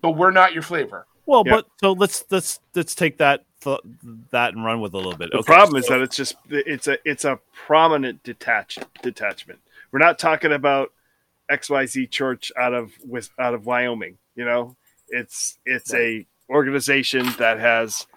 but 0.01 0.11
we're 0.11 0.31
not 0.31 0.53
your 0.53 0.63
flavor. 0.63 1.05
Well, 1.25 1.43
Yeah. 1.45 1.55
but 1.55 1.65
so 1.81 1.91
let's 1.91 2.23
let's 2.31 2.61
let's 2.73 2.95
take 2.95 3.17
that 3.17 3.43
th- 3.61 3.81
that 4.31 4.53
and 4.53 4.63
run 4.63 4.79
with 4.79 4.93
a 4.93 4.97
little 4.97 5.17
bit. 5.17 5.31
The 5.31 5.39
Okay, 5.39 5.53
problem 5.53 5.75
is 5.77 5.87
that 5.87 5.99
it's 5.99 6.15
just 6.15 6.35
it's 6.49 6.87
a 6.87 6.97
it's 7.03 7.25
a 7.25 7.39
prominent 7.53 8.23
detach 8.23 8.79
detachment. 9.01 9.59
We're 9.91 9.99
not 9.99 10.17
talking 10.17 10.53
about 10.53 10.93
XYZ 11.59 12.09
church 12.09 12.51
out 12.57 12.73
of 12.73 12.91
out 13.39 13.53
of 13.53 13.65
Wyoming, 13.65 14.17
you 14.35 14.45
know. 14.45 14.75
It's 15.09 15.57
it's 15.65 15.93
a 15.93 16.25
organization 16.49 17.25
that 17.37 17.59
has 17.59 18.07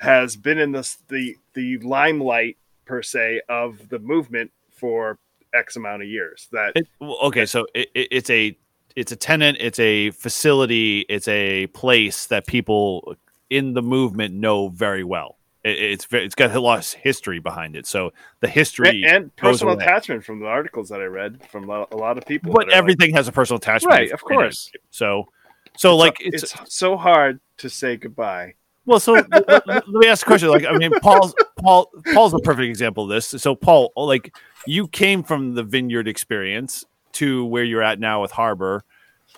has 0.00 0.36
been 0.36 0.58
in 0.58 0.72
this 0.72 0.98
the 1.08 1.36
the 1.54 1.78
limelight 1.78 2.56
per 2.84 3.02
se 3.02 3.42
of 3.48 3.88
the 3.88 3.98
movement 3.98 4.52
for 4.70 5.18
X 5.54 5.76
amount 5.76 6.02
of 6.02 6.08
years. 6.08 6.48
That 6.52 6.72
It, 6.74 6.88
well, 7.00 7.18
okay, 7.24 7.46
so 7.46 7.66
it, 7.74 7.88
it's 7.94 8.30
a 8.30 8.56
it's 8.94 9.12
a 9.12 9.16
tenant, 9.16 9.58
it's 9.60 9.78
a 9.78 10.10
facility, 10.10 11.00
it's 11.08 11.28
a 11.28 11.66
place 11.68 12.26
that 12.26 12.46
people 12.46 13.16
in 13.50 13.74
the 13.74 13.82
movement 13.82 14.34
know 14.34 14.68
very 14.68 15.04
well. 15.04 15.35
It, 15.66 15.78
it's 15.78 16.06
it's 16.12 16.34
got 16.34 16.54
a 16.54 16.60
lot 16.60 16.78
of 16.78 16.92
history 17.00 17.40
behind 17.40 17.74
it. 17.74 17.86
So 17.86 18.12
the 18.40 18.48
history, 18.48 19.02
and, 19.04 19.16
and 19.16 19.36
personal 19.36 19.74
attachment 19.74 20.24
from 20.24 20.38
the 20.38 20.46
articles 20.46 20.88
that 20.90 21.00
I 21.00 21.06
read 21.06 21.42
from 21.50 21.68
a 21.68 21.86
lot, 21.94 22.18
of 22.18 22.24
people. 22.24 22.52
but 22.52 22.64
are 22.64 22.66
like- 22.68 22.76
everything 22.76 23.14
has 23.14 23.26
a 23.26 23.32
personal 23.32 23.58
attachment, 23.58 23.92
Right, 23.92 24.10
of 24.12 24.22
course. 24.22 24.70
So 24.90 25.28
so 25.76 25.96
like 25.96 26.16
it's, 26.20 26.44
it's, 26.44 26.74
so 26.74 26.96
hard 26.96 27.40
to 27.58 27.68
say 27.68 27.96
goodbye. 27.96 28.54
Well, 28.84 29.00
so 29.00 29.14
let, 29.14 29.48
let- 29.48 29.66
let 29.66 29.86
me 29.88 30.06
ask 30.06 30.24
a 30.24 30.28
question. 30.28 30.48
Like, 30.48 30.64
I 30.64 30.78
mean, 30.78 30.92
Paul's 31.02 31.34
Paul 31.58 31.90
Paul's 32.14 32.32
a 32.32 32.38
perfect 32.38 32.68
example 32.68 33.04
of 33.04 33.10
this. 33.10 33.26
So, 33.42 33.56
Paul, 33.56 33.92
like, 33.96 34.32
you 34.66 34.86
came 34.86 35.24
from 35.24 35.54
the 35.54 35.64
vineyard 35.64 36.06
experience 36.06 36.84
to 37.14 37.44
where 37.46 37.64
you're 37.64 37.82
at 37.82 37.98
now 37.98 38.22
with 38.22 38.30
Harbor. 38.30 38.84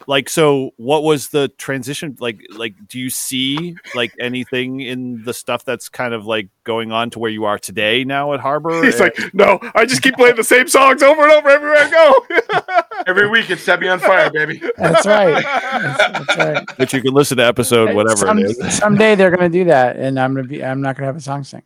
Like, 0.07 0.29
so 0.29 0.73
what 0.77 1.03
was 1.03 1.29
the 1.29 1.49
transition? 1.49 2.17
Like, 2.21 2.41
like, 2.51 2.75
do 2.87 2.99
you 2.99 3.11
see 3.11 3.77
like 3.95 4.15
anything 4.21 4.81
in 4.81 5.25
the 5.25 5.35
stuff 5.35 5.65
that's 5.65 5.89
kind 5.89 6.15
of 6.15 6.27
like 6.27 6.49
going 6.65 6.93
on 6.93 7.11
to 7.11 7.19
where 7.19 7.31
you 7.31 7.45
are 7.45 7.59
today 7.59 8.05
now 8.05 8.33
at 8.33 8.41
Harbor? 8.41 8.83
He's 8.85 9.01
eh, 9.01 9.05
like, 9.05 9.35
no, 9.35 9.59
I 9.75 9.85
just 9.85 10.03
keep 10.03 10.15
playing 10.15 10.37
the 10.37 10.45
same 10.45 10.69
songs 10.69 11.03
over 11.03 11.23
and 11.23 11.33
over 11.33 11.49
everywhere 11.49 11.79
I 11.79 11.91
go. 11.91 12.75
Every 13.07 13.29
week, 13.29 13.51
it's 13.51 13.63
set 13.63 13.81
me 13.81 13.89
on 13.89 13.99
fire, 13.99 14.31
baby. 14.31 14.63
That's 14.77 15.07
right. 15.07 15.43
That's, 15.43 15.99
that's 15.99 16.37
right. 16.37 16.79
which 16.79 16.95
you 16.95 17.03
can 17.03 17.15
listen 17.15 17.37
to 17.39 17.45
episode 17.45 17.95
whatever 17.95 18.27
Some- 18.27 18.39
it 18.39 18.51
is. 18.51 18.79
Someday 18.79 19.15
they're 19.15 19.31
gonna 19.31 19.49
do 19.49 19.65
that, 19.65 19.97
and 19.97 20.19
I'm 20.19 20.35
gonna 20.35 20.49
be. 20.49 20.65
I'm 20.65 20.81
not 20.81 20.97
gonna 20.97 21.07
have 21.07 21.17
a 21.17 21.21
song 21.21 21.45
sing. 21.45 21.63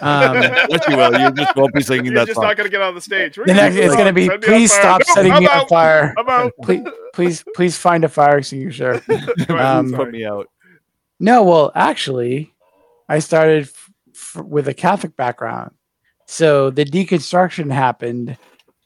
Um, 0.00 0.36
Yes, 0.68 0.88
you 0.88 0.96
will. 0.96 1.12
You 1.18 1.30
just 1.32 1.54
won't 1.56 1.72
be 1.74 1.82
singing 1.82 2.06
You're 2.06 2.14
that 2.16 2.26
just 2.26 2.36
song. 2.36 2.44
not 2.44 2.56
going 2.56 2.66
to 2.66 2.70
get 2.70 2.80
on 2.82 2.94
the 2.94 3.00
stage. 3.00 3.36
We're 3.38 3.46
the 3.46 3.54
next, 3.54 3.76
it's 3.76 3.94
gonna 3.94 4.12
be. 4.12 4.26
Set 4.26 4.42
Please 4.42 4.72
stop 4.72 5.00
Nope, 5.06 5.14
setting 5.14 5.32
I'm 5.32 5.42
me 5.42 5.48
on 5.48 5.66
fire. 5.68 6.14
I'm 6.18 6.28
out. 6.28 6.52
Please, 6.62 6.86
please, 7.14 7.44
please 7.54 7.76
find 7.78 8.04
a 8.04 8.08
fire 8.08 8.38
extinguisher. 8.38 9.02
Um, 9.48 9.92
Put 9.92 10.10
me 10.10 10.24
out. 10.24 10.48
No, 11.20 11.44
well, 11.44 11.72
actually, 11.74 12.52
I 13.08 13.20
started 13.20 13.64
f- 13.64 13.90
f- 14.14 14.42
with 14.44 14.68
a 14.68 14.74
Catholic 14.74 15.16
background, 15.16 15.72
so 16.26 16.70
the 16.70 16.84
deconstruction 16.84 17.72
happened, 17.72 18.36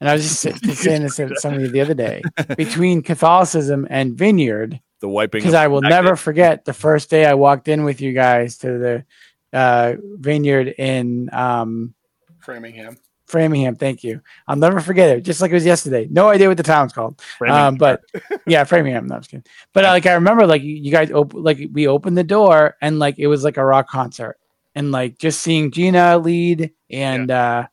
and 0.00 0.08
I 0.08 0.12
was 0.12 0.22
just 0.22 0.40
saying 0.82 1.02
this 1.02 1.16
to 1.16 1.34
somebody 1.36 1.68
the 1.68 1.80
other 1.80 1.94
day 1.94 2.22
between 2.56 3.02
Catholicism 3.02 3.86
and 3.90 4.14
Vineyard, 4.16 4.80
The 5.00 5.08
wiping. 5.08 5.40
because 5.40 5.54
I 5.54 5.66
will 5.68 5.80
back 5.80 5.90
never 5.90 6.14
forget 6.14 6.64
the 6.64 6.72
first 6.74 7.10
day 7.10 7.24
I 7.26 7.34
walked 7.34 7.66
in 7.66 7.82
with 7.84 8.00
you 8.00 8.12
guys 8.12 8.58
to 8.58 8.78
the 8.78 9.04
uh, 9.52 9.94
Vineyard 10.00 10.68
in 10.78 11.28
um, 11.32 11.94
Framingham. 12.40 12.96
Framingham. 13.26 13.76
Thank 13.76 14.02
you. 14.02 14.20
I'll 14.48 14.56
never 14.56 14.80
forget 14.80 15.16
it, 15.16 15.22
just 15.22 15.40
like 15.40 15.52
it 15.52 15.54
was 15.54 15.64
yesterday. 15.64 16.08
No 16.10 16.28
idea 16.28 16.48
what 16.48 16.56
the 16.56 16.62
town's 16.62 16.92
called. 16.92 17.22
Um, 17.46 17.76
but 17.76 18.02
yeah, 18.46 18.64
Framingham. 18.64 19.06
No, 19.06 19.14
I 19.14 19.18
was 19.18 19.28
kidding. 19.28 19.44
But 19.72 19.84
uh, 19.84 19.88
like 19.88 20.06
I 20.06 20.14
remember, 20.14 20.46
like 20.46 20.62
you 20.62 20.74
you 20.74 20.90
guys 20.90 21.12
op- 21.12 21.34
like 21.34 21.60
we 21.72 21.86
opened 21.86 22.18
the 22.18 22.24
door 22.24 22.76
and 22.82 22.98
like 22.98 23.18
it 23.18 23.28
was 23.28 23.44
like 23.44 23.56
a 23.56 23.64
rock 23.64 23.88
concert, 23.88 24.36
and 24.74 24.90
like 24.90 25.18
just 25.18 25.42
seeing 25.42 25.70
Gina 25.70 26.18
lead 26.18 26.72
and 26.90 27.30
uh, 27.30 27.68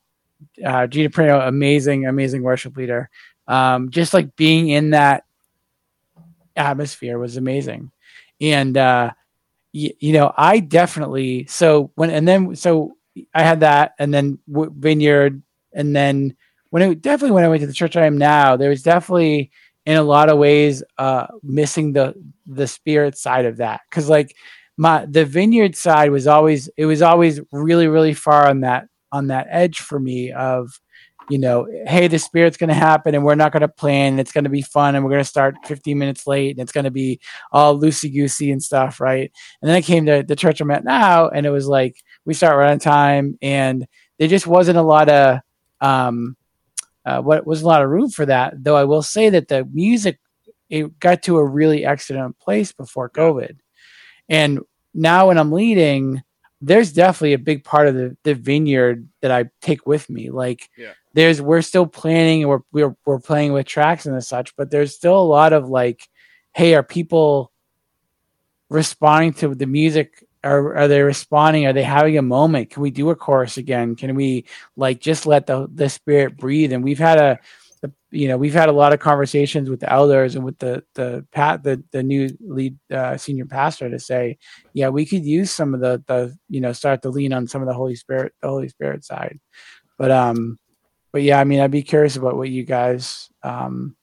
uh, 0.64 0.86
Gina 0.86 1.10
Prino, 1.10 1.46
amazing, 1.46 2.06
amazing 2.06 2.42
worship 2.42 2.76
leader. 2.76 3.10
Um, 3.48 3.90
just 3.90 4.14
like 4.14 4.36
being 4.36 4.68
in 4.68 4.90
that 4.90 5.24
atmosphere 6.54 7.18
was 7.18 7.36
amazing, 7.36 7.90
and 8.40 8.76
uh, 8.76 9.10
y- 9.84 9.94
you 10.00 10.12
know, 10.12 10.32
I 10.36 10.60
definitely 10.60 11.46
so 11.46 11.90
when 11.94 12.10
and 12.10 12.26
then 12.26 12.56
so 12.56 12.92
I 13.34 13.42
had 13.42 13.60
that, 13.60 13.92
and 13.98 14.12
then 14.12 14.38
Vineyard, 14.48 15.42
and 15.74 15.94
then 15.94 16.36
when 16.70 16.82
it 16.82 17.02
definitely 17.02 17.34
when 17.34 17.44
I 17.44 17.48
went 17.48 17.60
to 17.62 17.66
the 17.66 17.72
church 17.72 17.96
I 17.96 18.06
am 18.06 18.18
now, 18.18 18.56
there 18.56 18.70
was 18.70 18.82
definitely 18.82 19.50
in 19.86 19.96
a 19.96 20.02
lot 20.02 20.28
of 20.28 20.38
ways 20.38 20.82
uh 20.98 21.26
missing 21.42 21.92
the 21.92 22.14
the 22.46 22.66
spirit 22.66 23.16
side 23.16 23.46
of 23.46 23.58
that. 23.58 23.80
Because 23.90 24.08
like 24.08 24.34
my 24.76 25.06
the 25.06 25.24
vineyard 25.24 25.76
side 25.76 26.10
was 26.10 26.26
always 26.26 26.68
it 26.76 26.86
was 26.86 27.02
always 27.02 27.40
really 27.52 27.88
really 27.88 28.14
far 28.14 28.48
on 28.48 28.60
that 28.60 28.86
on 29.12 29.28
that 29.28 29.46
edge 29.50 29.80
for 29.80 29.98
me 29.98 30.32
of 30.32 30.80
you 31.28 31.38
know 31.38 31.66
hey 31.86 32.08
the 32.08 32.18
spirit's 32.18 32.56
going 32.56 32.68
to 32.68 32.74
happen 32.74 33.14
and 33.14 33.24
we're 33.24 33.34
not 33.34 33.52
going 33.52 33.60
to 33.60 33.68
plan 33.68 34.12
and 34.12 34.20
it's 34.20 34.32
going 34.32 34.44
to 34.44 34.50
be 34.50 34.62
fun 34.62 34.94
and 34.94 35.04
we're 35.04 35.10
going 35.10 35.20
to 35.20 35.28
start 35.28 35.54
15 35.66 35.98
minutes 35.98 36.26
late 36.26 36.52
and 36.52 36.60
it's 36.60 36.72
going 36.72 36.84
to 36.84 36.90
be 36.90 37.20
all 37.52 37.78
loosey 37.78 38.12
goosey 38.12 38.50
and 38.50 38.62
stuff 38.62 39.00
right? 39.00 39.30
And 39.60 39.68
then 39.68 39.76
i 39.76 39.82
came 39.82 40.06
to 40.06 40.24
the 40.26 40.36
church 40.36 40.60
i'm 40.60 40.70
at 40.70 40.84
now 40.84 41.28
and 41.28 41.46
it 41.46 41.50
was 41.50 41.66
like 41.66 42.02
we 42.24 42.34
start 42.34 42.56
right 42.56 42.70
on 42.70 42.78
time 42.78 43.38
and 43.42 43.86
there 44.18 44.28
just 44.28 44.46
wasn't 44.46 44.78
a 44.78 44.82
lot 44.82 45.08
of 45.08 45.40
um 45.80 46.36
uh, 47.04 47.22
what 47.22 47.46
was 47.46 47.62
a 47.62 47.66
lot 47.66 47.82
of 47.82 47.88
room 47.88 48.10
for 48.10 48.26
that 48.26 48.52
though 48.62 48.76
i 48.76 48.84
will 48.84 49.02
say 49.02 49.30
that 49.30 49.48
the 49.48 49.68
music 49.72 50.18
it 50.68 50.98
got 51.00 51.22
to 51.22 51.38
a 51.38 51.44
really 51.44 51.84
excellent 51.86 52.38
place 52.38 52.72
before 52.72 53.08
covid. 53.08 53.56
And 54.28 54.60
now 54.94 55.28
when 55.28 55.38
i'm 55.38 55.52
leading 55.52 56.22
there's 56.60 56.92
definitely 56.92 57.34
a 57.34 57.38
big 57.38 57.62
part 57.62 57.86
of 57.86 57.94
the, 57.94 58.16
the 58.24 58.34
vineyard 58.34 59.08
that 59.22 59.30
i 59.30 59.44
take 59.62 59.86
with 59.86 60.10
me 60.10 60.30
like 60.30 60.68
Yeah. 60.76 60.92
There's 61.14 61.40
we're 61.40 61.62
still 61.62 61.86
planning 61.86 62.46
we're, 62.46 62.60
we're 62.72 62.96
we're 63.04 63.20
playing 63.20 63.52
with 63.52 63.66
tracks 63.66 64.06
and 64.06 64.22
such 64.22 64.54
but 64.56 64.70
there's 64.70 64.94
still 64.94 65.18
a 65.18 65.20
lot 65.20 65.52
of 65.52 65.68
like 65.68 66.08
hey 66.54 66.74
are 66.74 66.82
people 66.82 67.50
responding 68.70 69.32
to 69.34 69.54
the 69.54 69.66
music? 69.66 70.24
Are, 70.44 70.76
are 70.76 70.88
they 70.88 71.02
responding? 71.02 71.66
Are 71.66 71.72
they 71.72 71.82
having 71.82 72.16
a 72.16 72.22
moment? 72.22 72.70
Can 72.70 72.82
we 72.82 72.90
do 72.90 73.10
a 73.10 73.16
chorus 73.16 73.56
again? 73.56 73.96
Can 73.96 74.14
we 74.14 74.44
like 74.76 75.00
just 75.00 75.26
let 75.26 75.46
the 75.46 75.68
the 75.72 75.88
spirit 75.88 76.36
breathe? 76.36 76.72
And 76.72 76.84
we've 76.84 76.98
had 76.98 77.18
a 77.18 77.38
the, 77.80 77.92
you 78.10 78.26
know 78.28 78.36
we've 78.36 78.54
had 78.54 78.68
a 78.68 78.72
lot 78.72 78.92
of 78.92 79.00
conversations 79.00 79.70
with 79.70 79.80
the 79.80 79.92
elders 79.92 80.34
and 80.34 80.44
with 80.44 80.58
the 80.58 80.82
the 80.94 81.24
pat 81.32 81.62
the 81.62 81.82
the 81.92 82.02
new 82.02 82.28
lead 82.40 82.76
uh, 82.90 83.16
senior 83.16 83.46
pastor 83.46 83.88
to 83.88 84.00
say 84.00 84.36
yeah 84.72 84.88
we 84.88 85.06
could 85.06 85.24
use 85.24 85.52
some 85.52 85.74
of 85.74 85.80
the 85.80 86.02
the 86.08 86.36
you 86.48 86.60
know 86.60 86.72
start 86.72 87.02
to 87.02 87.10
lean 87.10 87.32
on 87.32 87.46
some 87.46 87.62
of 87.62 87.68
the 87.68 87.74
holy 87.74 87.94
spirit 87.94 88.32
the 88.42 88.48
holy 88.48 88.68
spirit 88.68 89.04
side. 89.04 89.38
But 89.96 90.10
um 90.10 90.58
but 91.12 91.22
yeah 91.22 91.38
i 91.38 91.44
mean 91.44 91.60
i'd 91.60 91.70
be 91.70 91.82
curious 91.82 92.16
about 92.16 92.36
what 92.36 92.48
you 92.48 92.64
guys 92.64 93.30
um 93.42 93.94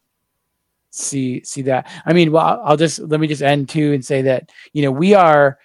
see 0.91 1.43
see 1.43 1.63
that. 1.63 1.89
I 2.05 2.13
mean 2.13 2.31
well 2.31 2.61
I'll- 2.63 2.77
just 2.77 2.99
let 2.99 3.19
me 3.19 3.27
just 3.27 3.41
end 3.41 3.67
too 3.67 3.91
and 3.93 4.05
say 4.05 4.23
that 4.23 4.49
you 4.71 4.81
know 4.81 4.91
we 4.91 5.13
are 5.13 5.59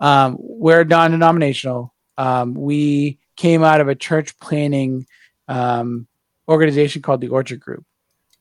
um 0.00 0.36
we're 0.38 0.84
non-denominational. 0.84 1.94
Um 2.18 2.52
we 2.54 3.18
came 3.36 3.62
out 3.64 3.80
of 3.80 3.88
a 3.88 3.94
church 3.94 4.38
planting 4.38 5.06
um 5.48 6.06
organization 6.48 7.00
called 7.00 7.22
the 7.22 7.28
orchard 7.28 7.60
group. 7.60 7.84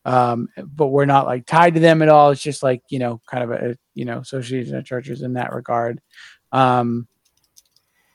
Um 0.04 0.50
but 0.58 0.88
we're 0.88 1.06
not 1.06 1.26
like 1.28 1.46
tied 1.46 1.76
to 1.76 1.80
them 1.80 2.02
at 2.02 2.10
all. 2.10 2.32
It's 2.32 2.42
just 2.42 2.62
like 2.62 2.82
you 2.90 3.00
know 3.00 3.22
kind 3.26 3.44
of 3.46 3.52
a 3.52 3.78
you 3.94 4.04
know 4.04 4.20
association 4.20 4.76
of 4.76 4.84
churches 4.86 5.22
in 5.22 5.34
that 5.34 5.54
regard. 5.54 6.02
Um 6.52 7.08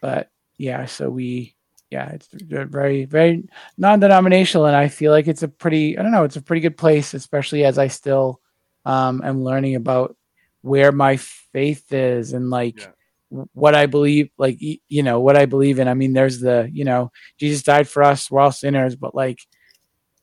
but 0.03 0.31
yeah 0.59 0.85
so 0.85 1.09
we 1.09 1.55
yeah 1.91 2.09
it's 2.11 2.29
very 2.33 3.05
very 3.05 3.49
non-denominational 3.79 4.67
and 4.67 4.77
i 4.77 4.89
feel 4.89 5.11
like 5.13 5.27
it's 5.27 5.43
a 5.43 5.49
pretty 5.49 5.99
i 5.99 6.03
don't 6.03 6.13
know 6.13 6.25
it's 6.25 6.37
a 6.37 6.43
pretty 6.43 6.61
good 6.61 6.77
place 6.77 7.15
especially 7.15 7.65
as 7.65 7.79
i 7.79 7.87
still 7.89 8.41
um 8.85 9.23
am 9.25 9.43
learning 9.43 9.75
about 9.75 10.17
where 10.63 10.93
my 10.93 11.17
faith 11.17 11.93
is 11.93 12.33
and 12.33 12.51
like 12.51 12.79
Yeah. 12.79 13.47
what 13.53 13.75
i 13.75 13.87
believe 13.87 14.31
like 14.39 14.59
you 14.61 15.03
know 15.03 15.21
what 15.21 15.37
i 15.37 15.47
believe 15.47 15.79
in. 15.79 15.89
I 15.89 15.95
mean 15.95 16.13
there's 16.13 16.41
the 16.41 16.69
you 16.73 16.85
know 16.85 17.11
jesus 17.39 17.63
died 17.63 17.89
for 17.89 18.03
us 18.03 18.31
we're 18.31 18.41
all 18.41 18.53
sinners 18.53 18.97
but 18.97 19.15
like 19.15 19.39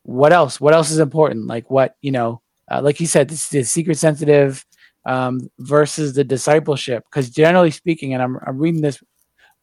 what 0.02 0.32
else? 0.32 0.60
What 0.60 0.72
else 0.72 0.92
is 0.92 1.00
important? 1.00 1.48
Like 1.48 1.68
what 1.68 1.96
you 2.00 2.12
know 2.12 2.40
uh, 2.70 2.80
like 2.80 3.00
you 3.00 3.06
said 3.06 3.28
this 3.28 3.48
the 3.48 3.64
seeker 3.64 3.94
sensitive 3.94 4.64
um 5.04 5.50
versus 5.58 6.14
the 6.14 6.24
discipleship 6.24 7.04
because 7.10 7.30
generally 7.30 7.70
speaking 7.70 8.14
and 8.14 8.22
I'm, 8.22 8.38
I'm 8.46 8.58
reading 8.58 8.82
this 8.82 9.02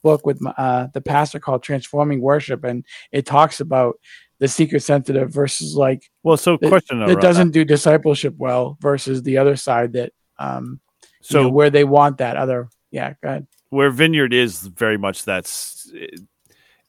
book 0.04 0.26
with 0.26 0.40
my, 0.42 0.52
uh, 0.52 0.88
the 0.94 1.02
pastor 1.02 1.40
called 1.40 1.64
transforming 1.64 2.22
worship 2.22 2.64
and 2.64 2.86
it 3.12 3.26
talks 3.26 3.60
about 3.60 4.00
the 4.40 4.48
seeker 4.48 4.80
sensitive 4.80 5.34
versus 5.34 5.76
like 5.76 6.12
Well, 6.22 6.38
so 6.38 6.58
that, 6.58 6.68
question 6.68 7.00
though, 7.00 7.08
that 7.08 7.22
doesn't 7.22 7.52
do 7.52 7.66
discipleship 7.66 8.36
well 8.38 8.78
versus 8.82 9.24
the 9.24 9.38
other 9.38 9.56
side 9.56 9.94
that 9.94 10.12
um 10.38 10.80
so 11.22 11.40
you 11.40 11.44
know, 11.46 11.50
where 11.52 11.70
they 11.70 11.86
want 11.86 12.18
that 12.18 12.38
other 12.38 12.70
yeah 12.92 13.14
go 13.24 13.30
ahead. 13.30 13.48
Where 13.70 13.90
vineyard 13.90 14.34
is 14.34 14.68
very 14.68 14.98
much 14.98 15.24
that's 15.24 15.92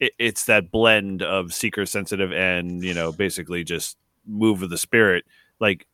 it, 0.01 0.13
it's 0.19 0.45
that 0.47 0.71
blend 0.71 1.23
of 1.23 1.55
seeker 1.55 1.87
sensitive 1.87 2.33
and 2.33 2.83
you 2.83 2.93
know 2.93 3.13
basically 3.13 3.65
just 3.65 3.97
move 4.27 4.63
of 4.63 4.71
the 4.71 4.79
spirit 4.79 5.25
like 5.61 5.87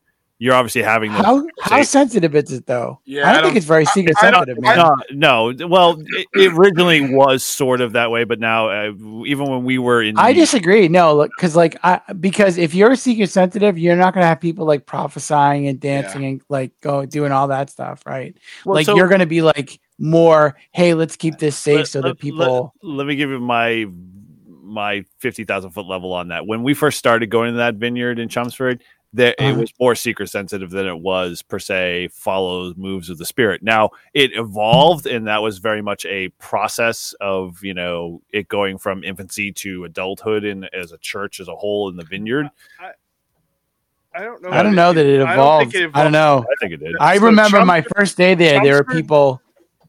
you're 0.42 0.54
obviously 0.54 0.82
having 0.82 1.12
those 1.12 1.22
how 1.22 1.46
how 1.60 1.82
sensitive 1.82 2.34
is 2.34 2.50
it 2.50 2.66
though 2.66 2.98
Yeah, 3.04 3.26
i 3.26 3.30
I 3.30 3.32
don't 3.34 3.42
think 3.42 3.52
don't- 3.52 3.56
it's 3.58 3.66
very 3.66 3.84
seeker 3.84 4.12
I 4.16 4.20
sensitive 4.20 4.58
I 4.64 4.76
man 4.76 4.96
no, 5.12 5.52
no. 5.52 5.66
Well, 5.68 6.00
it, 6.16 6.26
it 6.34 6.52
originally 6.54 7.14
was 7.14 7.44
sort 7.44 7.80
of 7.82 7.92
that 7.92 8.10
way, 8.10 8.24
but 8.24 8.40
now, 8.40 8.68
uh, 8.70 8.92
even 9.26 9.48
when 9.50 9.64
we 9.64 9.76
were 9.78 10.02
in, 10.02 10.16
I 10.18 10.32
the- 10.32 10.40
disagree. 10.40 10.88
No, 10.88 11.14
look, 11.14 11.30
because 11.36 11.54
like 11.54 11.76
I 11.84 12.00
because 12.18 12.56
if 12.58 12.74
you're 12.74 12.96
seeker 12.96 13.26
sensitive, 13.26 13.78
you're 13.78 13.96
not 13.96 14.14
gonna 14.14 14.26
have 14.26 14.40
people 14.40 14.64
like 14.66 14.86
prophesying 14.86 15.68
and 15.68 15.78
dancing 15.78 16.24
and 16.24 16.40
like 16.48 16.72
go 16.80 17.04
doing 17.04 17.32
all 17.32 17.48
that 17.48 17.68
stuff, 17.70 18.02
right? 18.06 18.34
Well, 18.64 18.76
like 18.76 18.86
so- 18.86 18.96
you're 18.96 19.08
gonna 19.08 19.26
be 19.26 19.42
like 19.42 19.78
more, 19.98 20.56
hey, 20.72 20.94
let's 20.94 21.16
keep 21.16 21.38
this 21.38 21.56
safe 21.56 21.76
Let- 21.78 21.88
so 21.88 22.00
let- 22.00 22.08
that 22.08 22.18
people. 22.18 22.72
Let, 22.82 22.94
let 22.96 23.06
me 23.06 23.14
give 23.16 23.28
you 23.30 23.38
my 23.40 23.86
my 24.62 25.04
fifty 25.18 25.44
thousand 25.44 25.70
foot 25.72 25.86
level 25.86 26.12
on 26.12 26.28
that. 26.28 26.46
When 26.46 26.62
we 26.62 26.74
first 26.74 26.98
started 26.98 27.28
going 27.28 27.52
to 27.52 27.58
that 27.58 27.74
vineyard 27.74 28.18
in 28.18 28.28
Chelmsford, 28.28 28.82
there 29.12 29.34
it 29.38 29.40
Uh-huh. 29.40 29.60
was 29.60 29.72
more 29.80 29.94
seeker 29.94 30.24
sensitive 30.26 30.70
than 30.70 30.86
it 30.86 30.98
was 31.00 31.42
per 31.42 31.58
se 31.58 32.08
follow 32.12 32.72
moves 32.76 33.10
of 33.10 33.18
the 33.18 33.24
spirit. 33.26 33.62
Now 33.62 33.90
it 34.14 34.30
evolved, 34.34 35.06
and 35.06 35.26
that 35.26 35.42
was 35.42 35.58
very 35.58 35.82
much 35.82 36.06
a 36.06 36.28
process 36.38 37.12
of 37.20 37.62
you 37.64 37.74
know 37.74 38.22
it 38.32 38.48
going 38.48 38.78
from 38.78 39.02
infancy 39.04 39.50
to 39.52 39.84
adulthood 39.84 40.44
in 40.44 40.64
as 40.72 40.92
a 40.92 40.98
church 40.98 41.40
as 41.40 41.48
a 41.48 41.56
whole 41.56 41.88
in 41.88 41.96
the 41.96 42.04
vineyard. 42.04 42.48
I 44.12 44.22
don't 44.24 44.42
know. 44.42 44.50
I 44.50 44.62
don't 44.64 44.74
know 44.74 44.92
that 44.92 45.06
it 45.06 45.22
I 45.22 45.36
don't 45.36 45.60
think 45.70 45.74
evolved. 45.74 45.96
I 45.96 46.02
don't 46.02 46.12
know. 46.12 46.44
I 46.44 46.54
think 46.60 46.72
it 46.72 46.76
did. 46.84 46.96
I 47.00 47.18
So 47.18 47.26
remember 47.26 47.64
my 47.64 47.82
first 47.96 48.16
day 48.16 48.34
there. 48.34 48.60
There 48.62 48.74
were 48.74 48.84
people 48.84 49.40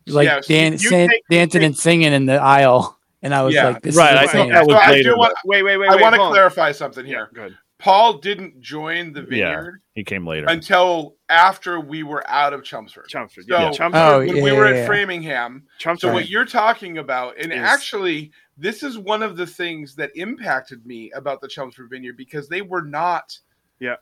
like 0.08 0.26
Yeah, 0.28 0.42
dan- 0.48 0.78
san- 0.78 1.10
take- 1.10 1.24
dancing 1.30 1.64
and 1.64 1.76
singing 1.76 2.14
in 2.14 2.26
the 2.28 2.36
aisle, 2.36 3.00
and 3.24 3.34
I 3.34 3.42
was 3.42 3.56
Yeah. 3.56 3.70
like, 3.70 3.82
"This 3.82 3.96
Right, 3.96 4.14
is 4.14 4.20
I 4.20 4.24
insane." 4.24 4.48
thought 4.50 4.54
that 4.54 4.68
was 4.68 4.76
So 4.76 4.80
I 4.82 4.92
later. 4.92 5.10
do 5.12 5.18
want 5.18 5.34
Wait, 5.46 5.64
wait, 5.64 5.78
wait. 5.78 5.90
I 5.90 5.96
wait, 5.96 6.02
want 6.04 6.16
to 6.16 6.22
clarify 6.28 6.72
something 6.72 7.04
here. 7.06 7.30
Good. 7.34 7.58
Paul 7.82 8.20
didn't 8.20 8.62
join 8.62 9.12
the 9.12 9.24
vineyard. 9.24 9.38
Yeah. 9.38 9.56
vineyard 9.58 9.82
He 9.96 10.04
came 10.04 10.28
later. 10.28 10.46
until 10.48 11.16
after 11.30 11.80
we 11.80 12.04
were 12.04 12.24
out 12.30 12.54
of 12.54 12.64
Chelmsford. 12.64 13.08
Chelmsford. 13.08 13.46
So 13.48 13.58
Yeah, 13.58 13.72
Chelmsford. 13.72 14.02
Oh, 14.02 14.20
when 14.20 14.36
yeah, 14.38 14.44
we 14.44 14.52
were 14.52 14.72
yeah, 14.72 14.82
at. 14.82 14.88
Framingham, 14.88 15.64
Chelmsford. 15.80 16.10
so 16.10 16.14
what 16.14 16.30
you're 16.30 16.46
talking 16.46 17.00
about, 17.00 17.38
and 17.40 17.52
Is- 17.52 17.60
actually, 17.60 18.32
this 18.58 18.84
is 18.84 18.98
one 19.00 19.24
of 19.24 19.36
the 19.36 19.48
things 19.48 19.96
that 19.96 20.12
impacted 20.16 20.86
me 20.86 21.12
about 21.16 21.42
the 21.42 21.48
Chelmsford 21.48 21.90
Vineyard 21.90 22.18
because 22.18 22.48
they 22.48 22.62
were 22.62 22.84
not. 22.84 23.36
Yeah. 23.80 23.96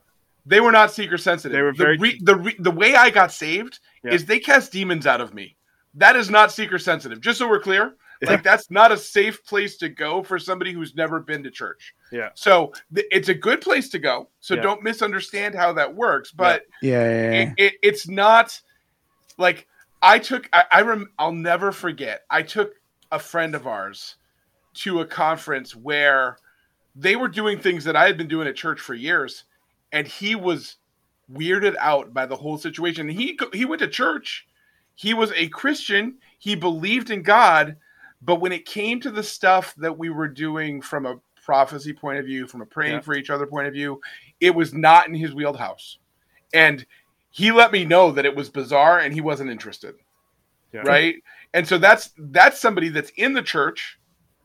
They 0.45 0.59
were 0.59 0.71
not 0.73 0.91
seeker 0.91 1.17
sensitive. 1.17 1.55
They 1.55 1.61
were 1.61 1.71
the 1.71 1.77
very- 1.77 1.97
re, 1.97 2.19
the 2.21 2.35
re, 2.35 2.55
the 2.59 2.71
way 2.71 2.95
I 2.95 3.09
got 3.11 3.31
saved 3.31 3.79
Yeah. 4.03 4.11
is 4.13 4.25
they 4.25 4.39
cast 4.39 4.71
demons 4.73 5.07
out 5.07 5.21
of 5.21 5.33
me. 5.33 5.55
That 5.95 6.15
is 6.17 6.29
not 6.29 6.51
seeker 6.51 6.79
sensitive. 6.79 7.21
Just 7.21 7.39
so 7.39 7.47
we're 7.47 7.59
clear, 7.59 7.83
Yeah. 7.85 7.91
Like 8.21 8.43
that's 8.43 8.69
not 8.69 8.91
a 8.91 8.97
safe 8.97 9.45
place 9.45 9.77
to 9.77 9.89
go 9.89 10.21
for 10.23 10.37
somebody 10.39 10.73
who's 10.73 10.95
never 10.95 11.19
been 11.19 11.43
to 11.43 11.51
church. 11.51 11.93
Yeah. 12.11 12.29
So 12.33 12.73
th- 12.93 13.07
it's 13.11 13.29
a 13.29 13.33
good 13.33 13.61
place 13.61 13.89
to 13.89 13.99
go. 13.99 14.29
So 14.39 14.55
Yeah. 14.55 14.61
don't 14.61 14.83
misunderstand 14.83 15.55
how 15.55 15.73
that 15.73 15.95
works. 15.95 16.31
But 16.31 16.63
yeah, 16.81 17.03
yeah, 17.03 17.09
yeah. 17.09 17.41
it, 17.41 17.53
it, 17.57 17.73
it's 17.81 18.07
not 18.07 18.59
like 19.37 19.67
I 20.01 20.19
took. 20.19 20.49
I, 20.51 20.63
I 20.71 20.81
rem, 20.81 21.11
I'll 21.17 21.31
never 21.31 21.71
forget. 21.71 22.23
I 22.29 22.41
took 22.41 22.73
a 23.11 23.19
friend 23.19 23.55
of 23.55 23.67
ours 23.67 24.15
to 24.75 25.01
a 25.01 25.05
conference 25.05 25.75
where 25.75 26.37
they 26.95 27.15
were 27.15 27.27
doing 27.27 27.59
things 27.59 27.83
that 27.85 27.95
I 27.95 28.05
had 28.05 28.17
been 28.17 28.27
doing 28.27 28.47
at 28.47 28.55
church 28.55 28.79
for 28.79 28.93
years, 28.93 29.45
and 29.91 30.07
he 30.07 30.35
was 30.35 30.75
weirded 31.31 31.75
out 31.79 32.13
by 32.13 32.25
the 32.25 32.35
whole 32.35 32.57
situation. 32.57 33.07
He 33.07 33.39
he 33.53 33.65
went 33.65 33.79
to 33.79 33.87
church. 33.87 34.47
He 34.95 35.13
was 35.13 35.31
a 35.33 35.47
Christian. 35.49 36.17
He 36.39 36.55
believed 36.55 37.09
in 37.09 37.21
God, 37.21 37.77
but 38.21 38.35
when 38.35 38.51
it 38.51 38.65
came 38.65 38.99
to 39.01 39.11
the 39.11 39.23
stuff 39.23 39.73
that 39.77 39.97
we 39.97 40.09
were 40.09 40.27
doing 40.27 40.81
from 40.81 41.05
a 41.05 41.19
prophecy 41.43 41.93
point 41.93 42.19
of 42.19 42.25
view, 42.25 42.47
from 42.47 42.61
a 42.61 42.65
praying 42.65 42.95
Yeah. 42.95 42.99
for 43.01 43.15
each 43.15 43.29
other 43.29 43.47
point 43.47 43.67
of 43.67 43.73
view, 43.73 43.99
it 44.39 44.53
was 44.53 44.73
not 44.73 45.07
in 45.07 45.13
his 45.15 45.33
wheelhouse. 45.33 45.97
And 46.53 46.85
he 47.31 47.51
let 47.51 47.71
me 47.71 47.85
know 47.85 48.11
that 48.11 48.25
it 48.25 48.35
was 48.35 48.49
bizarre 48.49 48.99
and 48.99 49.13
he 49.13 49.21
wasn't 49.21 49.49
interested. 49.49 49.95
Yeah. 50.73 50.81
Right? 50.81 51.15
And 51.53 51.67
so 51.67 51.77
that's 51.77 52.11
that's 52.17 52.59
somebody 52.59 52.89
that's 52.89 53.11
in 53.11 53.33
the 53.33 53.41
church. 53.41 53.97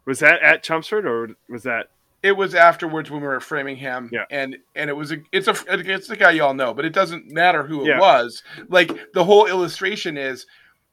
Was 0.07 0.19
that 0.21 0.41
at 0.43 0.63
Chelmsford 0.63 1.07
or 1.07 1.31
was 1.49 1.63
that? 1.65 1.89
It 2.23 2.33
was 2.33 2.55
afterwards 2.55 3.11
when 3.11 3.21
we 3.21 3.27
were 3.27 3.37
at 3.37 3.43
Framingham, 3.43 4.09
Yeah. 4.11 4.25
and 4.31 4.57
and 4.75 4.89
it 4.89 4.95
was 4.95 5.13
a 5.13 5.19
it's 5.33 5.49
a 5.49 5.55
it's 5.69 6.09
the 6.09 6.17
guy 6.17 6.31
y'all 6.31 6.55
know, 6.55 6.73
but 6.73 6.87
it 6.87 6.95
doesn't 6.95 7.31
matter 7.31 7.63
who 7.67 7.83
it 7.83 7.89
Yeah. 7.89 8.01
was. 8.01 8.43
Like 8.69 9.13
the 9.13 9.25
whole 9.25 9.47
illustration 9.47 10.17
is 10.17 10.47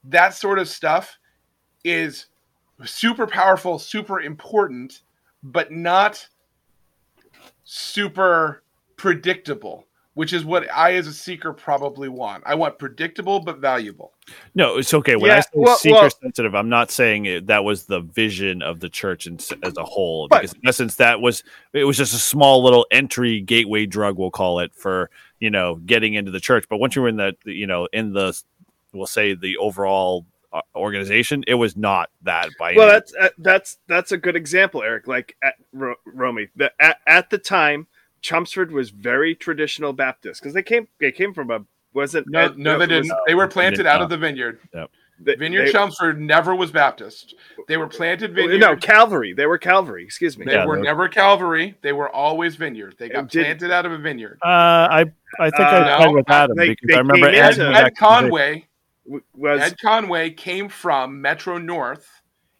that 0.04 0.34
sort 0.34 0.58
of 0.58 0.68
stuff 0.68 1.16
is 1.84 2.26
super 2.84 3.26
powerful, 3.26 3.78
super 3.78 4.20
important, 4.20 5.00
but 5.42 5.70
not 5.72 6.26
super 7.64 8.62
predictable. 8.96 9.86
which 10.14 10.34
is 10.34 10.44
what 10.44 10.70
I, 10.70 10.92
as 10.96 11.06
a 11.06 11.12
seeker, 11.12 11.54
probably 11.54 12.10
want. 12.10 12.42
I 12.44 12.54
want 12.54 12.78
predictable 12.78 13.40
but 13.40 13.60
valuable. 13.60 14.12
No, 14.54 14.76
it's 14.76 14.92
okay. 14.92 15.16
When 15.16 15.30
Yeah, 15.30 15.38
I 15.38 15.40
say 15.40 15.48
well- 15.54 15.76
seeker 15.78 15.94
well- 15.94 16.10
sensitive, 16.10 16.54
I'm 16.54 16.68
not 16.68 16.90
saying 16.90 17.24
it, 17.24 17.46
that 17.46 17.64
was 17.64 17.86
the 17.86 18.00
vision 18.00 18.60
of 18.60 18.80
the 18.80 18.90
church 18.90 19.26
in, 19.26 19.38
as 19.62 19.74
a 19.78 19.82
whole. 19.84 20.28
But- 20.28 20.42
because 20.42 20.52
in 20.54 20.68
essence, 20.68 20.96
that 20.96 21.22
was 21.22 21.42
it 21.72 21.84
was 21.84 21.96
just 21.96 22.12
a 22.12 22.18
small 22.18 22.62
little 22.62 22.86
entry 22.90 23.40
gateway 23.40 23.86
drug, 23.86 24.18
we'll 24.18 24.30
call 24.30 24.58
it, 24.60 24.74
for 24.74 25.08
you 25.40 25.48
know 25.48 25.76
getting 25.76 26.12
into 26.12 26.30
the 26.30 26.40
church. 26.40 26.66
But 26.68 26.76
once 26.76 26.94
you 26.94 27.00
were 27.00 27.08
in 27.08 27.16
the 27.16 27.34
you 27.46 27.66
know 27.66 27.88
in 27.94 28.12
the 28.12 28.38
we'll 28.92 29.06
say 29.06 29.32
the 29.32 29.56
overall 29.56 30.26
organization, 30.74 31.44
it 31.46 31.54
was 31.54 31.76
not 31.76 32.10
that 32.22 32.48
by 32.58 32.74
well 32.76 32.88
any- 32.88 32.92
that's 32.92 33.14
uh, 33.14 33.28
that's 33.38 33.78
that's 33.86 34.12
a 34.12 34.16
good 34.18 34.36
example 34.36 34.82
eric 34.82 35.06
like 35.06 35.36
at 35.42 35.54
Ro- 35.72 35.94
romy 36.06 36.48
the, 36.56 36.70
at, 36.80 36.98
at 37.06 37.30
the 37.30 37.38
time 37.38 37.86
chelmsford 38.20 38.70
was 38.72 38.90
very 38.90 39.34
traditional 39.34 39.92
baptist 39.92 40.40
because 40.40 40.54
they 40.54 40.62
came 40.62 40.86
they 41.00 41.12
came 41.12 41.32
from 41.34 41.50
a 41.50 41.64
wasn't 41.94 42.26
No, 42.30 42.46
it- 42.46 42.56
no, 42.58 42.78
they 42.78 42.84
it 42.84 42.90
was- 42.90 43.06
didn't. 43.08 43.18
They 43.26 43.34
were 43.34 43.48
planted 43.48 43.76
did 43.78 43.86
out 43.86 44.00
of 44.02 44.08
the 44.08 44.16
vineyard. 44.16 44.58
Yep. 44.72 44.90
they- 45.20 45.34
Vineyard 45.36 45.66
they- 45.66 45.72
Chelmsford 45.72 46.20
never 46.20 46.54
was 46.54 46.70
Baptist. 46.70 47.34
They 47.68 47.76
were 47.76 47.86
planted 47.86 48.34
vineyard. 48.34 48.58
no 48.60 48.76
calvary 48.76 49.32
they 49.34 49.46
were 49.46 49.58
calvary 49.58 50.04
excuse 50.04 50.36
me 50.38 50.44
they 50.46 50.52
Yeah, 50.52 50.64
were 50.66 50.76
they 50.76 50.80
were- 50.80 50.84
never 50.84 51.08
Calvary. 51.08 51.76
They 51.82 51.92
were 51.92 52.08
always 52.10 52.56
vineyard. 52.56 52.96
They 52.98 53.08
got 53.08 53.28
Did- 53.28 53.44
planted 53.44 53.70
out 53.70 53.84
of 53.86 53.92
a 53.92 53.98
vineyard. 53.98 54.38
uh, 54.44 54.48
I 54.48 55.00
I 55.40 55.50
think 55.50 55.60
Uh, 55.60 55.96
I 55.98 56.04
no, 56.04 56.12
with 56.12 56.30
Adam 56.30 56.56
they- 56.56 56.68
because 56.70 56.86
they 56.88 56.94
I 56.94 56.98
remember 56.98 57.26
came 57.26 57.34
Ed, 57.34 57.58
Ed, 57.58 57.60
Ed 57.60 57.74
actually- 57.74 57.94
Conway. 57.96 58.66
W- 59.04 59.22
was 59.34 59.60
Ed 59.62 59.76
Conway 59.80 60.30
came 60.30 60.68
from 60.68 61.20
Metro 61.20 61.58
North, 61.58 62.08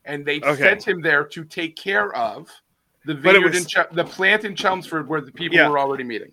and 0.04 0.24
they 0.24 0.40
Okay. 0.40 0.56
sent 0.56 0.86
him 0.86 1.00
there 1.00 1.24
to 1.24 1.44
take 1.44 1.76
care 1.76 2.14
of 2.14 2.50
the 3.04 3.14
vineyard 3.14 3.52
was- 3.52 3.62
in 3.62 3.66
Chel- 3.68 3.88
the 3.92 4.04
plant 4.04 4.44
in 4.44 4.54
Chelmsford 4.54 5.08
where 5.08 5.20
the 5.20 5.32
people 5.32 5.56
Yeah. 5.56 5.68
were 5.68 5.78
already 5.78 6.04
meeting. 6.04 6.32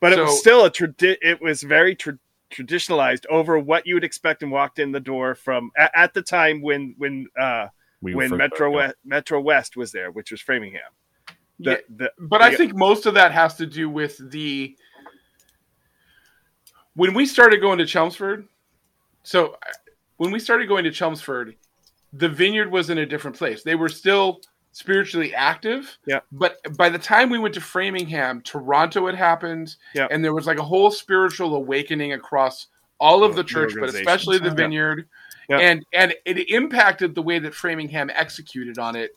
but 0.00 0.12
it 0.12 0.20
was 0.20 0.38
still 0.38 0.64
a 0.66 0.70
tradi- 0.70 1.16
it 1.22 1.40
was 1.40 1.62
very 1.62 1.94
tra- 1.94 2.18
traditionalized 2.50 3.24
over 3.30 3.58
what 3.58 3.86
you 3.86 3.94
would 3.94 4.04
expect 4.04 4.42
and 4.42 4.52
walked 4.52 4.78
in 4.78 4.92
the 4.92 5.00
door 5.00 5.34
from 5.34 5.70
at, 5.76 5.90
at 5.94 6.14
the 6.14 6.20
time 6.22 6.60
when 6.60 6.94
when 6.98 7.26
uh 7.38 7.66
we 8.02 8.14
when 8.14 8.28
first- 8.28 8.38
metro 8.38 8.70
west 8.70 8.94
metro 9.04 9.40
west 9.40 9.76
was 9.78 9.90
there 9.92 10.10
which 10.10 10.30
was 10.30 10.40
framingham 10.42 10.82
the, 11.58 11.70
Yeah, 11.70 11.76
the, 11.88 12.12
But 12.18 12.42
I 12.42 12.54
think 12.54 12.74
most 12.76 13.06
of 13.06 13.14
that 13.14 13.32
has 13.32 13.56
to 13.56 13.66
do 13.66 13.88
with 13.88 14.20
the 14.30 14.76
when 16.94 17.14
we 17.14 17.26
started 17.26 17.60
going 17.60 17.78
to 17.78 17.86
Chelmsford. 17.86 18.46
So 19.24 19.54
uh, 19.54 19.72
when 20.18 20.30
we 20.30 20.38
started 20.38 20.68
going 20.68 20.84
to 20.84 20.90
Chelmsford, 20.90 21.56
the 22.12 22.28
vineyard 22.28 22.70
was 22.70 22.90
in 22.90 22.98
a 22.98 23.06
different 23.06 23.36
place. 23.36 23.62
They 23.64 23.74
were 23.74 23.88
still 23.88 24.40
spiritually 24.70 25.34
active. 25.34 25.98
Yeah. 26.06 26.20
But 26.30 26.58
by 26.76 26.88
the 26.88 26.98
time 26.98 27.30
we 27.30 27.38
went 27.38 27.54
to 27.54 27.60
Framingham, 27.60 28.40
Toronto 28.42 29.06
had 29.06 29.14
happened. 29.16 29.76
Yeah. 29.94 30.06
And 30.10 30.24
there 30.24 30.34
was 30.34 30.46
like 30.46 30.58
a 30.58 30.64
whole 30.64 30.90
spiritual 30.90 31.54
awakening 31.56 32.12
across 32.12 32.68
all 33.00 33.24
of 33.24 33.32
Yeah, 33.32 33.36
the 33.36 33.42
the 33.42 33.48
church, 33.48 33.72
but 33.78 33.88
especially 33.88 34.38
the 34.38 34.50
vineyard. 34.50 35.08
Yeah. 35.48 35.58
And 35.58 35.84
and 35.92 36.14
it 36.24 36.50
impacted 36.50 37.14
the 37.14 37.22
way 37.22 37.38
that 37.38 37.54
Framingham 37.54 38.10
executed 38.10 38.78
on 38.78 38.96
it. 38.96 39.10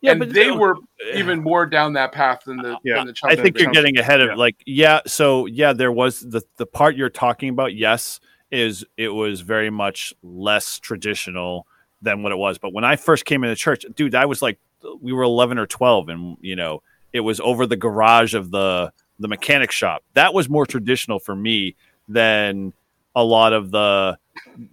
Yeah, 0.00 0.12
and 0.12 0.20
but 0.20 0.32
they 0.34 0.48
no- 0.48 0.58
were 0.58 0.76
even 1.14 1.42
more 1.42 1.64
down 1.64 1.94
that 1.94 2.12
path 2.12 2.44
than 2.44 2.58
the, 2.58 2.76
Yeah. 2.84 2.96
than 2.96 3.06
the 3.08 3.14
I 3.24 3.36
think 3.36 3.58
you're 3.58 3.72
getting 3.72 3.98
ahead 3.98 4.20
of 4.20 4.28
Yeah. 4.28 4.34
like 4.34 4.56
yeah. 4.66 5.00
So 5.06 5.46
yeah, 5.46 5.72
there 5.72 5.92
was 5.92 6.20
the 6.20 6.42
the 6.58 6.66
part 6.66 6.94
you're 6.96 7.08
talking 7.08 7.48
about. 7.48 7.74
Yes, 7.74 8.20
is 8.54 8.84
it 8.96 9.08
was 9.08 9.40
very 9.40 9.70
much 9.70 10.14
less 10.22 10.78
traditional 10.78 11.66
than 12.00 12.22
what 12.22 12.32
it 12.32 12.36
was. 12.36 12.58
But 12.58 12.72
when 12.72 12.84
I 12.84 12.96
first 12.96 13.24
came 13.24 13.44
into 13.44 13.56
church, 13.56 13.84
dude, 13.94 14.14
I 14.14 14.26
was 14.26 14.42
like, 14.42 14.58
we 15.00 15.12
were 15.12 15.22
11 15.22 15.58
or 15.58 15.66
12, 15.66 16.08
and 16.08 16.36
you 16.40 16.56
know, 16.56 16.82
it 17.12 17.20
was 17.20 17.40
over 17.40 17.66
the 17.66 17.76
garage 17.76 18.34
of 18.34 18.50
the 18.50 18.92
the 19.18 19.28
mechanic 19.28 19.70
shop. 19.70 20.02
That 20.14 20.34
was 20.34 20.48
more 20.48 20.66
traditional 20.66 21.18
for 21.18 21.34
me 21.34 21.76
than 22.08 22.72
a 23.14 23.24
lot 23.24 23.52
of 23.52 23.70
the 23.70 24.18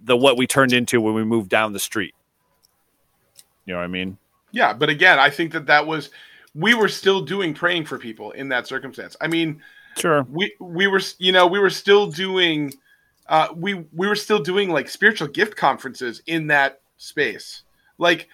the 0.04 0.16
what 0.16 0.36
we 0.36 0.46
turned 0.46 0.72
into 0.72 1.00
when 1.00 1.14
we 1.14 1.24
moved 1.24 1.48
down 1.48 1.72
the 1.72 1.78
street. 1.78 2.14
You 3.64 3.74
know 3.74 3.78
what 3.78 3.84
I 3.84 3.88
mean? 3.88 4.18
Yeah, 4.50 4.72
but 4.72 4.88
again, 4.88 5.18
I 5.18 5.30
think 5.30 5.52
that 5.52 5.66
that 5.66 5.86
was 5.86 6.10
we 6.54 6.74
were 6.74 6.88
still 6.88 7.22
doing 7.22 7.54
praying 7.54 7.86
for 7.86 7.98
people 7.98 8.32
in 8.32 8.48
that 8.50 8.66
circumstance. 8.66 9.16
I 9.20 9.28
mean, 9.28 9.62
Sure. 9.96 10.26
we 10.30 10.54
we 10.58 10.86
were 10.86 11.00
you 11.18 11.32
know 11.32 11.46
we 11.46 11.58
were 11.58 11.70
still 11.70 12.06
doing 12.08 12.72
uh, 13.28 13.48
we 13.54 13.74
we 13.74 14.06
were 14.06 14.16
still 14.16 14.40
doing 14.40 14.70
like 14.70 14.88
spiritual 14.88 15.28
gift 15.28 15.56
conferences 15.56 16.22
in 16.26 16.48
that 16.48 16.80
space. 16.96 17.62
Like 17.98 18.28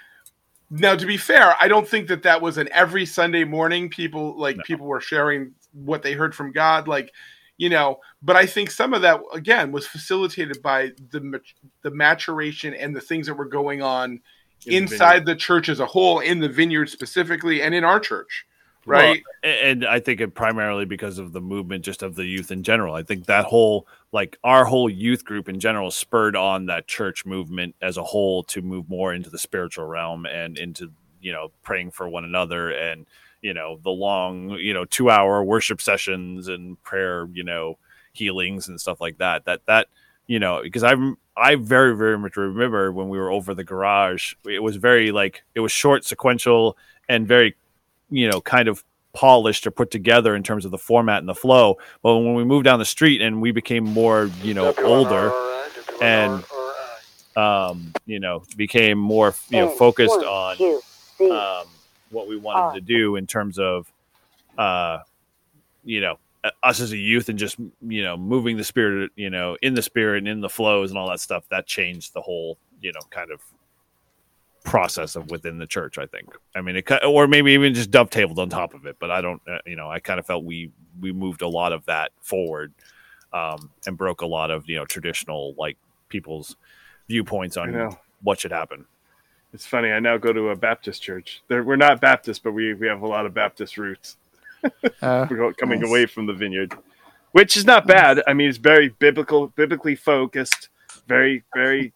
now, 0.70 0.97
to 0.97 1.07
be 1.07 1.16
fair, 1.16 1.55
I 1.61 1.68
don't 1.68 1.89
think 1.89 2.09
that 2.09 2.22
that 2.24 2.43
was 2.43 2.59
an 2.59 2.68
every 2.72 3.07
Sunday 3.07 3.45
morning. 3.45 3.89
People 3.89 4.39
like 4.39 4.57
No. 4.57 4.62
people 4.62 4.86
were 4.86 5.01
sharing 5.01 5.55
what 5.72 6.03
they 6.03 6.12
heard 6.12 6.34
from 6.34 6.53
God, 6.53 6.89
like 6.89 7.12
you 7.57 7.68
know. 7.70 8.01
But 8.22 8.36
I 8.36 8.47
think 8.47 8.70
some 8.70 8.93
of 8.95 9.03
that 9.03 9.20
again 9.32 9.72
was 9.72 9.86
facilitated 9.86 10.62
by 10.62 10.91
the 11.11 11.41
the 11.82 11.91
maturation 11.91 12.74
and 12.74 12.95
the 12.95 13.01
things 13.01 13.26
that 13.26 13.34
were 13.34 13.47
going 13.49 13.82
on 13.82 14.20
In 14.66 14.86
the 14.86 14.86
inside 14.89 15.24
the 15.26 15.36
church 15.36 15.68
as 15.68 15.80
a 15.80 15.86
whole, 15.86 16.20
in 16.20 16.41
the 16.41 16.49
vineyard 16.49 16.91
specifically, 16.91 17.62
and 17.62 17.74
in 17.74 17.84
our 17.84 18.01
church, 18.01 18.45
right? 18.89 19.22
Well, 19.43 19.53
and 19.53 19.86
I 19.86 20.01
think 20.01 20.20
it 20.20 20.34
primarily 20.34 20.84
because 20.84 21.18
of 21.18 21.32
the 21.32 21.41
movement 21.41 21.84
just 21.84 22.03
of 22.03 22.14
the 22.14 22.24
youth 22.24 22.51
in 22.51 22.62
general. 22.62 22.95
I 22.95 23.03
think 23.03 23.26
that 23.26 23.45
whole 23.45 23.86
like 24.12 24.39
our 24.43 24.64
whole 24.64 24.89
youth 24.89 25.24
group 25.24 25.49
in 25.49 25.61
general 25.61 25.91
spurred 25.91 26.36
on 26.36 26.66
that 26.66 26.86
church 26.86 27.26
movement 27.26 27.74
as 27.82 27.97
a 27.97 28.03
whole 28.03 28.43
to 28.45 28.62
move 28.62 28.89
more 28.89 29.12
into 29.12 29.30
the 29.30 29.39
spiritual 29.39 29.86
realm 29.86 30.26
and 30.26 30.59
into 30.59 30.93
you 31.20 31.32
know 31.32 31.51
praying 31.62 31.91
for 31.91 32.09
one 32.09 32.24
another 32.24 32.70
and 32.70 33.07
you 33.43 33.55
know 33.55 33.78
the 33.82 33.91
long 33.91 34.51
you 34.51 34.74
know 34.74 34.84
2 34.84 35.11
hour 35.11 35.43
worship 35.45 35.80
sessions 35.80 36.49
and 36.49 36.82
prayer 36.82 37.28
you 37.32 37.45
know 37.45 37.78
healings 38.12 38.68
and 38.68 38.80
stuff 38.80 39.01
like 39.01 39.18
that 39.18 39.45
that 39.45 39.61
that 39.66 39.86
you 40.26 40.39
know 40.39 40.61
because 40.62 40.82
i'm 40.82 41.16
i 41.36 41.55
very 41.55 41.97
very 41.97 42.18
much 42.18 42.36
remember 42.36 42.91
when 42.91 43.09
we 43.09 43.18
were 43.18 43.30
over 43.30 43.55
the 43.55 43.64
garage 43.64 44.34
it 44.45 44.62
was 44.62 44.76
very 44.76 45.12
like 45.12 45.45
it 45.55 45.61
was 45.61 45.70
short 45.70 46.05
sequential 46.05 46.76
and 47.09 47.28
very 47.28 47.55
you 48.11 48.30
know 48.30 48.40
kind 48.40 48.68
of 48.68 48.82
polished 49.14 49.66
or 49.66 49.70
put 49.70 49.90
together 49.90 50.36
in 50.36 50.42
terms 50.42 50.64
of 50.64 50.70
the 50.70 50.78
format 50.78 51.18
and 51.18 51.28
the 51.28 51.34
flow. 51.34 51.76
But 52.02 52.18
when 52.18 52.34
we 52.34 52.44
moved 52.44 52.64
down 52.64 52.78
the 52.78 52.84
street 52.84 53.20
and 53.20 53.40
we 53.40 53.50
became 53.52 53.84
more 53.84 54.30
you 54.42 54.54
know 54.54 54.72
older 54.84 55.32
and 56.00 56.44
um 57.36 57.92
you 58.06 58.20
know 58.20 58.42
became 58.56 58.98
more 58.98 59.34
you 59.50 59.59
know 59.59 59.68
focused 59.76 60.20
on 60.26 60.56
um, 61.30 61.66
what 62.11 62.28
we 62.28 62.36
wanted 62.36 62.74
to 62.74 62.80
do 62.80 63.16
in 63.16 63.26
terms 63.26 63.59
of, 63.59 63.90
uh, 64.56 64.98
you 65.84 66.00
know, 66.00 66.18
us 66.62 66.80
as 66.80 66.92
a 66.92 66.96
youth 66.96 67.28
and 67.28 67.38
just 67.38 67.56
you 67.86 68.02
know 68.02 68.16
moving 68.16 68.56
the 68.56 68.64
spirit, 68.64 69.11
you 69.16 69.28
know, 69.30 69.56
in 69.62 69.74
the 69.74 69.82
spirit 69.82 70.18
and 70.18 70.28
in 70.28 70.40
the 70.40 70.48
flows 70.48 70.90
and 70.90 70.98
all 70.98 71.09
that 71.11 71.20
stuff. 71.20 71.44
That 71.50 71.66
changed 71.66 72.14
the 72.14 72.20
whole, 72.22 72.56
you 72.80 72.92
know, 72.92 73.00
kind 73.11 73.30
of 73.30 73.40
process 74.69 75.16
of 75.16 75.31
within 75.31 75.59
the 75.59 75.66
church. 75.66 75.99
I 75.99 76.07
think. 76.07 76.27
I 76.55 76.61
mean, 76.61 76.77
it 76.77 76.87
ki- 76.87 76.99
or 77.07 77.27
maybe 77.27 77.53
even 77.53 77.75
just 77.75 77.91
dovetailed 77.91 78.39
on 78.39 78.49
top 78.49 78.75
of 78.75 78.87
it. 78.87 78.97
But 78.99 79.11
I 79.11 79.21
don't, 79.21 79.41
uh, 79.49 79.59
you 79.66 79.77
know, 79.77 79.91
I 79.91 79.99
kind 80.01 80.19
of 80.21 80.27
felt 80.27 80.45
we 80.45 80.71
we 81.01 81.12
moved 81.12 81.43
a 81.43 81.49
lot 81.49 81.73
of 81.73 81.85
that 81.87 82.12
forward 82.23 82.73
um, 83.33 83.71
and 83.87 83.97
broke 83.97 84.21
a 84.23 84.27
lot 84.27 84.51
of 84.51 84.69
you 84.69 84.77
know 84.77 84.85
traditional 84.85 85.55
like 85.59 85.77
people's 86.09 86.57
viewpoints 87.09 87.57
I 87.57 87.62
on 87.62 87.73
know. 87.73 87.99
what 88.23 88.41
should 88.41 88.53
happen. 88.53 88.85
It's 89.55 89.64
funny. 89.66 89.91
I 89.91 89.99
now 89.99 90.19
go 90.19 90.33
to 90.33 90.51
a 90.51 90.57
Baptist 90.57 91.01
church. 91.03 91.43
There, 91.49 91.62
we're 91.62 91.77
not 91.77 92.01
Baptist, 92.03 92.43
but 92.43 92.53
we, 92.53 92.75
we 92.75 92.87
have 92.87 93.01
a 93.01 93.07
lot 93.07 93.25
of 93.25 93.33
Baptist 93.35 93.79
roots. 93.79 94.16
Uh, 95.01 95.25
We're 95.31 95.53
coming 95.55 95.81
Nice. 95.81 95.89
away 95.89 96.07
from 96.07 96.27
the 96.27 96.33
vineyard, 96.33 96.75
which 97.31 97.57
is 97.57 97.64
not 97.64 97.87
bad. 97.87 98.21
I 98.27 98.35
mean, 98.35 98.49
it's 98.49 98.59
very 98.59 98.89
biblical, 98.89 99.47
biblically 99.49 99.95
focused, 99.95 100.69
very 101.07 101.45
very 101.55 101.83
meth- 101.83 101.93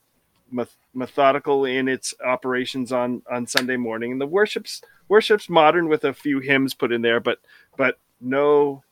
methodical 0.94 1.64
in 1.64 1.88
its 1.88 2.14
operations 2.24 2.92
on 2.92 3.22
on 3.30 3.46
Sunday 3.46 3.76
morning, 3.76 4.12
and 4.12 4.20
the 4.20 4.26
worship's 4.26 4.82
worship's 5.08 5.48
modern 5.48 5.88
with 5.88 6.04
a 6.04 6.12
few 6.12 6.40
hymns 6.40 6.74
put 6.74 6.92
in 6.92 7.02
there, 7.02 7.20
but 7.20 7.38
but 7.76 7.98
no. 8.20 8.82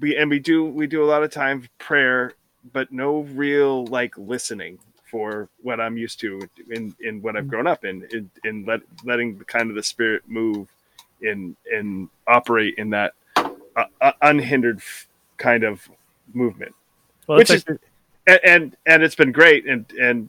We 0.00 0.16
and 0.16 0.28
we 0.28 0.40
do 0.40 0.64
we 0.64 0.86
do 0.86 1.04
a 1.04 1.06
lot 1.06 1.22
of 1.22 1.30
time 1.30 1.68
prayer, 1.78 2.32
but 2.72 2.92
no 2.92 3.20
real 3.20 3.86
like 3.86 4.18
listening 4.18 4.78
for 5.14 5.48
what 5.62 5.80
I'm 5.80 5.96
used 5.96 6.18
to 6.20 6.40
in 6.70 6.94
in 7.00 7.22
what 7.22 7.36
I've 7.36 7.46
grown 7.46 7.68
up 7.68 7.84
in 7.84 8.06
in, 8.10 8.30
in 8.42 8.64
let, 8.64 8.80
letting 9.04 9.38
the 9.38 9.44
kind 9.44 9.70
of 9.70 9.76
the 9.76 9.82
spirit 9.82 10.22
move 10.26 10.66
in 11.20 11.56
and 11.72 12.08
operate 12.26 12.74
in 12.78 12.90
that 12.90 13.14
uh, 13.36 13.84
uh, 14.00 14.12
unhindered 14.22 14.80
kind 15.36 15.62
of 15.62 15.88
movement 16.32 16.74
Well, 17.28 17.38
which 17.38 17.50
it's 17.50 17.64
is 17.68 17.78
and, 18.26 18.40
and 18.44 18.76
and 18.86 19.02
it's 19.02 19.14
been 19.14 19.32
great 19.32 19.66
and 19.66 19.90
and 20.00 20.28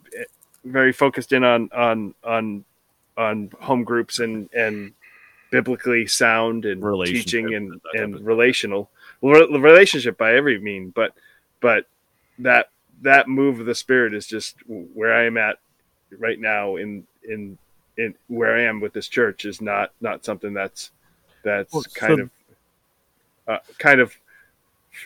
very 0.64 0.92
focused 0.92 1.32
in 1.32 1.44
on 1.44 1.70
on 1.74 2.14
on 2.24 2.64
on 3.16 3.50
home 3.60 3.84
groups 3.84 4.18
and 4.18 4.48
and 4.52 4.92
biblically 5.50 6.06
sound 6.06 6.64
and 6.64 6.82
teaching 7.06 7.54
and 7.54 7.54
and 7.54 7.72
that 7.72 7.82
type 7.94 8.02
and 8.04 8.14
of- 8.16 8.26
relational 8.26 8.90
Re- 9.22 9.48
relationship 9.58 10.18
by 10.18 10.34
every 10.34 10.58
mean 10.58 10.92
but 10.94 11.12
but 11.60 11.86
that 12.40 12.68
that 13.02 13.28
move 13.28 13.60
of 13.60 13.66
the 13.66 13.74
spirit 13.74 14.12
is 14.12 14.26
just 14.26 14.56
where 14.68 15.14
I 15.14 15.24
am 15.24 15.36
at 15.38 15.58
right 16.18 16.38
now 16.38 16.76
in 16.76 17.06
in 17.26 17.56
in 17.96 18.14
where 18.28 18.56
I 18.56 18.62
am 18.64 18.80
with 18.80 18.92
this 18.92 19.08
church 19.08 19.44
is 19.46 19.60
not 19.62 19.92
not 20.00 20.24
something 20.24 20.52
that's 20.52 20.90
that's 21.42 21.72
Well, 21.72 21.84
kind 21.94 22.18
so- 22.18 22.22
of 22.24 22.30
uh, 23.48 23.58
kind 23.78 24.00
of 24.00 24.12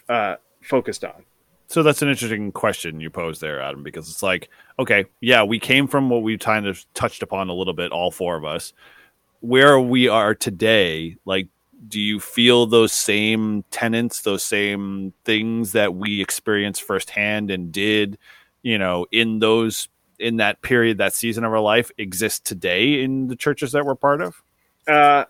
uh, 0.09 0.37
focused 0.63 1.05
on. 1.05 1.25
So 1.71 1.85
that's 1.85 2.03
an 2.03 2.09
interesting 2.09 2.51
question 2.51 3.01
you 3.01 3.11
pose 3.11 3.39
there, 3.39 3.63
Adam, 3.63 3.85
because 3.85 4.11
it's 4.11 4.25
like, 4.25 4.51
okay, 4.81 5.05
yeah, 5.21 5.45
we 5.45 5.61
came 5.61 5.87
from 5.87 6.11
what 6.11 6.25
we 6.25 6.37
kind 6.37 6.67
of 6.67 6.85
touched 6.95 7.23
upon 7.23 7.49
a 7.49 7.55
little 7.55 7.75
bit, 7.75 7.93
all 7.93 8.11
four 8.11 8.37
of 8.37 8.45
us. 8.45 8.73
Where 9.39 9.79
we 9.79 10.09
are 10.09 10.35
today, 10.35 11.17
like, 11.25 11.47
do 11.87 12.01
you 12.01 12.19
feel 12.19 12.67
those 12.67 12.93
same 12.93 13.63
tenets, 13.71 14.23
those 14.23 14.43
same 14.43 15.13
things 15.25 15.71
that 15.71 15.95
we 15.95 16.21
experienced 16.21 16.83
firsthand 16.83 17.53
and 17.53 17.71
did, 17.71 18.19
you 18.63 18.77
know, 18.77 19.07
in 19.13 19.39
those 19.39 19.89
in 20.19 20.39
that 20.39 20.63
period, 20.63 20.99
that 20.99 21.15
season 21.15 21.45
of 21.45 21.53
our 21.53 21.61
life, 21.61 21.93
exist 21.99 22.45
today 22.45 23.01
in 23.01 23.29
the 23.29 23.37
churches 23.37 23.71
that 23.73 23.87
we're 23.87 23.95
part 23.95 24.21
of? 24.21 24.43
Uh, 24.89 25.25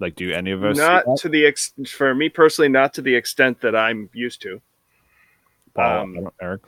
Like, 0.00 0.16
do 0.16 0.32
any 0.32 0.50
of 0.50 0.64
us? 0.64 0.78
not 0.78 1.04
to 1.18 1.28
the 1.28 1.44
ex- 1.44 1.74
for 1.86 2.14
me 2.14 2.30
personally, 2.30 2.70
not 2.70 2.94
to 2.94 3.02
the 3.02 3.14
extent 3.14 3.60
that 3.60 3.76
I'm 3.76 4.08
used 4.14 4.40
to. 4.42 4.62
Paul, 5.78 6.02
um, 6.02 6.26
I 6.26 6.44
Eric. 6.44 6.62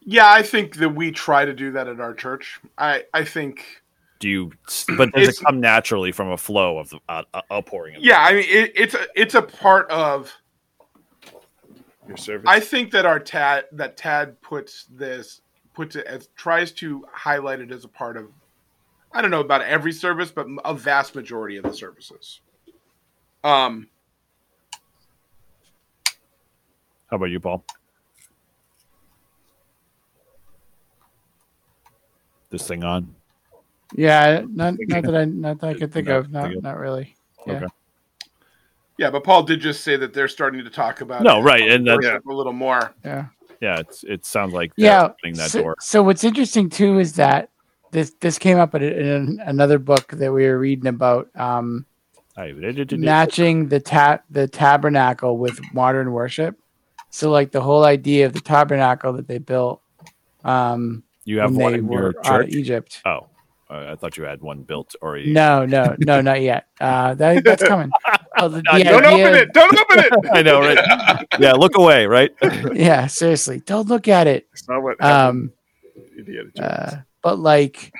Yeah, 0.00 0.30
I 0.30 0.42
think 0.42 0.76
that 0.76 0.90
we 0.90 1.10
try 1.10 1.44
to 1.44 1.52
do 1.52 1.72
that 1.72 1.88
at 1.88 2.00
our 2.00 2.14
church. 2.14 2.60
I 2.76 3.04
I 3.12 3.24
think 3.24 3.82
Do 4.20 4.28
you? 4.28 4.52
But 4.96 5.12
does 5.12 5.28
it 5.28 5.44
come 5.44 5.60
naturally 5.60 6.12
from 6.12 6.30
a 6.30 6.36
flow 6.36 6.78
of 6.78 6.90
the 6.90 6.98
uh, 7.08 7.24
uh, 7.34 7.42
outpouring? 7.52 7.96
Of 7.96 8.02
yeah, 8.02 8.20
I 8.20 8.34
mean 8.34 8.44
it, 8.48 8.72
it's 8.74 8.94
a 8.94 9.06
it's 9.14 9.34
a 9.34 9.42
part 9.42 9.90
of 9.90 10.32
Your 12.06 12.16
service. 12.16 12.46
I 12.48 12.60
think 12.60 12.90
that 12.92 13.04
our 13.04 13.20
Tad 13.20 13.64
that 13.72 13.96
Tad 13.96 14.40
puts 14.40 14.86
this 14.90 15.42
puts 15.74 15.94
it 15.94 16.06
as 16.06 16.28
tries 16.36 16.72
to 16.72 17.04
highlight 17.12 17.60
it 17.60 17.70
as 17.70 17.84
a 17.84 17.88
part 17.88 18.16
of 18.16 18.28
I 19.12 19.22
don't 19.22 19.30
know 19.30 19.40
about 19.40 19.62
every 19.62 19.92
service, 19.92 20.30
but 20.30 20.46
a 20.64 20.74
vast 20.74 21.14
majority 21.14 21.56
of 21.56 21.64
the 21.64 21.72
services. 21.72 22.40
Um, 23.44 23.88
How 27.10 27.16
about 27.16 27.26
you, 27.26 27.40
Paul? 27.40 27.64
This 32.50 32.66
thing 32.66 32.84
on? 32.84 33.14
Yeah, 33.94 34.42
not 34.48 34.74
not 34.78 35.02
that 35.04 35.14
I 35.16 35.24
not 35.24 35.60
that 35.60 35.66
I 35.68 35.74
could 35.74 35.92
think 35.92 36.08
No, 36.08 36.18
of. 36.18 36.30
Not 36.30 36.44
think 36.44 36.56
of- 36.58 36.62
not 36.62 36.78
really. 36.78 37.14
Yeah. 37.46 37.52
Okay. 37.54 37.66
yeah, 38.98 39.10
but 39.10 39.24
Paul 39.24 39.42
did 39.44 39.60
just 39.60 39.82
say 39.82 39.96
that 39.96 40.12
they're 40.12 40.28
starting 40.28 40.62
to 40.64 40.70
talk 40.70 41.00
about 41.00 41.22
No, 41.22 41.38
it, 41.40 41.42
right, 41.42 41.62
and 41.70 41.86
that's- 41.86 42.04
worship 42.04 42.26
a 42.26 42.32
little 42.32 42.52
more. 42.52 42.92
Yeah. 43.04 43.26
Yeah, 43.60 43.80
it's 43.80 44.04
it 44.04 44.24
sounds 44.26 44.52
like 44.52 44.74
they're 44.76 44.86
Yeah. 44.86 45.04
opening 45.06 45.34
that 45.36 45.50
so, 45.50 45.62
door. 45.62 45.76
so 45.80 46.02
what's 46.02 46.22
interesting 46.24 46.68
too 46.68 46.98
is 46.98 47.14
that 47.14 47.50
this 47.90 48.14
this 48.20 48.38
came 48.38 48.58
up 48.58 48.74
in, 48.74 48.82
in 48.82 49.40
another 49.44 49.78
book 49.78 50.08
that 50.12 50.32
we 50.32 50.46
were 50.46 50.58
reading 50.58 50.86
about 50.86 51.28
um, 51.34 51.84
I- 52.36 52.52
matching 52.92 53.68
the 53.68 53.80
ta- 53.80 54.20
the 54.30 54.46
tabernacle 54.46 55.38
with 55.38 55.58
modern 55.72 56.12
worship. 56.12 56.56
So 57.10 57.30
like 57.30 57.50
the 57.52 57.60
whole 57.60 57.84
idea 57.84 58.26
of 58.26 58.32
the 58.32 58.40
tabernacle 58.40 59.12
that 59.14 59.26
they 59.26 59.38
built 59.38 59.80
um, 60.44 61.02
You 61.24 61.38
have 61.40 61.54
one 61.54 61.74
in 61.74 61.90
your 61.90 62.08
out 62.24 62.40
of 62.42 62.46
church. 62.46 62.54
Egypt. 62.54 63.00
Oh, 63.04 63.26
uh, 63.70 63.92
I 63.92 63.96
thought 63.96 64.16
you 64.16 64.24
had 64.24 64.40
one 64.40 64.62
built 64.62 64.94
already. 65.02 65.32
No, 65.32 65.64
no, 65.66 65.94
no, 65.98 66.20
not 66.30 66.40
yet. 66.42 66.66
Uh, 66.80 67.14
that, 67.14 67.44
that's 67.44 67.62
coming. 67.64 67.90
Well, 68.36 68.48
the, 68.50 68.56
the 68.58 68.62
Don't 68.84 69.04
idea- 69.04 69.26
open 69.26 69.34
it! 69.34 69.52
Don't 69.52 69.78
open 69.78 69.98
it! 69.98 70.12
I 70.32 70.42
know, 70.42 70.60
right? 70.60 71.26
yeah, 71.38 71.52
look 71.52 71.76
away, 71.76 72.06
right? 72.06 72.30
Yeah, 72.72 73.06
seriously, 73.08 73.60
don't 73.60 73.88
look 73.88 74.06
at 74.08 74.26
it. 74.26 74.46
It's 74.52 74.68
not 74.68 74.82
what 74.82 75.02
Um, 75.04 75.52
uh, 76.58 76.96
but 77.22 77.38
like 77.38 77.92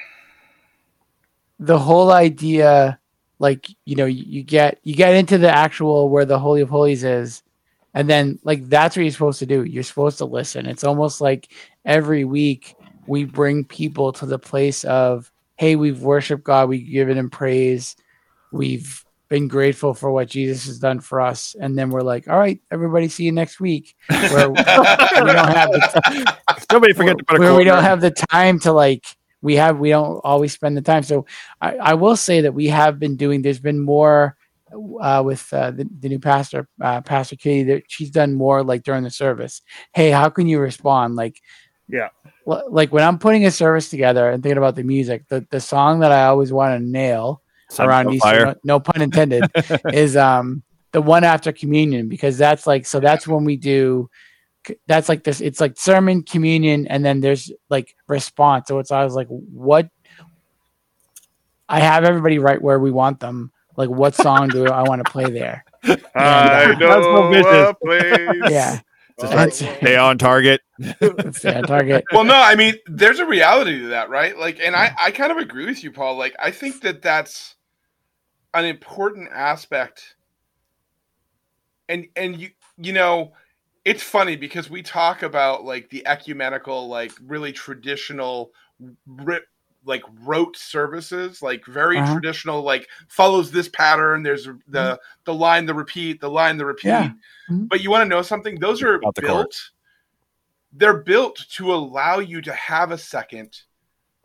the 1.58 1.78
whole 1.78 2.12
idea 2.12 2.98
like 3.40 3.68
you 3.84 3.94
know 3.96 4.06
you, 4.06 4.24
you 4.26 4.42
get 4.42 4.78
you 4.82 4.94
get 4.94 5.14
into 5.14 5.38
the 5.38 5.50
actual 5.50 6.08
where 6.08 6.24
the 6.24 6.38
holy 6.38 6.60
of 6.60 6.68
holies 6.68 7.04
is 7.04 7.42
and 7.94 8.08
then 8.08 8.38
like 8.44 8.68
that's 8.68 8.96
what 8.96 9.02
you're 9.02 9.12
supposed 9.12 9.38
to 9.40 9.46
do. 9.46 9.64
You're 9.64 9.82
supposed 9.82 10.18
to 10.18 10.24
listen. 10.24 10.66
It's 10.66 10.84
almost 10.84 11.20
like 11.20 11.52
every 11.84 12.24
week 12.24 12.76
we 13.08 13.24
bring 13.24 13.64
people 13.64 14.12
to 14.12 14.26
the 14.26 14.38
place 14.38 14.84
of 14.84 15.32
hey 15.56 15.74
we've 15.74 16.02
worshiped 16.02 16.44
god 16.44 16.68
we've 16.68 16.88
given 16.88 17.16
him 17.18 17.30
praise 17.30 17.96
we've 18.52 19.04
been 19.28 19.48
grateful 19.48 19.92
for 19.92 20.10
what 20.10 20.28
jesus 20.28 20.66
has 20.66 20.78
done 20.78 21.00
for 21.00 21.20
us. 21.20 21.54
And 21.60 21.76
then 21.76 21.90
we're 21.90 22.02
like 22.02 22.28
all 22.28 22.38
right 22.38 22.60
everybody 22.70 23.08
see 23.08 23.24
you 23.24 23.32
next 23.32 23.60
week. 23.60 23.96
Where 24.08 24.50
we 24.50 24.62
don't 24.62 24.86
have 24.86 25.70
the 25.70 26.36
Nobody 26.72 26.92
forget 26.92 27.18
to 27.18 27.24
put 27.24 27.36
a 27.36 27.40
where 27.40 27.54
we 27.54 27.64
don't 27.64 27.82
have 27.82 28.00
the 28.00 28.10
time 28.10 28.58
to 28.60 28.72
like 28.72 29.04
we 29.40 29.56
have 29.56 29.78
we 29.78 29.90
don't 29.90 30.18
always 30.24 30.52
spend 30.52 30.76
the 30.76 30.82
time. 30.82 31.02
So 31.02 31.26
i, 31.60 31.76
I 31.76 31.94
will 31.94 32.16
say 32.16 32.42
that 32.42 32.54
we 32.54 32.68
have 32.68 32.98
been 32.98 33.16
doing 33.16 33.42
there's 33.42 33.60
been 33.60 33.80
more 33.80 34.37
uh, 35.00 35.22
with 35.24 35.52
uh, 35.52 35.70
the, 35.70 35.88
the 36.00 36.08
new 36.08 36.18
pastor 36.18 36.68
uh, 36.80 37.00
pastor 37.00 37.36
katie 37.36 37.64
that 37.64 37.84
she's 37.88 38.10
done 38.10 38.34
more 38.34 38.62
like 38.62 38.82
during 38.82 39.04
the 39.04 39.10
service. 39.10 39.62
Hey 39.94 40.10
how 40.10 40.28
can 40.28 40.46
you 40.46 40.58
respond? 40.60 41.16
Like 41.16 41.40
Yeah. 41.88 42.08
l- 42.46 42.66
like 42.70 42.92
when 42.92 43.04
i'm 43.04 43.18
putting 43.18 43.44
a 43.46 43.50
service 43.50 43.88
together 43.90 44.30
and 44.30 44.42
thinking 44.42 44.58
about 44.58 44.76
the 44.76 44.82
music 44.82 45.26
the, 45.28 45.46
the 45.50 45.60
song 45.60 46.00
that 46.00 46.12
i 46.12 46.24
always 46.26 46.52
want 46.52 46.78
to 46.78 46.84
nail 46.84 47.42
Set 47.70 47.86
around 47.86 48.10
Easter, 48.10 48.44
no, 48.46 48.54
no 48.64 48.80
pun 48.80 49.02
intended, 49.02 49.44
is 49.92 50.16
um 50.16 50.62
the 50.92 51.02
one 51.02 51.24
after 51.24 51.52
communion 51.52 52.08
because 52.08 52.38
that's 52.38 52.66
like 52.66 52.86
so 52.86 52.98
that's 53.00 53.28
when 53.28 53.44
we 53.44 53.56
do 53.56 54.08
that's 54.86 55.08
like 55.08 55.24
this 55.24 55.40
it's 55.40 55.60
like 55.60 55.78
sermon 55.78 56.22
communion 56.22 56.86
and 56.86 57.04
then 57.04 57.20
there's 57.20 57.52
like 57.70 57.94
response. 58.06 58.68
So 58.68 58.78
it's 58.78 58.90
always 58.90 59.14
like 59.14 59.28
what 59.28 59.88
i 61.68 61.80
have 61.80 62.04
everybody 62.04 62.38
right 62.38 62.62
where 62.62 62.78
we 62.78 62.90
want 62.90 63.20
them 63.20 63.52
like 63.78 63.88
what 63.88 64.14
song 64.14 64.48
do 64.48 64.66
i 64.66 64.82
want 64.82 65.02
to 65.04 65.10
play 65.10 65.30
there? 65.30 65.64
I 65.84 66.74
That's 66.74 66.80
know 66.80 67.22
no 67.22 67.30
business. 67.30 67.46
a 67.46 67.68
uh, 67.68 67.72
place. 67.74 68.50
yeah. 68.50 68.80
Stay 69.50 69.96
on 69.96 70.18
target. 70.18 70.60
stay 71.32 71.54
on 71.56 71.62
target. 71.64 72.04
Well 72.12 72.24
no 72.24 72.34
i 72.34 72.54
mean 72.56 72.74
there's 72.86 73.20
a 73.20 73.26
reality 73.26 73.80
to 73.80 73.88
that 73.88 74.10
right? 74.10 74.36
Like 74.36 74.58
and 74.60 74.76
i 74.76 74.92
i 75.00 75.10
kind 75.12 75.32
of 75.32 75.38
agree 75.38 75.64
with 75.64 75.82
you 75.82 75.92
paul. 75.92 76.16
Like 76.18 76.34
i 76.38 76.50
think 76.50 76.82
that 76.82 77.00
that's 77.00 77.54
an 78.52 78.64
important 78.64 79.30
aspect. 79.32 80.16
And 81.88 82.08
and 82.16 82.36
you 82.36 82.50
you 82.76 82.92
know 82.92 83.32
it's 83.84 84.02
funny 84.02 84.36
because 84.36 84.68
we 84.68 84.82
talk 84.82 85.22
about 85.22 85.64
like 85.64 85.88
the 85.88 86.06
ecumenical 86.06 86.88
like 86.88 87.12
really 87.24 87.52
traditional 87.52 88.50
ri- 89.06 89.40
like 89.88 90.04
rote 90.22 90.56
services 90.56 91.42
like 91.42 91.64
very 91.66 91.98
Uh-huh. 91.98 92.12
traditional 92.12 92.62
like 92.62 92.86
follows 93.08 93.50
this 93.50 93.68
pattern 93.68 94.22
there's 94.22 94.46
the 94.68 95.00
the 95.24 95.34
line 95.34 95.66
the 95.66 95.74
repeat 95.74 96.20
the 96.20 96.30
line 96.30 96.56
the 96.58 96.64
repeat 96.66 96.88
Yeah. 96.88 97.10
Mhm. 97.50 97.68
but 97.68 97.80
you 97.80 97.90
want 97.90 98.02
to 98.04 98.08
know 98.08 98.22
something 98.22 98.60
those 98.60 98.82
are 98.82 99.00
the 99.00 99.20
built 99.22 99.26
court. 99.26 99.56
they're 100.72 100.98
built 101.02 101.44
to 101.56 101.74
allow 101.74 102.18
you 102.18 102.40
to 102.42 102.52
have 102.52 102.90
a 102.92 102.98
second 102.98 103.56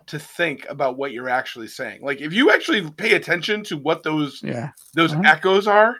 to 0.07 0.19
think 0.19 0.65
about 0.69 0.97
what 0.97 1.13
you're 1.13 1.29
actually 1.29 1.67
saying 1.69 2.01
like 2.03 2.19
if 2.21 2.33
you 2.33 2.51
actually 2.51 2.89
pay 2.91 3.13
attention 3.13 3.63
to 3.63 3.77
what 3.77 4.03
those 4.03 4.41
yeah 4.43 4.71
those 4.93 5.13
Uh-huh. 5.13 5.23
echoes 5.25 5.65
are 5.67 5.95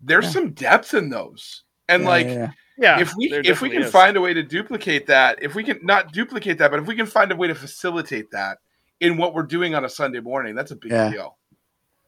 there's 0.00 0.24
Yeah. 0.26 0.30
some 0.32 0.50
depth 0.52 0.92
in 0.94 1.08
those 1.08 1.62
and 1.88 2.02
Yeah, 2.02 2.08
like 2.08 2.26
yeah, 2.26 2.32
yeah. 2.34 2.50
Yeah, 2.76 2.98
if 3.00 3.12
we 3.16 3.28
there 3.28 3.42
if 3.44 3.60
we 3.62 3.70
can 3.70 3.82
is. 3.84 3.92
find 3.92 4.16
a 4.16 4.20
way 4.20 4.34
to 4.34 4.42
duplicate 4.42 5.06
that 5.06 5.38
if 5.40 5.54
we 5.54 5.62
can 5.62 5.78
not 5.82 6.10
duplicate 6.12 6.58
that 6.58 6.72
but 6.72 6.80
if 6.80 6.86
we 6.88 6.96
can 6.96 7.06
find 7.06 7.30
a 7.30 7.36
way 7.36 7.46
to 7.46 7.54
facilitate 7.54 8.28
that 8.32 8.58
in 9.04 9.16
what 9.16 9.34
we're 9.34 9.42
doing 9.42 9.74
on 9.74 9.84
a 9.84 9.88
sunday 9.88 10.20
morning 10.20 10.54
that's 10.54 10.70
a 10.70 10.76
big 10.76 10.90
Yeah. 10.92 11.10
deal 11.10 11.36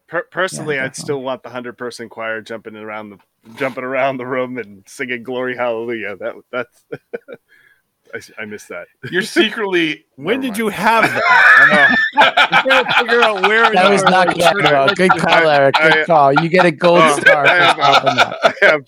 Per- 0.09 0.29
personally, 0.31 0.77
Yeah, 0.77 0.85
I'd 0.85 0.95
still 0.95 1.21
want 1.21 1.43
the 1.43 1.49
hundred 1.49 1.77
person 1.77 2.09
choir 2.09 2.41
jumping 2.41 2.77
around 2.77 3.11
the 3.11 3.19
jumping 3.57 3.83
around 3.83 4.19
the 4.19 4.27
room 4.27 4.57
and 4.57 4.85
singing 4.87 5.25
"Glory 5.25 5.57
Hallelujah." 5.57 6.15
That 6.17 6.35
that's 6.53 6.85
I, 8.39 8.43
I 8.43 8.45
miss 8.45 8.67
that. 8.67 8.87
you're 9.11 9.23
secretly 9.23 10.07
When 10.15 10.41
did 10.41 10.57
you 10.57 10.69
have 10.69 11.03
that? 11.13 11.97
I'm 12.15 12.63
trying 12.63 12.85
to 12.85 12.93
figure 13.01 13.21
out 13.21 13.43
where 13.49 13.69
that 13.73 13.91
was 13.91 14.05
not 14.05 14.33
Gabriel. 14.37 14.87
Good 14.95 15.11
call 15.11 15.49
eric 15.51 15.75
good 15.75 15.93
I- 15.93 16.05
call 16.05 16.33
you 16.35 16.49
get 16.49 16.65
a 16.65 16.71
gold 16.71 17.01
Oh, 17.03 17.19
star 17.19 17.45
I 17.45 17.49
for 17.49 17.63
have, 17.65 17.75
stopping 17.75 18.15
that. 18.17 18.39
I 18.45 18.53
have 18.67 18.83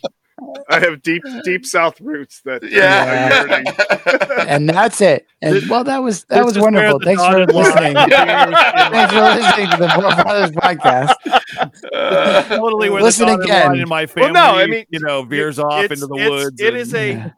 I 0.70 0.80
have 0.80 1.02
deep 1.02 1.22
deep 1.44 1.64
South 1.66 2.00
roots 2.00 2.40
that 2.44 2.62
yeah, 2.62 3.44
Yeah. 3.46 4.44
and 4.48 4.68
that's 4.68 5.00
it. 5.00 5.26
And 5.42 5.68
well, 5.68 5.84
that 5.84 6.02
was 6.02 6.24
that 6.24 6.44
this 6.44 6.54
was 6.54 6.58
wonderful. 6.58 7.00
Thanks 7.02 7.24
for 7.24 7.46
listening. 7.46 7.94
Thanks 8.10 9.12
for 9.12 9.20
listening 9.20 9.70
to 9.70 9.76
the 9.78 9.88
Four 9.94 10.14
Brothers 10.24 10.50
podcast. 10.52 12.48
totally 12.48 12.90
where 12.90 13.02
Listen 13.02 13.26
the 13.26 13.34
again. 13.34 13.76
in 13.78 13.88
my 13.88 14.00
Well, 14.02 14.06
family, 14.08 14.32
no, 14.32 14.40
I 14.40 14.66
mean, 14.66 14.84
you 14.90 15.00
know, 15.00 15.22
veers 15.22 15.58
off 15.58 15.84
into 15.90 16.06
the 16.06 16.14
woods. 16.14 16.60
It 16.60 16.68
and- 16.68 16.76
is 16.76 16.94
a 16.94 17.08
Yeah. 17.12 17.30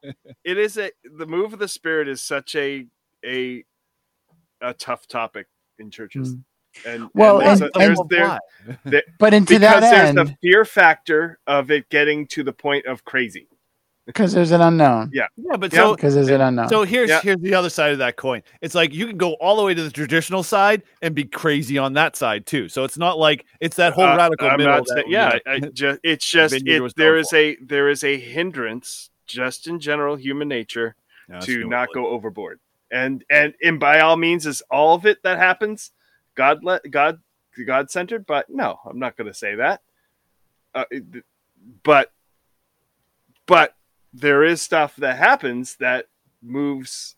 it 0.44 0.59
is 0.59 0.76
a 0.78 0.90
the 1.16 1.26
move 1.26 1.53
of 1.53 1.59
the 1.59 1.68
spirit 1.68 2.09
is 2.09 2.22
such 2.22 2.55
a 2.57 2.86
a 3.24 3.64
a 4.61 4.74
tough 4.74 5.07
topic 5.07 5.46
in 5.78 5.90
churches. 5.90 6.34
Mm. 6.34 6.42
And 6.86 7.08
Well, 7.14 7.38
and 7.40 7.48
there's, 7.48 7.60
and- 7.62 7.70
a, 7.74 7.78
there's 7.78 7.98
and- 8.00 8.10
there 8.10 9.02
But 9.18 9.34
into 9.34 9.54
because 9.58 9.60
that 9.60 9.80
there's 9.80 10.08
end, 10.10 10.18
the 10.18 10.36
fear 10.42 10.64
factor 10.64 11.38
of 11.46 11.70
it 11.70 11.88
getting 11.88 12.26
to 12.28 12.42
the 12.42 12.52
point 12.52 12.86
of 12.86 13.04
crazy. 13.04 13.46
Because 14.06 14.32
there's 14.32 14.50
an 14.50 14.60
unknown. 14.60 15.10
Yeah, 15.12 15.26
Yeah, 15.36 15.56
but 15.56 15.72
Yeah. 15.72 15.80
so 15.80 15.94
Because 15.94 16.14
there's 16.14 16.28
an 16.30 16.40
unknown. 16.40 16.68
so 16.68 16.82
here's 16.82 17.08
Yeah. 17.10 17.20
here's 17.20 17.40
the 17.40 17.54
other 17.54 17.70
side 17.70 17.92
of 17.92 17.98
that 17.98 18.16
coin. 18.16 18.42
It's 18.60 18.74
like 18.74 18.92
you 18.92 19.06
can 19.06 19.16
go 19.16 19.34
all 19.34 19.56
the 19.56 19.62
way 19.62 19.72
to 19.72 19.82
the 19.82 19.90
traditional 19.90 20.42
side 20.42 20.82
and 21.00 21.14
be 21.14 21.24
crazy 21.24 21.78
on 21.78 21.92
that 21.92 22.16
side 22.16 22.44
too. 22.46 22.68
So 22.68 22.82
it's 22.84 22.98
not 22.98 23.18
like 23.18 23.44
it's 23.60 23.76
that 23.76 23.92
whole 23.92 24.04
Uh, 24.04 24.16
radical 24.16 24.48
I'm 24.50 24.56
middle. 24.58 24.72
not 24.74 24.86
that, 24.86 24.94
saying- 24.94 25.10
yeah, 25.12 25.38
know, 25.46 25.52
I, 25.52 25.60
ju- 25.72 25.98
it's 26.02 26.28
just 26.28 26.54
Vineyard 26.54 26.76
it, 26.76 26.80
was 26.80 26.94
there 26.94 27.12
known 27.12 27.20
is 27.20 27.28
for. 27.30 27.36
a 27.36 27.56
there 27.62 27.88
is 27.88 28.02
a 28.02 28.18
hindrance 28.18 29.10
just 29.26 29.68
in 29.68 29.78
general 29.78 30.16
human 30.16 30.48
nature 30.48 30.96
no, 31.28 31.38
to 31.40 31.64
not 31.68 31.88
go 31.94 32.08
overboard. 32.08 32.58
And 32.90 33.22
and 33.30 33.54
and 33.62 33.78
by 33.78 34.00
all 34.00 34.16
means, 34.16 34.44
is 34.44 34.60
all 34.70 34.94
of 34.96 35.06
it 35.06 35.22
that 35.22 35.38
happens 35.38 35.92
God 36.34 36.64
let 36.64 36.90
God 36.90 37.20
God 37.66 37.90
centered? 37.90 38.26
But 38.26 38.46
no, 38.48 38.78
I'm 38.88 38.98
not 38.98 39.16
going 39.16 39.28
to 39.28 39.34
say 39.34 39.56
that. 39.56 39.82
Uh, 40.74 40.84
but 41.82 42.12
but 43.46 43.74
there 44.12 44.44
is 44.44 44.62
stuff 44.62 44.96
that 44.96 45.18
happens 45.18 45.76
that 45.76 46.06
moves 46.42 47.16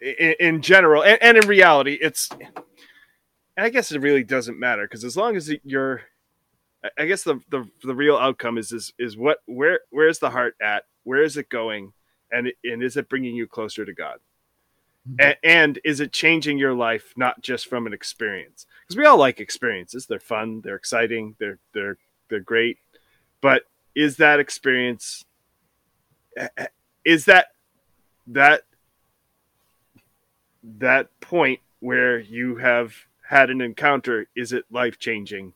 in, 0.00 0.34
in 0.40 0.62
general 0.62 1.02
and, 1.04 1.18
and 1.22 1.36
in 1.36 1.48
reality. 1.48 1.98
It's 2.00 2.28
and 3.56 3.66
I 3.66 3.68
guess 3.68 3.92
it 3.92 4.00
really 4.00 4.24
doesn't 4.24 4.58
matter 4.58 4.84
because 4.84 5.04
as 5.04 5.16
long 5.16 5.36
as 5.36 5.52
you're, 5.62 6.02
I- 6.98 7.06
guess 7.06 7.22
the, 7.22 7.40
the 7.50 7.68
the 7.82 7.94
real 7.94 8.16
outcome 8.16 8.58
is 8.58 8.72
is 8.72 8.92
is 8.98 9.16
what 9.16 9.38
where 9.46 9.80
where's 9.90 10.18
the 10.18 10.30
heart 10.30 10.56
at? 10.62 10.84
Where 11.04 11.22
is 11.22 11.36
it 11.36 11.48
going? 11.48 11.92
And 12.30 12.52
and 12.64 12.82
is 12.82 12.96
it 12.96 13.08
bringing 13.08 13.34
you 13.36 13.46
closer 13.46 13.84
to 13.84 13.92
God? 13.92 14.18
And, 15.18 15.36
and 15.42 15.78
is 15.84 16.00
it 16.00 16.12
changing 16.12 16.58
your 16.58 16.74
life 16.74 17.12
not 17.16 17.42
just 17.42 17.66
from 17.66 17.86
an 17.86 17.92
experience? 17.92 18.66
Because 18.82 18.96
we 18.96 19.06
all 19.06 19.18
like 19.18 19.40
experiences; 19.40 20.06
they're 20.06 20.20
fun, 20.20 20.60
they're 20.62 20.76
exciting, 20.76 21.34
they're 21.38 21.58
they're 21.74 21.98
they're 22.28 22.40
great. 22.40 22.78
But 23.40 23.64
is 23.94 24.16
that 24.18 24.38
experience? 24.38 25.24
Eh, 26.36 26.48
eh, 26.56 26.66
is 27.04 27.24
that 27.24 27.48
that 28.28 28.62
that 30.62 31.08
point 31.20 31.60
where 31.80 32.18
you 32.20 32.56
have 32.56 32.94
had 33.28 33.50
an 33.50 33.60
encounter? 33.60 34.28
Is 34.36 34.52
it 34.52 34.66
life 34.70 34.98
changing 34.98 35.54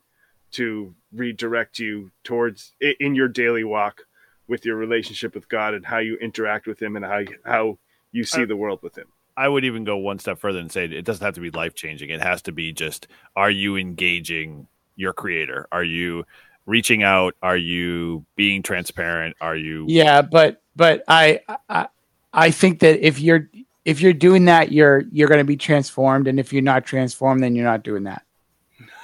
to 0.53 0.95
redirect 1.13 1.79
you 1.79 2.11
towards 2.25 2.75
in 2.81 3.15
your 3.15 3.29
daily 3.29 3.63
walk 3.63 4.03
with 4.49 4.65
your 4.65 4.77
relationship 4.77 5.35
with 5.35 5.49
God 5.49 5.75
and 5.75 5.87
how 5.87 5.99
you 5.99 6.17
interact 6.17 6.67
with 6.67 6.81
Him 6.81 6.97
and 6.97 7.05
how 7.05 7.19
you, 7.19 7.37
how 7.45 7.79
you 8.11 8.25
see 8.25 8.43
uh, 8.43 8.47
the 8.47 8.57
world 8.57 8.81
with 8.83 8.97
Him? 8.97 9.07
I 9.37 9.49
would 9.49 9.65
even 9.65 9.85
go 9.85 9.97
one 9.97 10.19
step 10.19 10.39
further 10.39 10.59
and 10.59 10.71
say 10.71 10.85
it 10.85 11.05
doesn't 11.05 11.25
have 11.25 11.35
to 11.35 11.41
be 11.41 11.51
life 11.51 11.75
changing. 11.75 12.11
It 12.11 12.23
has 12.23 12.43
to 12.43 12.53
be 12.53 12.73
just 12.73 13.09
are 13.35 13.51
you 13.51 13.77
engaging 13.77 14.67
your 14.97 15.13
creator? 15.13 15.69
Are 15.71 15.85
you 15.85 16.25
reaching 16.65 17.03
out? 17.03 17.35
Are 17.43 17.57
you 17.57 18.25
being 18.35 18.63
transparent? 18.63 19.37
Are 19.41 19.57
you 19.57 19.85
Yeah, 19.89 20.23
but 20.23 20.63
but 20.75 21.05
I 21.09 21.41
I 21.69 21.89
I 22.33 22.51
think 22.51 22.81
that 22.81 23.07
if 23.07 23.21
you're 23.21 23.49
if 23.85 24.01
you're 24.01 24.13
doing 24.13 24.47
that, 24.47 24.73
you're 24.73 25.05
you're 25.13 25.29
going 25.29 25.39
to 25.39 25.45
be 25.45 25.57
transformed, 25.57 26.27
and 26.29 26.41
if 26.41 26.53
you're 26.53 26.63
not 26.63 26.85
transformed, 26.85 27.43
then 27.43 27.55
you're 27.55 27.65
not 27.65 27.83
doing 27.83 28.05
that. 28.05 28.23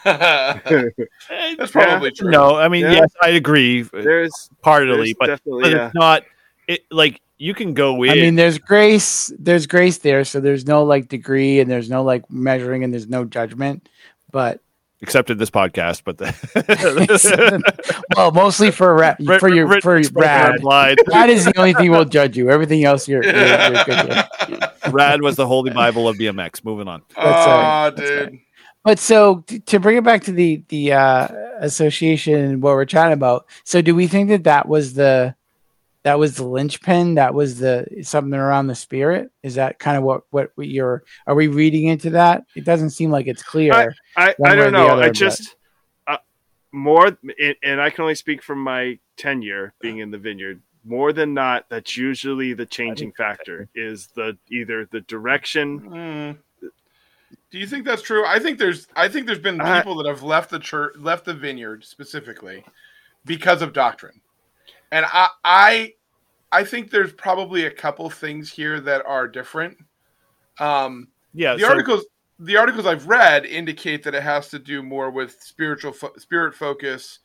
Eh, 1.30 1.54
That's 1.56 1.70
probably 1.70 2.10
true. 2.10 2.30
No, 2.30 2.56
I 2.56 2.66
mean 2.68 2.82
Yeah. 2.82 2.92
yes, 2.92 3.12
I 3.22 3.28
agree 3.30 3.82
There's, 3.82 4.50
partly, 4.60 4.96
there's 4.96 5.40
but, 5.40 5.40
but 5.44 5.70
yeah. 5.70 5.86
it's 5.86 5.94
not 5.94 6.24
it 6.66 6.84
like 6.90 7.20
you 7.42 7.54
can 7.54 7.74
go 7.74 8.04
in 8.04 8.10
I 8.10 8.14
mean, 8.14 8.36
there's 8.36 8.58
grace, 8.58 9.32
there's 9.36 9.66
grace 9.66 9.98
there, 9.98 10.24
so 10.24 10.38
there's 10.38 10.64
no 10.64 10.84
like 10.84 11.08
degree, 11.08 11.58
and 11.58 11.68
there's 11.68 11.90
no 11.90 12.04
like 12.04 12.30
measuring, 12.30 12.84
and 12.84 12.92
there's 12.92 13.08
no 13.08 13.24
judgment. 13.24 13.88
But 14.30 14.60
except 15.00 15.28
in 15.28 15.38
this 15.38 15.50
podcast, 15.50 16.02
but 16.04 16.18
the 16.18 17.92
well, 18.16 18.30
mostly 18.30 18.70
for 18.70 18.94
ra- 18.94 19.16
for 19.40 19.48
your 19.48 19.66
Written 19.66 19.80
for 19.82 19.96
expression 19.96 20.30
Rad. 20.30 20.54
implied. 20.54 20.98
That 21.06 21.30
is 21.30 21.44
the 21.44 21.58
only 21.58 21.74
thing 21.74 21.90
we'll 21.90 22.04
judge 22.04 22.36
you. 22.36 22.48
Everything 22.48 22.84
else, 22.84 23.08
you're, 23.08 23.24
you're, 23.24 23.34
you're 23.34 23.84
good 23.84 24.08
with. 24.08 24.92
Rad 24.92 25.20
was 25.20 25.34
the 25.34 25.46
holy 25.46 25.72
bible 25.72 26.08
of 26.08 26.16
BMX. 26.18 26.64
Moving 26.64 26.86
on. 26.86 27.02
That's 27.16 27.96
oh, 27.96 27.96
That's 27.96 28.08
dude. 28.08 28.38
But 28.84 29.00
so 29.00 29.42
t- 29.48 29.58
to 29.58 29.80
bring 29.80 29.96
it 29.96 30.04
back 30.04 30.22
to 30.24 30.32
the 30.32 30.62
the 30.68 30.92
uh, 30.92 31.28
association 31.58 32.34
and 32.34 32.62
what 32.62 32.74
we're 32.74 32.84
chatting 32.84 33.14
about. 33.14 33.46
So 33.64 33.82
do 33.82 33.96
we 33.96 34.06
think 34.06 34.28
that 34.28 34.44
that 34.44 34.68
was 34.68 34.94
the 34.94 35.34
that 36.04 36.18
was 36.18 36.36
the 36.36 36.44
linchpin? 36.44 37.14
That 37.14 37.34
was 37.34 37.58
the 37.58 37.86
something 38.02 38.34
around 38.34 38.66
the 38.66 38.74
spirit? 38.74 39.30
Is 39.42 39.54
that 39.54 39.78
kind 39.78 39.96
of 39.96 40.02
what 40.02 40.22
what 40.30 40.50
you're? 40.56 41.04
Are 41.26 41.34
we 41.34 41.48
reading 41.48 41.86
into 41.88 42.10
that? 42.10 42.44
It 42.56 42.64
doesn't 42.64 42.90
seem 42.90 43.10
like 43.10 43.26
it's 43.26 43.42
clear. 43.42 43.94
I, 44.16 44.34
one 44.38 44.50
I 44.52 44.54
don't 44.54 44.72
know. 44.72 44.88
other, 44.88 45.02
I 45.04 45.10
just 45.10 45.56
uh, 46.06 46.16
more, 46.72 47.06
and- 47.06 47.56
and 47.62 47.80
I 47.80 47.90
can 47.90 48.02
only 48.02 48.14
speak 48.16 48.42
from 48.42 48.62
my 48.62 48.98
tenure 49.16 49.74
being 49.80 49.98
in 49.98 50.10
the 50.10 50.18
vineyard. 50.18 50.60
More 50.84 51.12
than 51.12 51.32
not, 51.32 51.66
that's 51.68 51.96
usually 51.96 52.54
the 52.54 52.66
changing 52.66 53.12
factor. 53.12 53.68
Is 53.72 54.08
the 54.16 54.36
either 54.50 54.88
the 54.90 55.02
direction? 55.02 55.80
Mm. 55.80 56.38
Do 57.52 57.58
you 57.58 57.66
think 57.68 57.84
that's 57.84 58.02
true? 58.02 58.24
I 58.26 58.40
think 58.40 58.58
there's 58.58 58.88
I 58.96 59.06
think 59.08 59.26
there's 59.26 59.38
been 59.38 59.60
I- 59.60 59.78
people 59.78 59.94
that 60.02 60.08
have 60.08 60.24
left 60.24 60.50
the 60.50 60.58
church 60.58 60.94
left 60.96 61.24
the 61.26 61.34
vineyard 61.34 61.84
specifically 61.84 62.64
because 63.24 63.62
of 63.62 63.72
doctrine. 63.72 64.20
And 64.92 65.04
I 65.08 65.28
I 65.44 65.94
I 66.52 66.62
think 66.62 66.90
there's 66.90 67.12
probably 67.14 67.64
a 67.66 67.70
couple 67.70 68.08
things 68.10 68.52
here 68.52 68.78
that 68.80 69.04
are 69.04 69.26
different. 69.26 69.76
Um 70.60 71.08
Yeah. 71.34 71.54
the 71.54 71.62
so- 71.62 71.68
articles 71.68 72.04
the 72.38 72.56
articles 72.56 72.86
I've 72.86 73.06
read 73.06 73.46
indicate 73.46 74.02
that 74.04 74.14
it 74.14 74.22
has 74.22 74.48
to 74.48 74.58
do 74.58 74.82
more 74.82 75.10
with 75.10 75.40
spiritual 75.40 75.92
fo- 75.92 76.12
spirit 76.16 76.54
focus 76.54 77.20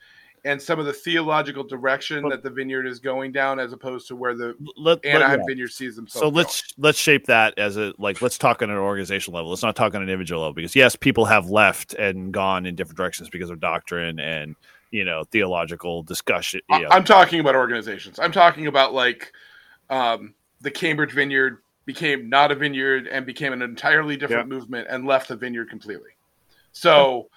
and 0.46 0.62
some 0.62 0.80
of 0.80 0.86
the 0.86 0.94
theological 0.94 1.64
direction 1.64 2.30
that 2.30 2.44
the 2.44 2.50
vineyard 2.50 2.86
is 2.86 3.00
going 3.00 3.32
down 3.32 3.60
as 3.60 3.74
opposed 3.74 4.08
to 4.08 4.16
where 4.16 4.36
the 4.36 4.56
let, 4.78 5.04
Anaheim 5.04 5.40
yeah. 5.40 5.46
vineyard 5.48 5.70
sees 5.70 5.96
themselves. 5.96 6.24
So 6.24 6.30
let's 6.30 6.74
let's 6.78 6.98
shape 6.98 7.26
that 7.26 7.58
as 7.58 7.76
a 7.78 7.94
like 7.98 8.22
let's 8.22 8.38
talk 8.38 8.62
on 8.62 8.70
an 8.70 8.78
organizational 8.78 9.36
level. 9.38 9.50
Let's 9.50 9.64
not 9.64 9.76
talk 9.76 9.94
on 9.96 10.02
an 10.02 10.08
individual 10.08 10.42
level 10.42 10.54
because 10.54 10.76
yes, 10.76 10.96
people 10.96 11.26
have 11.26 11.50
left 11.50 11.96
and 11.96 12.32
gone 12.32 12.66
in 12.66 12.76
different 12.76 12.98
directions 12.98 13.30
because 13.30 13.50
of 13.50 13.60
doctrine 13.60 14.20
and 14.20 14.56
you 14.92 15.06
know 15.06 15.24
theological 15.26 16.04
discussion. 16.04 16.62
You 16.70 16.82
know. 16.82 16.88
I'm 16.90 17.04
talking 17.04 17.40
about 17.40 17.56
organizations. 17.56 18.20
I'm 18.20 18.32
talking 18.32 18.68
about 18.68 18.94
like 18.94 19.32
um, 19.90 20.34
the 20.62 20.72
Cambridge 20.72 21.12
Vineyard 21.12 21.62
became 21.86 22.30
not 22.30 22.52
a 22.52 22.56
vineyard 22.56 23.08
and 23.08 23.26
became 23.26 23.54
an 23.54 23.62
entirely 23.62 24.18
different 24.18 24.50
movement 24.50 24.88
and 24.90 25.06
left 25.06 25.30
the 25.30 25.36
vineyard 25.38 25.70
completely. 25.70 26.10
So, 26.74 27.30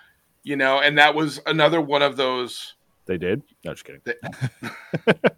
you 0.42 0.56
know, 0.56 0.80
and 0.80 0.98
that 0.98 1.14
was 1.14 1.40
another 1.46 1.80
one 1.80 2.02
of 2.02 2.16
those. 2.16 2.74
they 3.06 3.16
did. 3.16 3.42
No, 3.64 3.72
just 3.74 3.84
kidding. 3.84 4.02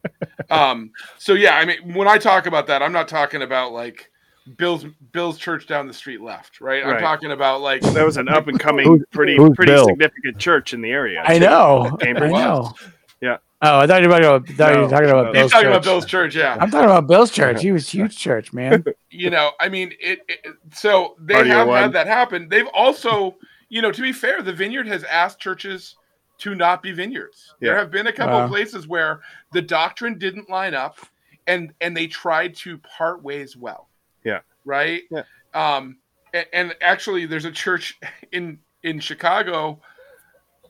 Um, 0.52 0.92
so 1.18 1.32
yeah, 1.32 1.56
I 1.56 1.64
mean, 1.64 1.94
when 1.94 2.06
I 2.06 2.18
talk 2.18 2.44
about 2.44 2.66
that, 2.66 2.82
I'm 2.82 2.92
not 2.92 3.08
talking 3.08 3.40
about 3.40 3.72
like 3.72 4.11
Bill's 4.56 4.84
Bill's 5.12 5.38
church 5.38 5.66
down 5.66 5.86
the 5.86 5.94
street 5.94 6.20
left, 6.20 6.60
right? 6.60 6.84
I'm 6.84 7.00
talking 7.00 7.30
about 7.32 7.60
like 7.60 7.80
That 7.82 8.04
was 8.04 8.16
an 8.16 8.28
up 8.28 8.48
and 8.48 8.58
coming, 8.58 9.04
pretty 9.12 9.36
who's 9.36 9.54
pretty 9.54 9.72
Bill? 9.72 9.86
significant 9.86 10.38
church 10.38 10.74
in 10.74 10.80
the 10.80 10.90
area. 10.90 11.22
I 11.24 11.34
too. 11.38 11.44
know. 11.44 11.96
I 12.02 12.12
know. 12.12 12.72
Yeah. 13.20 13.36
Oh, 13.64 13.78
I 13.78 13.86
thought 13.86 14.02
you 14.02 14.08
were 14.08 14.18
talking 14.18 14.26
about, 14.26 14.48
thought 14.48 14.74
you 14.74 14.80
were 14.82 14.88
talking 14.88 15.08
about 15.10 15.26
no. 15.26 15.32
Bill's 15.32 15.44
he's 15.44 15.52
talking 15.52 15.66
church. 15.66 15.72
about 15.76 15.84
Bill's 15.84 16.06
church, 16.06 16.34
yeah. 16.34 16.56
I'm 16.60 16.70
talking 16.72 16.90
about 16.90 17.06
Bill's 17.06 17.30
church. 17.30 17.62
He 17.62 17.70
was 17.70 17.88
huge 17.88 18.18
church, 18.18 18.52
man. 18.52 18.84
you 19.10 19.30
know, 19.30 19.52
I 19.60 19.68
mean, 19.68 19.92
it. 20.00 20.18
it 20.26 20.44
so 20.74 21.14
they 21.20 21.34
Party 21.34 21.50
have 21.50 21.68
had 21.68 21.92
that 21.92 22.08
happen. 22.08 22.48
They've 22.48 22.66
also, 22.74 23.36
you 23.68 23.80
know, 23.80 23.92
to 23.92 24.02
be 24.02 24.12
fair, 24.12 24.42
the 24.42 24.52
vineyard 24.52 24.88
has 24.88 25.04
asked 25.04 25.38
churches 25.38 25.94
to 26.38 26.56
not 26.56 26.82
be 26.82 26.90
vineyards. 26.90 27.54
There 27.60 27.76
have 27.78 27.92
been 27.92 28.08
a 28.08 28.12
couple 28.12 28.34
Wow. 28.38 28.44
of 28.44 28.50
places 28.50 28.88
where 28.88 29.20
the 29.52 29.62
doctrine 29.62 30.18
didn't 30.18 30.50
line 30.50 30.74
up, 30.74 30.98
and 31.46 31.72
and 31.80 31.96
they 31.96 32.08
tried 32.08 32.56
to 32.56 32.78
part 32.78 33.22
ways 33.22 33.56
well. 33.56 33.88
Yeah. 34.24 34.40
Right. 34.64 35.02
Yeah. 35.10 35.22
Um, 35.54 35.96
and, 36.32 36.46
and 36.52 36.76
actually, 36.80 37.26
there's 37.26 37.44
a 37.44 37.50
church 37.52 37.98
in 38.32 38.58
in 38.82 39.00
Chicago 39.00 39.80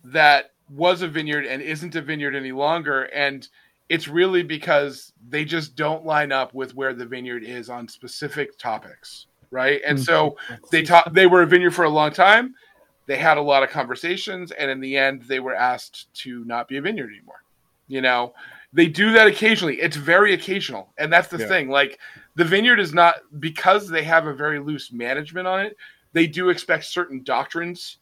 that 0.05 0.50
was 0.70 1.03
a 1.03 1.09
vineyard 1.09 1.46
and 1.46 1.62
isn't 1.62 1.94
a 1.94 2.03
vineyard 2.03 2.34
any 2.34 2.53
longer, 2.53 3.05
and 3.05 3.48
it's 3.88 4.09
really 4.09 4.42
because 4.42 5.12
they 5.28 5.44
just 5.44 5.76
don't 5.76 6.05
line 6.05 6.32
up 6.32 6.55
with 6.55 6.74
where 6.74 6.94
the 6.94 7.05
vineyard 7.05 7.44
is 7.44 7.68
on 7.68 7.86
specific 7.88 8.57
topics, 8.59 9.26
right? 9.50 9.80
And 9.86 10.00
so 10.00 10.36
they 10.70 10.82
taught 10.82 11.12
they 11.12 11.26
were 11.26 11.42
a 11.42 11.46
vineyard 11.46 11.72
for 11.72 11.84
a 11.84 11.90
long 11.90 12.11
time. 12.12 12.55
They 13.07 13.16
had 13.18 13.36
a 13.36 13.42
lot 13.42 13.62
of 13.62 13.68
conversations, 13.70 14.50
and 14.53 14.70
in 14.70 14.80
the 14.80 14.96
end, 14.96 15.22
they 15.22 15.40
were 15.40 15.55
asked 15.55 16.12
to 16.22 16.44
not 16.44 16.68
be 16.68 16.78
a 16.78 16.82
vineyard 16.82 17.11
anymore. 17.11 17.42
You 17.88 18.00
know, 18.00 18.32
they 18.72 18.86
do 18.86 19.12
that 19.12 19.26
occasionally. 19.26 19.80
It's 19.80 19.96
very 19.96 20.32
occasional, 20.32 20.88
and 20.98 21.12
that's 21.12 21.28
the 21.28 21.38
Yeah. 21.38 21.48
thing. 21.48 21.68
Like 21.68 21.98
the 22.35 22.45
vineyard 22.45 22.80
is 22.80 22.95
not 22.95 23.16
because 23.41 23.89
they 23.89 24.03
have 24.05 24.26
a 24.26 24.35
very 24.35 24.59
loose 24.59 24.93
management 24.93 25.47
on 25.47 25.61
it. 25.61 25.76
They 26.12 26.26
do 26.26 26.49
expect 26.49 26.85
certain 26.85 27.22
doctrines 27.22 27.99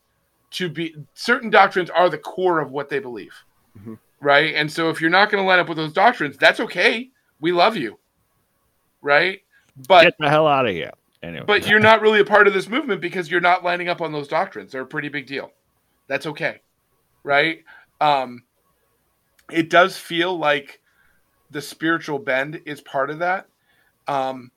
to 0.53 0.68
be 0.68 0.95
certain 1.14 1.51
doctrines 1.51 1.91
are 1.91 2.09
the 2.09 2.18
core 2.18 2.61
of 2.61 2.70
what 2.70 2.89
they 2.89 2.99
believe. 2.99 3.35
Mhm. 3.78 3.99
right? 4.20 4.55
And 4.55 4.70
so 4.70 4.91
if 4.91 5.01
you're 5.01 5.09
not 5.09 5.31
going 5.31 5.43
to 5.43 5.47
line 5.47 5.61
up 5.61 5.68
with 5.68 5.78
those 5.78 5.93
doctrines 5.93 6.37
that's 6.37 6.61
okay. 6.61 7.11
We 7.41 7.53
love 7.53 7.76
you. 7.76 7.99
Right? 9.01 9.41
But 9.89 10.03
Get 10.03 10.18
the 10.18 10.28
hell 10.28 10.47
out 10.47 10.66
of 10.66 10.74
here. 10.74 10.91
Anyway, 11.22 11.45
but 11.47 11.66
you're 11.68 11.81
not 11.81 12.01
really 12.01 12.20
a 12.20 12.24
part 12.24 12.47
of 12.47 12.53
this 12.55 12.68
movement 12.68 13.01
because 13.01 13.31
you're 13.31 13.41
not 13.41 13.62
lining 13.62 13.89
up 13.89 14.01
on 14.01 14.11
those 14.12 14.26
doctrines. 14.28 14.72
They're 14.72 14.83
a 14.83 14.87
pretty 14.87 15.09
big 15.09 15.26
deal. 15.26 15.53
That's 16.07 16.26
okay. 16.26 16.61
Right? 17.22 17.64
Um 18.01 18.43
it 19.51 19.70
does 19.70 19.97
feel 19.97 20.37
like 20.39 20.81
the 21.51 21.62
spiritual 21.62 22.18
bend 22.18 22.61
is 22.66 22.81
part 22.81 23.11
of 23.11 23.18
that. 23.20 23.47
Um, 24.11 24.51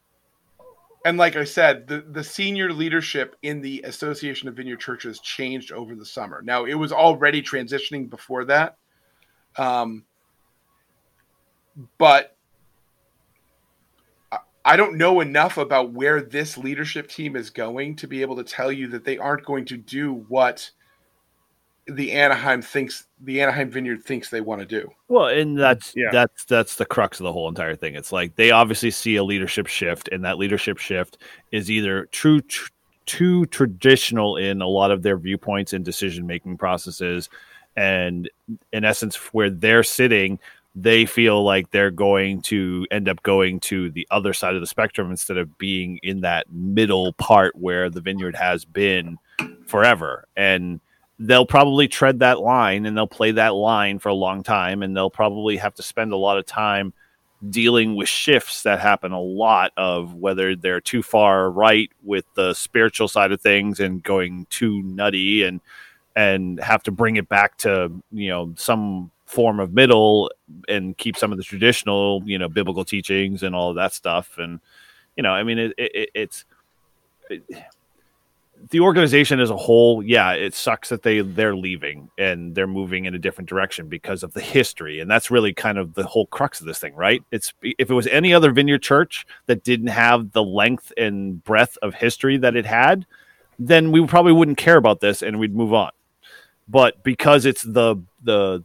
and 1.06 1.18
like 1.18 1.36
I 1.36 1.44
said, 1.44 1.88
the, 1.88 2.02
the 2.02 2.24
senior 2.24 2.74
leadership 2.74 3.36
in 3.44 3.62
the 3.62 3.84
Association 3.84 4.48
of 4.48 4.56
Vineyard 4.56 4.80
Churches 4.80 5.20
changed 5.20 5.72
over 5.72 5.94
the 5.96 6.06
summer. 6.06 6.42
Now, 6.42 6.66
it 6.66 6.74
was 6.74 6.92
already 6.92 7.44
transitioning 7.44 8.10
before 8.10 8.46
that. 8.46 8.78
Um, 9.56 10.06
but 12.00 12.36
I 14.66 14.76
don't 14.76 14.98
know 14.98 15.20
enough 15.20 15.58
about 15.58 15.92
where 15.92 16.20
this 16.20 16.58
leadership 16.58 17.08
team 17.08 17.36
is 17.36 17.52
going 17.52 17.98
to 17.98 18.08
be 18.08 18.22
able 18.24 18.38
to 18.38 18.44
tell 18.44 18.72
you 18.72 18.88
that 18.88 19.04
they 19.04 19.20
aren't 19.20 19.46
going 19.46 19.66
to 19.66 19.78
do 19.78 20.26
what 20.30 20.72
the 21.88 22.12
Anaheim 22.14 22.62
thinks 22.62 23.08
the 23.22 23.42
Anaheim 23.42 23.70
Vineyard 23.70 24.04
thinks 24.04 24.30
they 24.30 24.42
want 24.42 24.62
to 24.62 24.66
do. 24.68 24.90
Well, 25.10 25.28
and 25.28 25.58
that's 25.58 25.94
Yeah. 25.96 26.10
that's 26.12 26.46
that's 26.46 26.76
the 26.76 26.86
crux 26.86 27.20
of 27.20 27.26
the 27.26 27.34
whole 27.34 27.50
entire 27.50 27.76
thing. 27.76 27.96
It's 27.96 28.12
like 28.12 28.36
they 28.36 28.52
obviously 28.52 28.92
see 28.92 29.16
a 29.18 29.24
leadership 29.24 29.68
shift, 29.68 30.08
and 30.12 30.24
that 30.24 30.38
leadership 30.38 30.78
shift 30.78 31.18
is 31.52 31.70
either 31.70 32.06
true 32.12 32.42
tr- 32.42 32.70
too 33.06 33.46
traditional 33.48 34.38
in 34.38 34.62
a 34.62 34.68
lot 34.68 34.92
of 34.92 35.04
their 35.04 35.18
viewpoints 35.18 35.74
and 35.74 35.84
decision 35.84 36.26
making 36.26 36.58
processes, 36.58 37.30
and 37.76 38.30
in 38.72 38.86
essence, 38.86 39.16
where 39.34 39.50
they're 39.50 39.84
sitting, 39.84 40.40
they 40.76 41.06
feel 41.06 41.44
like 41.44 41.70
they're 41.72 41.92
going 41.92 42.42
to 42.42 42.88
end 42.92 43.10
up 43.10 43.22
going 43.24 43.60
to 43.60 43.90
the 43.92 44.08
other 44.10 44.32
side 44.34 44.56
of 44.56 44.62
the 44.62 44.68
spectrum 44.68 45.12
instead 45.12 45.38
of 45.38 45.58
being 45.58 46.00
in 46.02 46.22
that 46.22 46.50
middle 46.52 47.12
part 47.14 47.56
where 47.58 47.90
the 47.90 48.02
vineyard 48.02 48.36
has 48.36 48.64
been 48.64 49.18
forever, 49.68 50.26
and 50.38 50.80
they'll 51.20 51.46
probably 51.46 51.88
tread 51.88 52.20
that 52.20 52.40
line 52.40 52.86
and 52.86 52.98
they'll 52.98 53.08
play 53.08 53.32
that 53.32 53.54
line 53.54 54.00
for 54.00 54.10
a 54.10 54.14
long 54.14 54.44
time 54.44 54.84
and 54.84 54.96
they'll 54.96 55.10
probably 55.10 55.58
have 55.58 55.74
to 55.76 55.84
spend 55.84 56.12
a 56.12 56.18
lot 56.18 56.38
of 56.38 56.46
time 56.46 56.94
dealing 57.50 57.96
with 57.96 58.08
shifts 58.08 58.64
that 58.64 58.80
happen 58.80 59.12
a 59.12 59.22
lot 59.22 59.72
of 59.76 60.16
whether 60.16 60.56
they're 60.56 60.82
too 60.82 61.04
far 61.04 61.52
right 61.52 61.92
with 62.04 62.26
the 62.36 62.54
spiritual 62.54 63.08
side 63.08 63.32
of 63.32 63.42
things 63.42 63.80
and 63.80 64.02
going 64.02 64.48
too 64.50 64.82
nutty 64.84 65.44
and 65.44 65.60
and 66.16 66.60
have 66.60 66.84
to 66.84 66.92
bring 66.92 67.18
it 67.18 67.28
back 67.28 67.58
to 67.58 67.92
you 68.12 68.30
know 68.30 68.54
some 68.56 69.12
form 69.26 69.60
of 69.60 69.74
middle 69.74 70.32
and 70.70 70.98
keep 70.98 71.18
some 71.18 71.32
of 71.32 71.38
the 71.38 71.44
traditional 71.44 72.22
you 72.26 72.38
know 72.38 72.48
biblical 72.48 72.86
teachings 72.86 73.44
and 73.44 73.56
all 73.56 73.72
of 73.72 73.76
that 73.76 73.94
stuff. 73.94 74.38
And 74.38 74.60
you 75.16 75.24
know 75.24 75.32
i 75.32 75.44
mean 75.44 75.58
it, 75.58 75.74
it, 75.78 76.10
it's 76.14 76.46
it, 77.30 77.44
the 78.70 78.80
organization 78.80 79.40
as 79.40 79.50
a 79.50 79.58
whole, 79.58 80.04
yeah, 80.04 80.32
it 80.32 80.54
sucks 80.54 80.90
that 80.90 81.04
they 81.04 81.22
they're 81.22 81.56
leaving 81.56 82.10
and 82.18 82.56
they're 82.56 82.68
moving 82.68 83.06
in 83.06 83.16
a 83.16 83.20
different 83.20 83.50
direction 83.50 83.88
because 83.88 84.24
of 84.24 84.34
the 84.34 84.42
history, 84.42 85.00
and 85.00 85.10
that's 85.10 85.30
really 85.32 85.54
kind 85.54 85.78
of 85.78 85.94
the 85.94 86.06
whole 86.06 86.28
crux 86.28 86.62
of 86.62 86.68
this 86.68 86.80
thing, 86.80 86.96
right? 86.96 87.24
It's 87.32 87.54
if 87.62 87.90
it 87.90 87.94
was 87.94 88.08
any 88.08 88.34
other 88.34 88.52
vineyard 88.52 88.82
church 88.82 89.26
that 89.48 89.64
didn't 89.64 89.88
have 89.88 90.32
the 90.32 90.44
length 90.44 90.94
and 90.98 91.44
breadth 91.44 91.78
of 91.82 91.96
history 91.96 92.38
that 92.38 92.56
it 92.56 92.66
had, 92.66 93.06
then 93.60 93.92
we 93.92 94.06
probably 94.06 94.34
wouldn't 94.34 94.58
care 94.58 94.78
about 94.78 95.02
this 95.02 95.22
and 95.22 95.40
we'd 95.40 95.56
move 95.56 95.74
on. 95.74 95.92
But 96.68 97.04
because 97.04 97.46
it's 97.46 97.64
the 97.64 97.98
the 98.24 98.64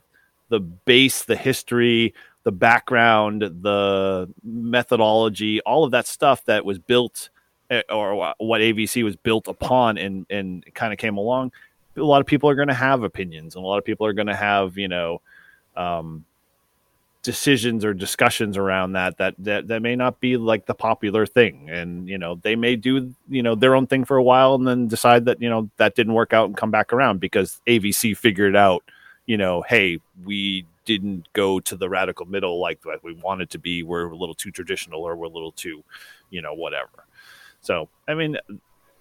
the 0.49 0.61
base, 0.61 1.24
the 1.24 1.36
history, 1.36 2.14
the 2.44 2.53
background, 2.53 3.42
the 3.42 4.32
methodology, 4.44 5.61
all 5.62 5.84
of 5.84 5.90
that 5.90 6.07
stuff 6.07 6.44
that 6.44 6.64
was 6.64 6.78
built 6.78 7.30
or 7.88 8.34
what 8.38 8.60
AVC 8.60 9.04
was 9.04 9.16
built 9.16 9.48
upon 9.48 9.98
and 9.98 10.26
and 10.30 10.64
kind 10.74 10.92
of 10.92 10.98
came 10.98 11.16
along, 11.16 11.52
a 11.96 12.02
lot 12.02 12.20
of 12.20 12.26
people 12.26 12.48
are 12.48 12.54
going 12.54 12.68
to 12.68 12.74
have 12.74 13.02
opinions 13.02 13.56
and 13.56 13.64
a 13.64 13.66
lot 13.66 13.78
of 13.78 13.84
people 13.84 14.06
are 14.06 14.12
going 14.12 14.26
to 14.26 14.36
have 14.36 14.78
you 14.78 14.88
know 14.88 15.20
um, 15.76 16.24
decisions 17.22 17.84
or 17.84 17.92
discussions 17.92 18.56
around 18.56 18.92
that 18.92 19.18
that 19.18 19.34
that 19.38 19.68
that 19.68 19.82
may 19.82 19.96
not 19.96 20.20
be 20.20 20.36
like 20.36 20.66
the 20.66 20.74
popular 20.74 21.26
thing. 21.26 21.68
And 21.68 22.08
you 22.08 22.18
know 22.18 22.36
they 22.36 22.56
may 22.56 22.76
do 22.76 23.14
you 23.28 23.42
know 23.42 23.54
their 23.54 23.74
own 23.74 23.86
thing 23.86 24.04
for 24.04 24.16
a 24.16 24.22
while 24.22 24.54
and 24.54 24.66
then 24.66 24.88
decide 24.88 25.24
that 25.26 25.40
you 25.40 25.48
know 25.48 25.70
that 25.76 25.94
didn't 25.94 26.14
work 26.14 26.32
out 26.32 26.46
and 26.46 26.56
come 26.56 26.70
back 26.70 26.92
around 26.92 27.20
because 27.20 27.60
AVC 27.66 28.16
figured 28.16 28.56
out 28.56 28.82
you 29.26 29.36
know 29.36 29.62
hey 29.62 29.98
we 30.24 30.64
didn't 30.84 31.30
go 31.34 31.60
to 31.60 31.76
the 31.76 31.88
radical 31.88 32.24
middle 32.24 32.58
like 32.60 32.80
we 33.02 33.12
wanted 33.14 33.50
to 33.50 33.58
be. 33.58 33.82
We're 33.82 34.08
a 34.08 34.16
little 34.16 34.34
too 34.34 34.50
traditional 34.50 35.02
or 35.02 35.14
we're 35.16 35.26
a 35.26 35.30
little 35.30 35.52
too 35.52 35.84
you 36.30 36.40
know 36.40 36.54
whatever 36.54 37.04
so 37.68 37.88
i 38.08 38.14
mean 38.14 38.36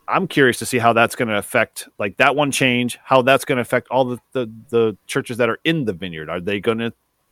i'm 0.07 0.28
curious 0.28 0.59
to 0.59 0.65
see 0.65 0.78
how 0.78 0.93
that's 0.93 1.15
going 1.15 1.28
to 1.28 1.38
affect 1.38 1.88
like 1.97 2.18
that 2.18 2.36
one 2.36 2.51
change 2.51 2.99
how 3.03 3.22
that's 3.22 3.45
going 3.45 3.55
to 3.55 3.61
affect 3.61 3.88
all 3.89 4.05
the, 4.05 4.20
the 4.34 4.51
the 4.70 4.97
churches 5.07 5.38
that 5.38 5.49
are 5.49 5.59
in 5.63 5.86
the 5.86 5.93
vineyard 5.93 6.30
are 6.30 6.41
they 6.41 6.59
going 6.59 6.78
to 6.78 6.91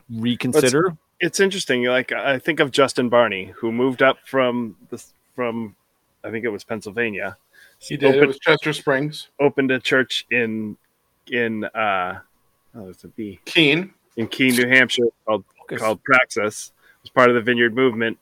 reconsider 0.09 0.97
it's 1.19 1.39
interesting. 1.39 1.83
Like 1.85 2.11
I 2.11 2.39
think 2.39 2.59
of 2.59 2.71
Justin 2.71 3.09
Barney, 3.09 3.53
who 3.57 3.71
moved 3.71 4.01
up 4.01 4.17
from 4.25 4.75
the 4.89 5.03
from 5.35 5.75
I 6.23 6.31
think 6.31 6.45
it 6.45 6.49
was 6.49 6.63
Pennsylvania. 6.63 7.37
He 7.79 7.97
did. 7.97 8.15
It 8.15 8.27
was 8.27 8.39
Chester 8.39 8.73
Springs. 8.73 9.29
opened 9.39 9.71
a 9.71 9.79
church 9.79 10.25
in 10.31 10.77
in 11.31 11.63
uh 11.65 12.19
oh 12.75 12.89
it's 12.89 13.03
a 13.03 13.07
B 13.07 13.39
Keene. 13.45 13.93
in 14.17 14.27
Keene, 14.27 14.55
New 14.55 14.67
Hampshire 14.67 15.07
called 15.25 15.45
Focus. 15.57 15.81
called 15.81 16.03
Praxis. 16.03 16.71
Was 17.01 17.09
part 17.11 17.29
of 17.29 17.35
the 17.35 17.41
Vineyard 17.41 17.75
movement. 17.75 18.17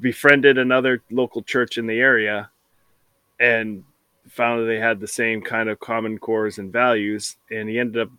Befriended 0.00 0.58
another 0.58 1.02
local 1.10 1.42
church 1.42 1.76
in 1.78 1.86
the 1.86 1.98
area, 1.98 2.50
and 3.40 3.84
found 4.28 4.60
that 4.60 4.66
they 4.66 4.78
had 4.78 5.00
the 5.00 5.08
same 5.08 5.42
kind 5.42 5.68
of 5.68 5.80
common 5.80 6.18
cores 6.18 6.58
and 6.58 6.72
values. 6.72 7.36
And 7.50 7.68
he 7.68 7.78
ended 7.78 8.02
up, 8.02 8.10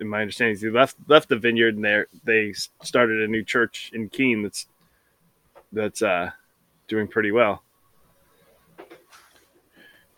in 0.00 0.08
my 0.08 0.20
understanding, 0.20 0.58
he 0.58 0.68
left 0.68 0.96
left 1.06 1.28
the 1.28 1.36
Vineyard 1.36 1.76
and 1.76 1.84
there 1.84 2.08
they 2.24 2.52
started 2.82 3.22
a 3.22 3.28
new 3.28 3.42
church 3.42 3.90
in 3.94 4.08
Keene 4.08 4.42
that's 4.42 4.66
that's 5.72 6.02
uh, 6.02 6.30
doing 6.88 7.08
pretty 7.08 7.30
well. 7.30 7.62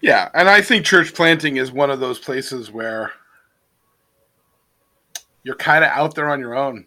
Yeah, 0.01 0.31
and 0.33 0.49
I 0.49 0.63
think 0.63 0.87
church 0.87 1.13
planting 1.15 1.57
is 1.57 1.71
one 1.71 1.91
of 1.91 2.01
those 2.01 2.19
places 2.19 2.71
where 2.71 3.13
you're 5.43 5.57
kind 5.57 5.85
of 5.85 5.91
out 5.91 6.15
there 6.15 6.31
on 6.31 6.41
your 6.41 6.55
own 6.55 6.87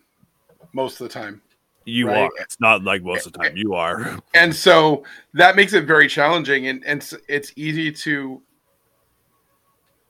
most 0.74 1.00
of 1.00 1.08
the 1.08 1.14
time. 1.14 1.42
You 1.86 2.08
right. 2.08 2.24
are. 2.24 2.32
It's 2.40 2.60
not 2.60 2.84
like 2.84 3.04
most 3.04 3.26
of 3.26 3.34
the 3.34 3.40
time. 3.40 3.58
You 3.58 3.74
are. 3.74 4.18
and 4.34 4.56
so 4.56 5.04
that 5.34 5.56
makes 5.56 5.74
it 5.74 5.86
very 5.86 6.08
challenging 6.08 6.68
and, 6.68 6.84
and 6.86 7.02
s- 7.02 7.14
it's 7.28 7.52
easy 7.56 7.92
to 7.92 8.42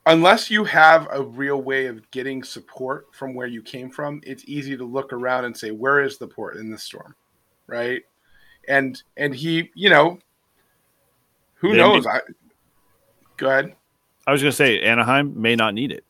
unless 0.06 0.52
you 0.52 0.64
have 0.66 1.08
a 1.12 1.22
real 1.22 1.62
way 1.62 1.86
of 1.88 2.10
getting 2.12 2.44
support 2.44 3.08
from 3.14 3.34
where 3.34 3.48
you 3.48 3.62
came 3.62 3.90
from 3.90 4.20
it's 4.24 4.44
easy 4.48 4.76
to 4.76 4.84
look 4.84 5.14
around 5.14 5.46
and 5.46 5.56
say 5.56 5.72
where 5.72 6.02
is 6.04 6.18
the 6.18 6.28
port 6.28 6.58
in 6.58 6.70
the 6.70 6.78
storm? 6.78 7.16
Right? 7.68 8.04
And 8.68 9.02
and 9.18 9.34
he 9.34 9.72
you 9.76 9.90
know 9.90 10.20
who 11.56 11.72
They 11.72 11.78
knows? 11.78 12.06
may- 12.06 12.12
i 12.12 12.20
go 13.38 13.50
ahead. 13.50 13.76
I 14.26 14.32
was 14.32 14.42
going 14.42 14.52
to 14.52 14.56
say 14.56 14.80
Anaheim 14.82 15.42
may 15.42 15.56
not 15.56 15.74
need 15.74 15.92
it. 15.92 16.06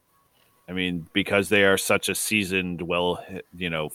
I 0.67 0.71
mean, 0.73 1.07
because 1.13 1.49
they 1.49 1.63
are 1.63 1.77
such 1.77 2.09
a 2.09 2.15
seasoned, 2.15 2.81
well, 2.81 3.23
you 3.57 3.69
know, 3.69 3.91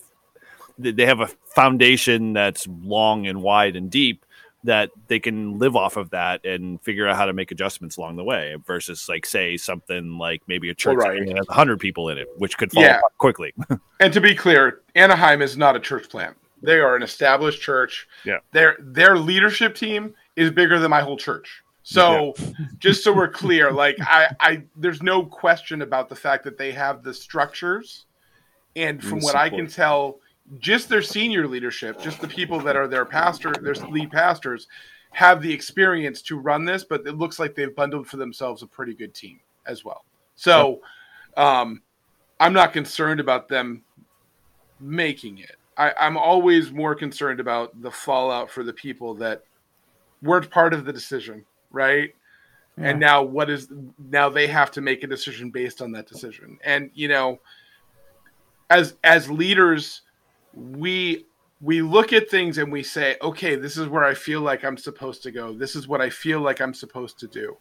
they 0.79 1.07
have 1.07 1.20
a 1.20 1.29
foundation 1.55 2.33
that's 2.33 2.66
long 2.83 3.26
and 3.26 3.43
wide 3.43 3.76
and 3.76 3.91
deep 3.91 4.24
that 4.64 4.91
they 5.07 5.20
can 5.20 5.59
live 5.59 5.76
off 5.76 5.97
of 5.97 6.11
that 6.11 6.45
and 6.45 6.81
figure 6.83 7.07
out 7.07 7.16
how 7.16 7.26
to 7.26 7.33
make 7.33 7.51
adjustments 7.51 7.97
along 7.97 8.16
the 8.16 8.24
way 8.24 8.57
versus 8.66 9.09
like 9.09 9.24
say 9.24 9.57
something 9.57 10.18
like 10.18 10.43
maybe 10.49 10.68
a 10.68 10.74
church 10.74 10.99
right. 10.99 11.24
that 11.26 11.37
has 11.37 11.47
100 11.47 11.79
people 11.79 12.09
in 12.09 12.18
it 12.18 12.29
which 12.39 12.59
could 12.59 12.72
fall 12.72 12.83
Yeah. 12.83 13.01
quickly. 13.18 13.55
And 14.01 14.12
to 14.12 14.20
be 14.20 14.35
clear 14.35 14.83
anaheim 14.95 15.43
is 15.43 15.57
not 15.57 15.74
a 15.76 15.81
church 15.81 16.09
plant. 16.09 16.37
They 16.62 16.81
are 16.81 16.97
an 16.97 17.03
established 17.03 17.61
church. 17.62 18.07
Yeah. 18.24 18.39
their 18.53 18.76
their 18.81 19.16
leadership 19.16 19.74
team 19.74 20.14
is 20.37 20.51
bigger 20.51 20.79
than 20.79 20.91
my 20.91 21.01
whole 21.03 21.16
church. 21.16 21.62
So 21.83 22.35
just 22.79 23.03
so 23.05 23.12
we're 23.12 23.29
clear 23.31 23.70
like 23.70 23.97
i 24.01 24.29
i 24.41 24.62
there's 24.76 25.03
no 25.03 25.24
question 25.24 25.83
about 25.83 26.09
the 26.09 26.16
fact 26.16 26.45
that 26.45 26.59
they 26.59 26.72
have 26.72 27.03
the 27.03 27.14
structures. 27.14 28.07
And 28.76 29.03
from 29.03 29.14
And 29.14 29.22
what 29.22 29.37
i 29.37 29.49
can 29.49 29.66
tell 29.68 30.18
just 30.59 30.88
their 30.88 31.03
senior 31.03 31.46
leadership 31.46 32.01
just 32.01 32.20
the 32.20 32.28
people 32.28 32.59
that 32.61 32.76
are 32.76 32.88
their 32.88 33.05
pastor 33.05 33.53
their 33.61 33.74
lead 33.74 34.11
pastors 34.11 34.66
have 35.11 35.42
the 35.42 35.53
experience 35.53 36.22
to 36.22 36.38
run 36.38 36.64
this 36.64 36.84
but 36.84 37.07
it 37.07 37.16
looks 37.16 37.38
like 37.38 37.55
they've 37.55 37.74
bundled 37.74 38.07
for 38.07 38.16
themselves 38.16 38.62
a 38.62 38.66
pretty 38.66 38.94
good 38.94 39.14
team 39.14 39.40
as 39.66 39.84
well. 39.84 40.05
So 40.36 40.80
um 41.36 41.82
i'm 42.40 42.53
not 42.53 42.72
concerned 42.72 43.20
about 43.20 43.49
them 43.49 43.82
making 44.80 45.38
it. 45.38 45.57
I, 45.76 45.92
i'm 45.99 46.16
always 46.16 46.70
more 46.72 46.94
concerned 46.94 47.40
about 47.40 47.80
the 47.82 47.90
fallout 47.90 48.51
for 48.51 48.62
the 48.62 48.72
people 48.72 49.14
that 49.14 49.42
weren't 50.22 50.51
part 50.51 50.72
of 50.72 50.84
the 50.84 50.92
decision 50.92 51.44
right? 51.70 52.14
And 52.76 53.01
now 53.01 53.22
what 53.22 53.51
is 53.51 53.68
now 53.99 54.28
they 54.28 54.46
have 54.46 54.70
to 54.72 54.80
make 54.80 55.03
a 55.03 55.09
decision 55.09 55.51
based 55.51 55.82
on 55.82 55.90
that 55.92 56.07
decision. 56.07 56.59
And 56.64 56.90
you 56.94 57.09
know 57.09 57.40
as 58.70 58.94
as 59.03 59.30
leaders 59.30 60.03
we 60.53 61.26
we 61.61 61.82
look 61.82 62.12
at 62.12 62.30
things 62.30 62.59
and 62.59 62.70
we 62.70 62.82
say 62.82 63.16
okay 63.20 63.57
this 63.57 63.76
is 63.76 63.88
where 63.88 64.05
i 64.05 64.14
feel 64.14 64.40
like 64.40 64.64
i'm 64.64 64.76
supposed 64.76 65.22
to 65.22 65.30
go. 65.30 65.53
This 65.53 65.74
is 65.74 65.88
what 65.88 66.01
i 66.01 66.11
feel 66.11 66.40
like 66.40 66.61
i'm 66.61 66.74
supposed 66.74 67.18
to 67.20 67.28
do. 67.28 67.57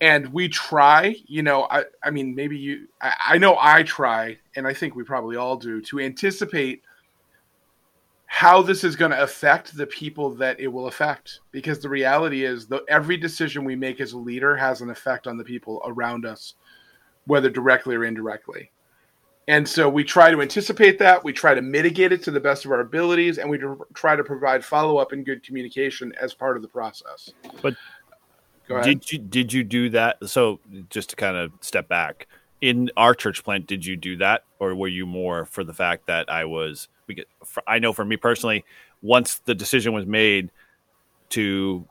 And 0.00 0.32
we 0.32 0.48
try 0.48 1.14
you 1.26 1.42
know 1.42 1.66
i 1.70 1.84
i 2.02 2.10
mean 2.10 2.34
maybe 2.34 2.56
you 2.56 2.88
i, 3.00 3.14
I 3.30 3.38
know 3.38 3.56
i 3.60 3.82
try 3.82 4.38
and 4.56 4.66
i 4.66 4.72
think 4.72 4.94
we 4.94 5.04
probably 5.04 5.36
all 5.36 5.56
do 5.56 5.80
to 5.82 6.00
anticipate 6.00 6.82
how 8.32 8.62
this 8.62 8.84
is 8.84 8.94
going 8.94 9.10
to 9.10 9.20
affect 9.20 9.76
the 9.76 9.88
people 9.88 10.30
that 10.36 10.60
it 10.60 10.68
will 10.68 10.86
affect. 10.86 11.40
Because 11.50 11.80
the 11.80 11.88
reality 11.88 12.44
is 12.44 12.68
that 12.68 12.84
every 12.88 13.16
decision 13.16 13.64
we 13.64 13.74
make 13.74 14.00
as 14.00 14.12
a 14.12 14.18
leader 14.18 14.56
has 14.56 14.82
an 14.82 14.88
effect 14.88 15.26
on 15.26 15.36
the 15.36 15.42
people 15.42 15.82
around 15.84 16.24
us 16.24 16.54
whether 17.26 17.50
directly 17.50 17.96
or 17.96 18.04
indirectly 18.04 18.70
and 19.50 19.68
so 19.68 19.88
we 19.88 20.04
try 20.04 20.30
to 20.30 20.40
anticipate 20.40 20.96
that 21.00 21.24
we 21.24 21.32
try 21.32 21.54
to 21.54 21.60
mitigate 21.60 22.12
it 22.12 22.22
to 22.22 22.30
the 22.30 22.38
best 22.38 22.64
of 22.64 22.70
our 22.70 22.78
abilities 22.78 23.38
and 23.38 23.50
we 23.50 23.58
try 23.94 24.14
to 24.14 24.22
provide 24.22 24.64
follow-up 24.64 25.10
and 25.10 25.26
good 25.26 25.42
communication 25.42 26.14
as 26.20 26.32
part 26.32 26.54
of 26.54 26.62
the 26.62 26.68
process. 26.68 27.32
But 27.60 27.74
did 28.84 29.10
you 29.10 29.18
did 29.18 29.52
you 29.52 29.64
do 29.64 29.90
that? 29.90 30.18
So 30.28 30.60
just 30.88 31.10
to 31.10 31.16
kind 31.16 31.36
of 31.36 31.50
step 31.60 31.88
back 31.88 32.28
in 32.60 32.92
our 32.96 33.12
church 33.12 33.42
plant 33.42 33.66
did 33.66 33.84
you 33.84 33.96
do 33.96 34.16
that? 34.18 34.44
Or 34.60 34.72
were 34.76 34.86
you 34.86 35.04
more 35.04 35.44
for 35.46 35.64
the 35.64 35.74
fact 35.74 36.06
that 36.06 36.30
i 36.30 36.44
was 36.44 36.86
we 37.08 37.16
get 37.16 37.26
i 37.66 37.80
know 37.80 37.92
for 37.92 38.04
me 38.04 38.16
personally 38.16 38.64
once 39.02 39.40
the 39.46 39.54
decision 39.54 39.92
was 39.92 40.06
made 40.06 40.52
to 41.30 41.84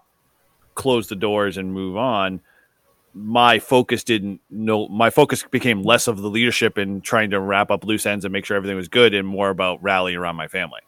close 0.76 1.10
the 1.10 1.16
doors 1.16 1.58
and 1.58 1.74
move 1.74 1.98
on 1.98 2.40
my 3.14 3.60
focus 3.60 4.04
didn't 4.04 4.42
no 4.50 4.88
my 4.88 5.10
focus 5.10 5.44
became 5.50 5.84
less 5.84 6.08
of 6.08 6.22
the 6.22 6.30
leadership 6.30 6.78
and 6.78 7.04
trying 7.04 7.30
to 7.32 7.40
wrap 7.40 7.72
up 7.72 7.84
loose 7.84 8.06
ends 8.06 8.26
and 8.26 8.32
make 8.32 8.46
sure 8.46 8.56
everything 8.56 8.78
was 8.78 8.88
good 8.88 9.14
and 9.14 9.28
more 9.28 9.50
about 9.50 9.82
rallying 9.82 10.18
around 10.18 10.36
my 10.36 10.48
family. 10.48 10.82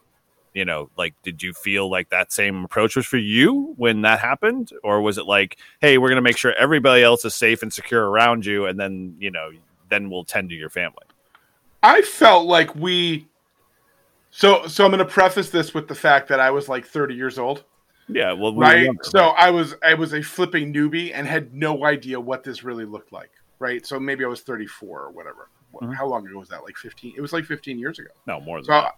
You 0.53 0.65
know 0.65 0.89
like 0.97 1.15
did 1.23 1.41
you 1.41 1.53
feel 1.53 1.89
like 1.89 2.09
that 2.09 2.31
same 2.31 2.63
approach 2.63 2.95
was 2.95 3.05
for 3.05 3.17
you 3.17 3.73
when 3.77 4.01
that 4.01 4.19
happened? 4.19 4.71
Or 4.83 5.01
was 5.01 5.17
it 5.17 5.25
like 5.25 5.57
hey 5.79 5.97
we're 5.97 6.09
going 6.09 6.17
to 6.17 6.21
make 6.21 6.37
sure 6.37 6.53
everybody 6.53 7.03
else 7.03 7.25
is 7.25 7.33
safe 7.33 7.63
and 7.63 7.73
secure 7.73 8.09
around 8.09 8.45
you 8.45 8.65
and 8.65 8.79
then 8.79 9.15
you 9.19 9.31
know 9.31 9.49
then 9.89 10.09
we'll 10.09 10.25
tend 10.25 10.49
to 10.49 10.55
your 10.55 10.69
family? 10.69 11.05
I 11.83 12.01
felt 12.03 12.45
like 12.45 12.75
we 12.75 13.27
so 14.29 14.65
so 14.67 14.85
i'm 14.85 14.91
going 14.91 14.99
to 14.99 15.05
preface 15.05 15.49
this 15.49 15.73
with 15.73 15.87
the 15.87 15.95
fact 15.95 16.29
that 16.29 16.39
i 16.39 16.49
was 16.49 16.69
like 16.69 16.85
30 16.85 17.13
years 17.13 17.37
old 17.37 17.65
yeah 18.13 18.31
well 18.33 18.53
we 18.53 18.61
right 18.61 18.85
younger, 18.85 19.03
so 19.03 19.19
right? 19.19 19.35
i 19.37 19.49
was 19.49 19.75
i 19.83 19.93
was 19.93 20.13
a 20.13 20.21
flipping 20.21 20.73
newbie 20.73 21.11
and 21.13 21.27
had 21.27 21.53
no 21.53 21.85
idea 21.85 22.19
what 22.19 22.43
this 22.43 22.63
really 22.63 22.85
looked 22.85 23.11
like 23.11 23.31
right 23.59 23.85
so 23.85 23.99
maybe 23.99 24.23
i 24.23 24.27
was 24.27 24.41
34 24.41 24.99
or 24.99 25.11
whatever 25.11 25.49
mm-hmm. 25.73 25.91
how 25.91 26.05
long 26.05 26.25
ago 26.27 26.39
was 26.39 26.49
that 26.49 26.63
like 26.63 26.77
15 26.77 27.13
it 27.15 27.21
was 27.21 27.33
like 27.33 27.45
15 27.45 27.77
years 27.77 27.99
ago 27.99 28.09
no 28.27 28.39
more 28.39 28.57
than 28.57 28.65
so, 28.65 28.71
that 28.71 28.95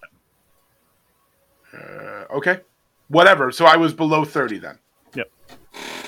uh, 1.74 2.26
okay, 2.32 2.62
whatever. 3.08 3.52
So 3.52 3.66
I 3.66 3.78
was 3.78 3.94
below 3.94 4.26
30 4.26 4.60
then. 4.60 4.80
Yep. 5.16 5.32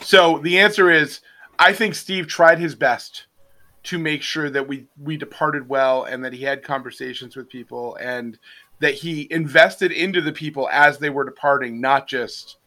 So 0.01 0.39
the 0.39 0.59
answer 0.59 0.91
is 0.91 1.21
I 1.57 1.73
think 1.73 1.95
Steve 1.95 2.27
tried 2.27 2.59
his 2.59 2.75
best 2.75 3.25
to 3.83 3.97
make 3.97 4.21
sure 4.21 4.49
that 4.49 4.67
we 4.67 4.87
we 5.01 5.17
departed 5.17 5.69
well 5.69 6.03
and 6.03 6.23
that 6.23 6.33
he 6.33 6.43
had 6.43 6.63
conversations 6.63 7.35
with 7.35 7.49
people 7.49 7.95
and 7.95 8.37
that 8.79 8.93
he 8.93 9.27
invested 9.31 9.91
into 9.91 10.21
the 10.21 10.33
people 10.33 10.67
as 10.71 10.97
they 10.97 11.09
were 11.09 11.23
departing, 11.23 11.79
not 11.79 12.07
just 12.07 12.57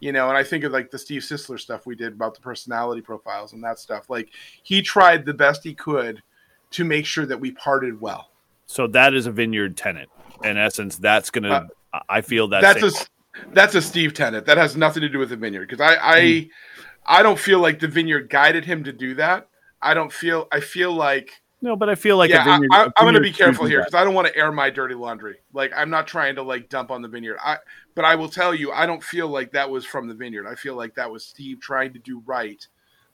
you 0.00 0.12
know, 0.12 0.28
and 0.28 0.36
I 0.36 0.44
think 0.44 0.64
of 0.64 0.72
like 0.72 0.90
the 0.90 0.98
Steve 0.98 1.22
Sisler 1.22 1.58
stuff 1.58 1.86
we 1.86 1.94
did 1.94 2.12
about 2.12 2.34
the 2.34 2.40
personality 2.40 3.00
profiles 3.00 3.52
and 3.52 3.62
that 3.64 3.78
stuff. 3.78 4.08
Like 4.08 4.30
he 4.62 4.82
tried 4.82 5.24
the 5.24 5.34
best 5.34 5.64
he 5.64 5.74
could 5.74 6.22
to 6.72 6.84
make 6.84 7.06
sure 7.06 7.26
that 7.26 7.40
we 7.40 7.52
parted 7.52 8.00
well. 8.00 8.30
So 8.66 8.86
that 8.88 9.14
is 9.14 9.26
a 9.26 9.32
vineyard 9.32 9.76
tenant. 9.76 10.10
In 10.44 10.56
essence, 10.56 10.96
that's 10.96 11.30
going 11.30 11.44
to 11.44 11.68
uh, 11.92 12.00
I 12.08 12.20
feel 12.20 12.48
that 12.48 12.60
that's 12.60 12.82
a 12.82 13.06
that's 13.52 13.74
a 13.74 13.82
Steve 13.82 14.14
Tennant. 14.14 14.46
That 14.46 14.56
has 14.56 14.76
nothing 14.76 15.00
to 15.02 15.08
do 15.08 15.18
with 15.18 15.30
the 15.30 15.36
vineyard 15.36 15.68
because 15.68 15.80
I 15.80 15.96
I, 15.96 16.20
mm. 16.20 16.50
I 17.06 17.22
don't 17.22 17.38
feel 17.38 17.60
like 17.60 17.80
the 17.80 17.88
vineyard 17.88 18.28
guided 18.30 18.64
him 18.64 18.84
to 18.84 18.92
do 18.92 19.14
that. 19.14 19.48
I 19.80 19.94
don't 19.94 20.12
feel. 20.12 20.48
I 20.52 20.60
feel 20.60 20.92
like 20.92 21.42
no, 21.60 21.76
but 21.76 21.88
I 21.88 21.94
feel 21.94 22.16
like 22.16 22.30
yeah. 22.30 22.44
Vineyard, 22.44 22.68
I, 22.72 22.84
am 22.84 22.92
going 22.98 23.14
to 23.14 23.20
be 23.20 23.32
careful 23.32 23.66
here 23.66 23.80
because 23.80 23.94
I 23.94 24.04
don't 24.04 24.14
want 24.14 24.28
to 24.28 24.36
air 24.36 24.52
my 24.52 24.70
dirty 24.70 24.94
laundry. 24.94 25.36
Like 25.52 25.72
I'm 25.76 25.90
not 25.90 26.06
trying 26.06 26.34
to 26.36 26.42
like 26.42 26.68
dump 26.68 26.90
on 26.90 27.02
the 27.02 27.08
vineyard. 27.08 27.38
I 27.42 27.56
but 27.94 28.04
I 28.04 28.14
will 28.14 28.28
tell 28.28 28.54
you, 28.54 28.72
I 28.72 28.86
don't 28.86 29.02
feel 29.02 29.28
like 29.28 29.52
that 29.52 29.68
was 29.68 29.84
from 29.84 30.08
the 30.08 30.14
vineyard. 30.14 30.46
I 30.46 30.54
feel 30.54 30.74
like 30.74 30.94
that 30.94 31.10
was 31.10 31.24
Steve 31.24 31.60
trying 31.60 31.92
to 31.92 31.98
do 31.98 32.22
right 32.26 32.64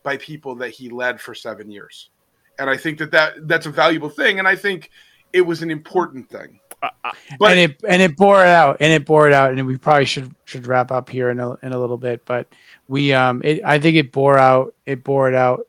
by 0.03 0.17
people 0.19 0.55
that 0.57 0.71
he 0.71 0.91
led 0.91 1.21
for 1.21 1.35
seven 1.35 1.71
years, 1.71 2.11
and 2.59 2.69
I 2.69 2.77
think 2.77 2.99
that 2.99 3.11
that 3.13 3.49
that's 3.49 3.67
a 3.67 3.71
valuable 3.71 4.11
thing, 4.11 4.39
and 4.39 4.47
I 4.47 4.57
think 4.57 4.91
it 5.33 5.43
was 5.43 5.63
an 5.63 5.71
important 5.71 6.29
thing 6.29 6.61
but 7.39 7.53
and 7.53 7.61
it 7.61 7.81
and 7.89 8.03
it 8.03 8.17
bore 8.17 8.43
it 8.43 8.49
out 8.49 8.77
and 8.81 8.93
it 8.93 9.05
bore 9.05 9.27
it 9.27 9.33
out 9.33 9.53
and 9.53 9.67
we 9.67 9.77
probably 9.77 10.05
should 10.05 10.35
should 10.45 10.67
wrap 10.67 10.91
up 10.91 11.09
here 11.09 11.31
in 11.31 11.41
a, 11.41 11.55
in 11.63 11.73
a 11.73 11.79
little 11.79 11.97
bit 11.97 12.25
but 12.25 12.47
we 12.89 13.13
um 13.13 13.41
it, 13.45 13.61
i 13.65 13.79
think 13.79 13.97
it 13.97 14.13
bore 14.13 14.39
out 14.39 14.75
it 14.87 15.05
bore 15.05 15.29
it 15.29 15.35
out 15.35 15.67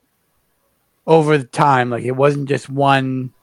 over 1.08 1.38
the 1.38 1.46
time 1.46 1.90
like 1.90 2.04
it 2.04 2.12
wasn't 2.12 2.48
just 2.48 2.70
one 2.70 3.34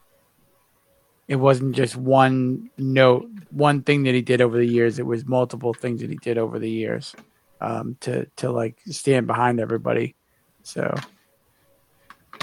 it 1.29 1.37
wasn't 1.37 1.75
just 1.75 1.97
one 1.97 2.71
note 2.77 3.27
one 3.51 3.83
thing 3.83 4.03
that 4.05 4.15
he 4.15 4.23
did 4.23 4.41
over 4.41 4.59
the 4.59 4.67
years. 4.67 4.99
It 4.99 5.07
was 5.07 5.27
multiple 5.27 5.75
things 5.75 6.01
that 6.01 6.11
he 6.11 6.17
did 6.17 6.39
over 6.39 6.59
the 6.59 6.71
years 6.71 7.15
um 7.61 7.97
to 8.01 8.27
to 8.37 8.51
like 8.51 8.77
stand 8.87 9.27
behind 9.27 9.61
everybody. 9.61 10.15
So 10.63 10.95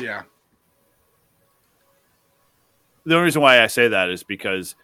yeah. 0.02 0.24
The 3.06 3.16
only 3.16 3.26
reason 3.26 3.42
why 3.42 3.62
i 3.62 3.68
say 3.68 3.88
that 3.88 4.10
is 4.10 4.24
because 4.24 4.76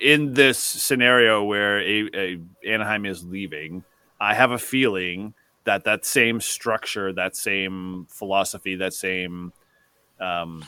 in 0.00 0.34
this 0.34 0.58
scenario 0.58 1.44
where 1.44 1.80
a, 1.80 2.10
a, 2.14 2.40
Anaheim 2.66 3.06
is 3.06 3.24
leaving, 3.24 3.84
I 4.20 4.34
have 4.34 4.50
a 4.50 4.58
feeling 4.58 5.34
that 5.68 5.84
that 5.84 6.06
same 6.06 6.40
structure, 6.40 7.12
that 7.12 7.36
same 7.36 8.06
philosophy, 8.08 8.74
that 8.76 8.94
same 8.94 9.52
um, 10.18 10.64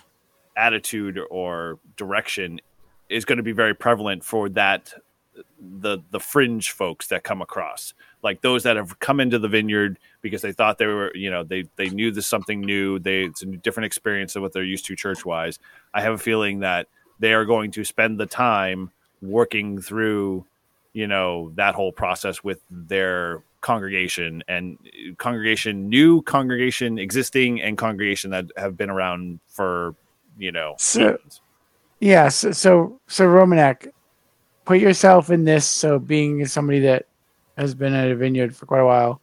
attitude 0.54 1.18
or 1.30 1.78
direction 1.96 2.60
is 3.08 3.24
going 3.24 3.38
to 3.38 3.42
be 3.42 3.52
very 3.52 3.74
prevalent 3.74 4.22
for 4.22 4.50
that 4.50 4.92
the 5.58 6.00
the 6.10 6.20
fringe 6.20 6.72
folks 6.72 7.06
that 7.06 7.24
come 7.24 7.40
across. 7.40 7.94
Like 8.22 8.42
those 8.42 8.64
that 8.64 8.76
have 8.76 8.98
come 8.98 9.20
into 9.20 9.38
the 9.38 9.48
vineyard 9.48 9.98
because 10.20 10.42
they 10.42 10.52
thought 10.52 10.76
they 10.76 10.86
were 10.86 11.16
you 11.16 11.30
know 11.30 11.44
they 11.44 11.64
they 11.76 11.88
knew 11.88 12.10
this 12.10 12.26
something 12.26 12.60
new 12.60 12.98
they 12.98 13.22
it's 13.22 13.40
a 13.40 13.46
different 13.46 13.86
experience 13.86 14.36
of 14.36 14.42
what 14.42 14.52
they're 14.52 14.62
used 14.62 14.84
to 14.84 14.94
church 14.94 15.24
wise 15.24 15.58
i 15.94 16.02
have 16.02 16.12
a 16.12 16.18
feeling 16.18 16.60
that 16.60 16.88
they 17.18 17.32
are 17.32 17.46
going 17.46 17.70
to 17.70 17.84
spend 17.84 18.20
the 18.20 18.26
time 18.26 18.90
working 19.22 19.80
through 19.80 20.44
you 20.92 21.06
know 21.06 21.52
that 21.54 21.74
whole 21.74 21.92
process 21.92 22.42
with 22.42 22.60
their 22.70 23.42
congregation 23.60 24.42
and 24.48 24.78
congregation 25.18 25.88
new 25.88 26.22
congregation 26.22 26.98
existing 26.98 27.60
and 27.60 27.76
congregation 27.76 28.30
that 28.30 28.46
have 28.56 28.76
been 28.76 28.90
around 28.90 29.38
for 29.48 29.94
you 30.38 30.50
know 30.50 30.74
so 30.78 31.18
yeah 32.00 32.28
so 32.28 32.50
so, 32.52 32.98
so 33.06 33.26
romanek 33.26 33.90
put 34.64 34.78
yourself 34.78 35.30
in 35.30 35.44
this. 35.44 35.66
So 35.66 35.98
being 35.98 36.46
somebody 36.46 36.78
that 36.80 37.06
has 37.56 37.74
been 37.74 37.92
at 37.92 38.10
a 38.10 38.14
vineyard 38.14 38.54
for 38.54 38.66
quite 38.66 38.80
a 38.80 38.86
while 38.86 39.20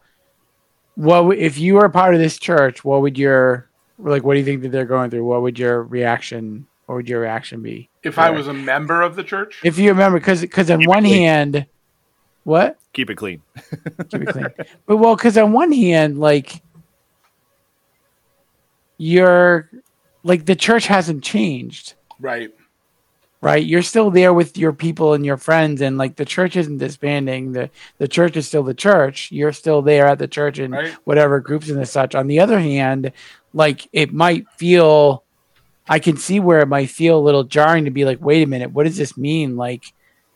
what 0.95 1.37
if 1.37 1.57
you 1.57 1.75
were 1.75 1.89
part 1.89 2.13
of 2.13 2.19
this 2.19 2.37
church 2.37 2.83
what 2.83 3.01
would 3.01 3.17
your 3.17 3.69
like 3.97 4.23
what 4.23 4.33
do 4.33 4.39
you 4.39 4.45
think 4.45 4.61
that 4.61 4.69
they're 4.69 4.85
going 4.85 5.09
through? 5.09 5.25
What 5.25 5.41
would 5.41 5.57
your 5.57 5.83
reaction 5.83 6.67
what 6.87 6.95
would 6.95 7.09
your 7.09 7.19
reaction 7.19 7.61
be? 7.61 7.89
If 8.01 8.17
I 8.17 8.29
was 8.29 8.47
a 8.47 8.53
member 8.53 9.01
of 9.01 9.15
the 9.15 9.23
church? 9.23 9.59
If 9.63 9.77
you 9.77 9.89
remember, 9.89 10.19
because 10.19 10.41
because 10.41 10.71
on 10.71 10.79
Keep 10.79 10.87
one 10.87 11.03
hand, 11.03 11.65
what? 12.45 12.79
Keep 12.93 13.09
it 13.09 13.15
clean. 13.15 13.41
Keep 14.09 14.21
it 14.21 14.27
clean. 14.29 14.47
But 14.85 14.97
well, 14.97 15.15
because 15.15 15.37
on 15.37 15.51
one 15.51 15.73
hand, 15.73 16.17
like 16.17 16.63
you're 18.97 19.69
like 20.23 20.45
the 20.45 20.55
church 20.55 20.87
hasn't 20.87 21.25
changed, 21.25 21.95
right? 22.21 22.53
Right. 23.41 23.63
You're 23.63 23.83
still 23.83 24.09
there 24.09 24.33
with 24.33 24.57
your 24.57 24.73
people 24.73 25.13
and 25.13 25.25
your 25.25 25.37
friends, 25.37 25.81
and 25.81 25.97
like 25.97 26.15
the 26.15 26.25
church 26.25 26.55
isn't 26.55 26.77
disbanding. 26.77 27.51
the 27.51 27.69
The 27.97 28.07
church 28.07 28.37
is 28.37 28.47
still 28.47 28.63
the 28.63 28.73
church. 28.73 29.29
You're 29.29 29.53
still 29.53 29.81
there 29.81 30.07
at 30.07 30.19
the 30.19 30.27
church 30.27 30.57
and 30.57 30.73
right. 30.73 30.93
whatever 31.03 31.41
groups 31.41 31.69
and 31.69 31.87
such. 31.87 32.15
On 32.15 32.27
the 32.27 32.39
other 32.39 32.59
hand, 32.59 33.11
like 33.53 33.89
it 33.91 34.13
might 34.13 34.49
feel 34.51 35.25
I 35.89 35.99
can 35.99 36.17
see 36.17 36.39
where 36.39 36.59
it 36.59 36.67
might 36.67 36.89
feel 36.89 37.17
a 37.17 37.21
little 37.21 37.43
jarring 37.43 37.85
to 37.85 37.91
be 37.91 38.05
like, 38.05 38.21
wait 38.21 38.43
a 38.43 38.47
minute, 38.47 38.71
what 38.71 38.85
does 38.85 38.97
this 38.97 39.17
mean? 39.17 39.55
Like, 39.55 39.85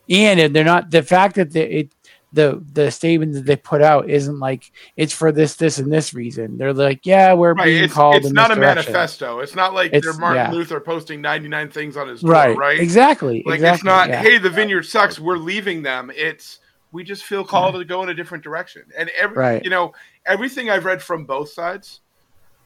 and 0.08 0.54
they're 0.54 0.64
not 0.64 0.90
the 0.90 1.02
fact 1.02 1.36
that 1.36 1.52
the 1.52 1.78
it, 1.78 1.94
the 2.32 2.64
the 2.72 2.90
statement 2.90 3.34
that 3.34 3.44
they 3.44 3.56
put 3.56 3.82
out 3.82 4.08
isn't 4.08 4.38
like 4.38 4.72
it's 4.96 5.12
for 5.12 5.32
this, 5.32 5.56
this, 5.56 5.78
and 5.78 5.92
this 5.92 6.14
reason. 6.14 6.56
They're 6.56 6.72
like, 6.72 7.04
yeah, 7.04 7.34
we're 7.34 7.52
right. 7.52 7.66
being 7.66 7.84
it's, 7.84 7.92
called. 7.92 8.16
It's 8.16 8.30
not 8.30 8.50
a 8.50 8.54
direction. 8.54 8.92
manifesto. 8.92 9.40
It's 9.40 9.54
not 9.54 9.74
like 9.74 9.92
it's, 9.92 10.04
they're 10.04 10.18
Martin 10.18 10.46
yeah. 10.46 10.50
Luther 10.50 10.80
posting 10.80 11.20
ninety 11.20 11.48
nine 11.48 11.70
things 11.70 11.96
on 11.96 12.08
his 12.08 12.22
door, 12.22 12.32
right? 12.32 12.56
Right. 12.56 12.80
Exactly. 12.80 13.42
Like 13.44 13.56
exactly. 13.56 13.74
it's 13.76 13.84
not, 13.84 14.08
yeah. 14.08 14.22
hey, 14.22 14.38
the 14.38 14.50
vineyard 14.50 14.84
sucks. 14.84 15.18
We're 15.18 15.36
leaving 15.36 15.82
them. 15.82 16.10
It's 16.14 16.60
we 16.90 17.04
just 17.04 17.24
feel 17.24 17.44
called 17.44 17.74
yeah. 17.74 17.80
to 17.80 17.84
go 17.84 18.02
in 18.02 18.08
a 18.10 18.14
different 18.14 18.44
direction. 18.44 18.82
And 18.96 19.10
every, 19.18 19.36
right. 19.36 19.64
you 19.64 19.70
know, 19.70 19.92
everything 20.26 20.70
I've 20.70 20.84
read 20.84 21.02
from 21.02 21.24
both 21.24 21.50
sides 21.50 22.00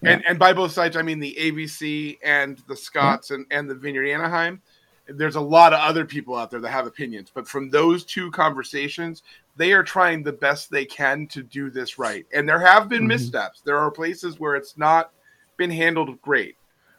yeah. 0.06 0.12
And 0.14 0.26
and 0.26 0.38
by 0.38 0.52
both 0.52 0.72
sides, 0.72 0.96
I 0.96 1.02
mean 1.02 1.18
the 1.18 1.36
ABC 1.38 2.18
and 2.22 2.62
the 2.68 2.76
Scotts 2.76 3.30
and, 3.30 3.46
and 3.50 3.68
the 3.68 3.74
Vineyard 3.74 4.08
Anaheim. 4.08 4.60
There's 5.08 5.36
a 5.36 5.40
lot 5.40 5.72
of 5.72 5.78
other 5.78 6.04
people 6.04 6.34
out 6.34 6.50
there 6.50 6.58
that 6.58 6.70
have 6.70 6.86
opinions, 6.86 7.30
but 7.32 7.46
from 7.46 7.70
those 7.70 8.04
two 8.04 8.28
conversations, 8.32 9.22
they 9.56 9.72
are 9.72 9.84
trying 9.84 10.24
the 10.24 10.32
best 10.32 10.68
they 10.68 10.84
can 10.84 11.28
to 11.28 11.44
do 11.44 11.70
this 11.70 11.96
right. 11.96 12.26
And 12.34 12.48
there 12.48 12.58
have 12.58 12.88
been 12.88 13.00
mm-hmm. 13.00 13.08
missteps. 13.08 13.60
There 13.60 13.78
are 13.78 13.90
places 13.90 14.40
where 14.40 14.56
it's 14.56 14.76
not 14.76 15.12
been 15.56 15.70
handled 15.70 16.20
great, 16.22 16.56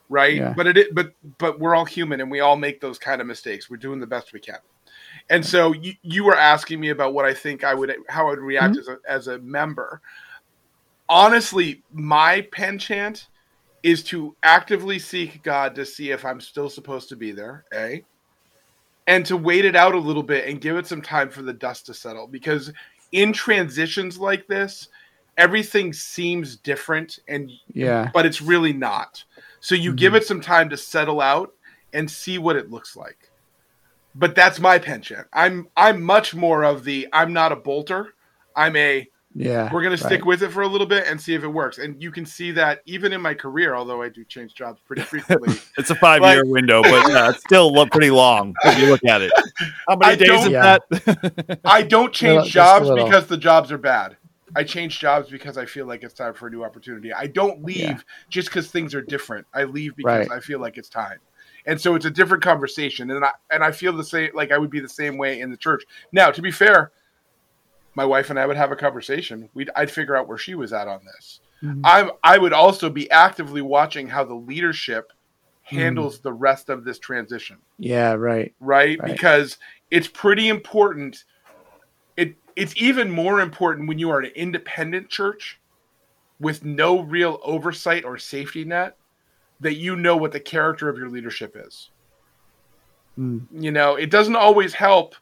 right? 0.10 0.36
Yeah. 0.36 0.54
But 0.56 0.78
it 0.78 0.96
but 0.96 1.12
but 1.38 1.60
we're 1.60 1.76
all 1.76 1.86
human 1.86 2.22
and 2.22 2.32
we 2.32 2.40
all 2.40 2.56
make 2.56 2.80
those 2.80 2.98
kind 2.98 3.20
of 3.22 3.28
mistakes. 3.28 3.70
We're 3.70 3.78
doing 3.78 4.00
the 4.00 4.08
best 4.08 4.34
we 4.34 4.40
can. 4.40 4.60
And 5.30 5.46
so 5.46 5.74
you, 5.74 5.94
you 6.04 6.24
were 6.24 6.38
asking 6.38 6.80
me 6.80 6.90
about 6.90 7.14
what 7.14 7.26
I 7.26 7.34
think 7.34 7.64
I 7.64 7.74
would 7.74 7.94
how 8.10 8.28
I 8.28 8.30
would 8.32 8.40
react 8.40 8.76
Mhm. 8.76 8.80
as 8.80 8.88
a 8.88 8.98
as 9.08 9.28
a 9.28 9.40
member. 9.40 10.02
Honestly, 11.10 11.84
my 11.92 12.42
penchant 12.52 13.28
is 13.84 14.04
to 14.04 14.36
actively 14.44 15.00
seek 15.00 15.42
God 15.44 15.76
to 15.76 15.86
see 15.86 16.12
if 16.12 16.26
I'm 16.26 16.42
still 16.42 16.70
supposed 16.70 17.10
to 17.10 17.16
be 17.16 17.32
there, 17.32 17.66
A. 17.74 18.04
And 19.08 19.26
to 19.28 19.38
wait 19.38 19.64
it 19.64 19.76
out 19.76 19.96
a 19.96 20.00
little 20.00 20.24
bit 20.24 20.50
and 20.50 20.60
give 20.60 20.76
it 20.76 20.86
some 20.86 21.02
time 21.02 21.30
for 21.30 21.42
the 21.42 21.54
dust 21.54 21.86
to 21.86 21.94
settle. 21.94 22.28
Because 22.28 22.74
in 23.14 23.32
transitions 23.32 24.20
like 24.20 24.48
this, 24.48 24.90
everything 25.38 25.94
seems 25.94 26.58
different 26.58 27.20
and 27.28 27.50
Yeah. 27.74 28.10
but 28.14 28.26
it's 28.26 28.42
really 28.42 28.74
not. 28.74 29.24
So 29.62 29.76
you 29.76 29.94
give 29.94 30.12
mm-hmm. 30.12 30.18
it 30.18 30.26
some 30.26 30.42
time 30.42 30.70
to 30.70 30.78
settle 30.78 31.22
out 31.22 31.54
and 31.94 32.10
see 32.10 32.38
what 32.38 32.56
it 32.56 32.70
looks 32.70 32.96
like. 32.96 33.32
But 34.16 34.36
that's 34.36 34.60
my 34.60 34.80
penchant. 34.80 35.28
I'm 35.32 35.70
I'm 35.78 36.02
much 36.02 36.34
more 36.36 36.64
of 36.64 36.84
the 36.84 37.08
I'm 37.14 37.34
not 37.34 37.52
a 37.52 37.56
bolter. 37.56 38.16
I'm 38.56 38.76
a 38.76 39.08
Yeah. 39.40 39.70
we're 39.72 39.84
gonna 39.84 39.98
stick 39.98 40.22
right. 40.22 40.26
with 40.26 40.42
it 40.42 40.50
for 40.52 40.64
a 40.64 40.68
little 40.68 40.88
bit 40.88 41.06
and 41.08 41.22
see 41.22 41.36
if 41.36 41.44
it 41.44 41.48
works. 41.48 41.78
And 41.78 42.02
you 42.02 42.12
can 42.12 42.26
see 42.26 42.52
that 42.54 42.82
even 42.86 43.14
in 43.14 43.22
my 43.22 43.34
career, 43.36 43.76
although 43.76 44.02
I 44.02 44.10
do 44.10 44.24
change 44.26 44.56
jobs 44.56 44.82
pretty 44.86 45.02
frequently. 45.14 45.56
It's 45.78 45.92
a 45.92 45.96
five 45.96 46.22
year 46.24 46.44
window, 46.44 46.82
but 46.82 47.08
yeah, 47.10 47.30
it's 47.30 47.40
still 47.42 47.72
look 47.72 47.92
pretty 47.92 48.10
long 48.10 48.56
if 48.66 48.80
you 48.80 48.88
look 48.88 49.04
at 49.06 49.22
it. 49.22 49.32
How 49.88 49.96
many 49.96 50.14
I 50.14 50.16
days 50.16 50.28
don't- 50.28 50.40
is 50.46 50.50
Yeah. 50.50 50.78
that? 50.90 51.60
I 51.66 51.84
don't 51.84 52.12
change 52.12 52.46
just 52.46 52.54
jobs 52.54 52.90
because 52.90 53.28
the 53.28 53.38
jobs 53.38 53.72
are 53.72 53.78
bad. 53.78 54.18
I 54.56 54.64
change 54.64 54.98
jobs 55.00 55.30
because 55.30 55.58
I 55.58 55.66
feel 55.66 55.86
like 55.86 56.04
it's 56.04 56.14
time 56.16 56.34
for 56.34 56.48
a 56.48 56.50
new 56.50 56.64
opportunity. 56.64 57.14
I 57.14 57.28
don't 57.28 57.64
leave 57.64 57.78
Yeah. 57.80 57.98
just 58.30 58.48
because 58.50 58.72
things 58.72 58.96
are 58.96 59.02
different. 59.02 59.46
I 59.54 59.66
leave 59.66 59.96
because 59.96 60.28
Right. 60.30 60.32
I 60.32 60.40
feel 60.40 60.60
like 60.60 60.78
it's 60.78 60.90
time. 60.90 61.20
And 61.68 61.80
so 61.80 61.96
it's 61.96 62.06
a 62.06 62.10
different 62.10 62.42
conversation. 62.42 63.12
And 63.12 63.24
I 63.24 63.32
and 63.52 63.64
I 63.64 63.72
feel 63.72 63.92
the 63.94 64.04
same 64.04 64.32
like 64.34 64.52
I 64.52 64.58
would 64.58 64.70
be 64.72 64.80
the 64.80 64.88
same 64.90 65.18
way 65.18 65.42
in 65.42 65.52
the 65.52 65.58
church. 65.58 65.84
Now, 66.12 66.32
to 66.32 66.42
be 66.42 66.50
fair, 66.50 66.92
my 67.98 68.06
wife 68.06 68.30
and 68.30 68.40
I 68.40 68.46
would 68.46 68.56
have 68.58 68.72
a 68.72 68.76
conversation. 68.76 69.50
We'd 69.56 69.72
I'd 69.76 69.90
figure 69.90 70.16
out 70.16 70.28
where 70.28 70.38
she 70.38 70.54
was 70.54 70.72
at 70.72 70.88
on 70.88 71.02
this. 71.04 71.42
Mhm. 71.64 71.82
I 71.84 72.12
I 72.24 72.38
would 72.38 72.54
also 72.54 72.90
be 72.92 73.10
actively 73.10 73.62
watching 73.62 74.08
how 74.08 74.24
the 74.24 74.36
leadership 74.36 75.12
handles 75.64 76.20
the 76.20 76.32
rest 76.32 76.70
of 76.70 76.86
this 76.86 76.98
transition 76.98 77.58
Yeah. 77.78 78.14
Right. 78.14 78.54
right? 78.62 78.98
Right. 79.02 79.12
Because 79.12 79.58
it's 79.92 80.08
pretty 80.08 80.48
important. 80.48 81.24
It 82.16 82.36
it's 82.56 82.74
even 82.78 83.10
more 83.10 83.42
important 83.42 83.88
when 83.90 83.98
you 84.00 84.12
are 84.12 84.20
an 84.20 84.32
independent 84.36 85.10
church 85.10 85.60
with 86.40 86.64
no 86.64 87.02
real 87.02 87.40
oversight 87.44 88.06
or 88.06 88.18
safety 88.20 88.64
net 88.64 88.96
that 89.60 89.74
you 89.74 89.96
know 89.96 90.16
what 90.16 90.32
the 90.32 90.40
character 90.40 90.88
of 90.88 90.98
your 91.00 91.10
leadership 91.10 91.58
is. 91.58 91.90
Mm. 93.18 93.48
You 93.52 93.72
know, 93.72 93.96
it 93.96 94.12
doesn't 94.12 94.36
always 94.36 94.76
help 94.76 95.16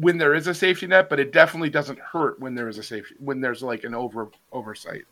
when 0.00 0.18
there 0.18 0.34
is 0.34 0.46
a 0.46 0.54
safety 0.54 0.86
net, 0.86 1.08
but 1.08 1.18
it 1.18 1.32
definitely 1.32 1.70
doesn't 1.70 1.98
hurt 1.98 2.38
when 2.40 2.54
there 2.54 2.68
is 2.68 2.78
a 2.78 2.82
safety 2.82 3.14
when 3.18 3.40
there's 3.40 3.62
like 3.62 3.84
an 3.84 3.94
over 3.94 4.30
oversight. 4.52 5.04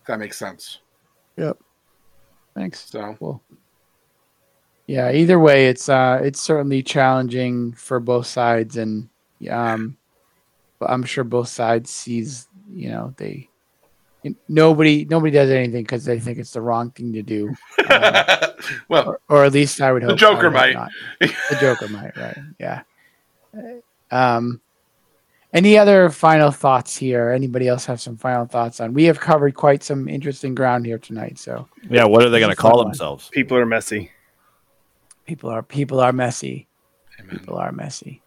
If 0.00 0.06
that 0.06 0.18
makes 0.18 0.36
sense. 0.38 0.78
Yep. 1.36 1.58
Thanks. 2.54 2.88
So 2.90 3.14
Cool. 3.18 3.42
Yeah. 4.86 5.12
Either 5.12 5.38
way, 5.38 5.68
it's 5.68 5.88
uh, 5.88 6.20
it's 6.22 6.40
certainly 6.40 6.82
challenging 6.82 7.72
for 7.72 8.00
both 8.00 8.26
sides, 8.26 8.76
and 8.76 9.08
um, 9.50 9.96
but 10.78 10.90
I'm 10.90 11.04
sure 11.04 11.24
both 11.24 11.48
sides 11.48 11.90
sees. 11.90 12.48
You 12.70 12.90
know, 12.90 13.14
they 13.16 13.48
nobody 14.48 15.04
nobody 15.04 15.32
does 15.32 15.50
anything 15.50 15.82
because 15.84 16.04
they 16.04 16.18
think 16.18 16.38
it's 16.38 16.52
the 16.52 16.60
wrong 16.60 16.90
thing 16.90 17.12
to 17.14 17.22
do, 17.22 17.48
um, 17.90 18.50
well, 18.88 19.08
or, 19.08 19.20
or 19.28 19.44
at 19.44 19.52
least 19.52 19.80
I 19.80 19.92
would 19.92 20.02
hope 20.02 20.10
The 20.10 20.16
Joker 20.16 20.34
I 20.34 20.42
would 20.42 20.52
hope 20.52 20.52
might. 20.52 20.74
not. 20.74 20.90
The 21.20 21.56
Joker 21.60 21.88
might, 21.88 22.16
right? 22.16 22.38
Yeah. 22.58 22.82
Um, 24.10 24.60
any 25.52 25.78
other 25.78 26.10
final 26.10 26.50
thoughts 26.50 26.96
here? 26.96 27.30
Anybody 27.30 27.68
else 27.68 27.86
have 27.86 28.00
some 28.00 28.16
final 28.16 28.44
thoughts 28.46 28.80
on? 28.80 28.92
We 28.92 29.04
have 29.04 29.18
covered 29.18 29.54
quite 29.54 29.82
some 29.82 30.08
interesting 30.08 30.54
ground 30.54 30.84
here 30.84 30.98
tonight. 30.98 31.38
So 31.38 31.68
Yeah, 31.88 32.04
what 32.04 32.22
are 32.22 32.28
they 32.30 32.38
going 32.38 32.50
to 32.50 32.52
It's 32.52 32.60
a 32.60 32.62
fun 32.62 32.72
call 32.72 32.84
themselves? 32.84 33.30
People 33.32 33.56
are 33.56 33.66
messy. 33.66 34.10
people 35.26 35.48
are 35.50 35.62
people 35.62 36.00
are 36.00 36.12
messy. 36.12 36.66
Amen. 37.18 37.38
People 37.38 37.56
are 37.56 37.72
messy. 37.72 38.22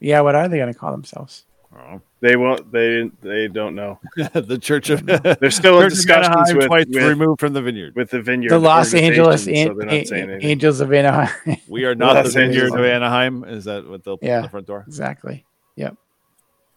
Yeah, 0.00 0.20
what 0.20 0.34
are 0.34 0.48
they 0.48 0.56
going 0.58 0.72
to 0.72 0.78
call 0.78 0.92
themselves? 0.92 1.44
Oh. 1.76 2.00
They 2.20 2.34
won't. 2.34 2.72
They 2.72 3.10
they 3.22 3.46
don't 3.46 3.74
know. 3.74 4.00
the 4.16 4.58
Church 4.60 4.90
of 4.90 5.04
They're 5.40 5.50
still 5.50 5.80
in 5.80 5.88
discussions 5.90 6.52
with, 6.54 6.66
twice 6.66 6.86
with, 6.88 7.04
removed 7.04 7.40
from 7.40 7.52
the 7.52 7.62
vineyard. 7.62 7.94
with 7.94 8.10
the 8.10 8.20
vineyard. 8.22 8.50
the 8.50 8.58
Los 8.58 8.94
Angeles 8.94 9.46
An- 9.46 9.68
so 9.68 9.74
they're 9.74 9.86
not 9.86 10.06
saying 10.06 10.30
An- 10.30 10.42
Angels 10.44 10.80
of 10.80 10.92
Anaheim. 10.92 11.56
We 11.68 11.84
are 11.84 11.94
not 11.94 12.14
Los 12.16 12.26
the 12.32 12.40
vineyard 12.40 12.62
Angeles. 12.64 12.74
of 12.80 12.84
Anaheim. 12.86 13.44
Is 13.44 13.64
that 13.66 13.86
what 13.86 14.02
they'll 14.02 14.16
put 14.16 14.26
Yeah. 14.26 14.38
on 14.38 14.42
the 14.44 14.48
front 14.48 14.66
door? 14.66 14.84
exactly. 14.86 15.44
Yep. 15.76 15.94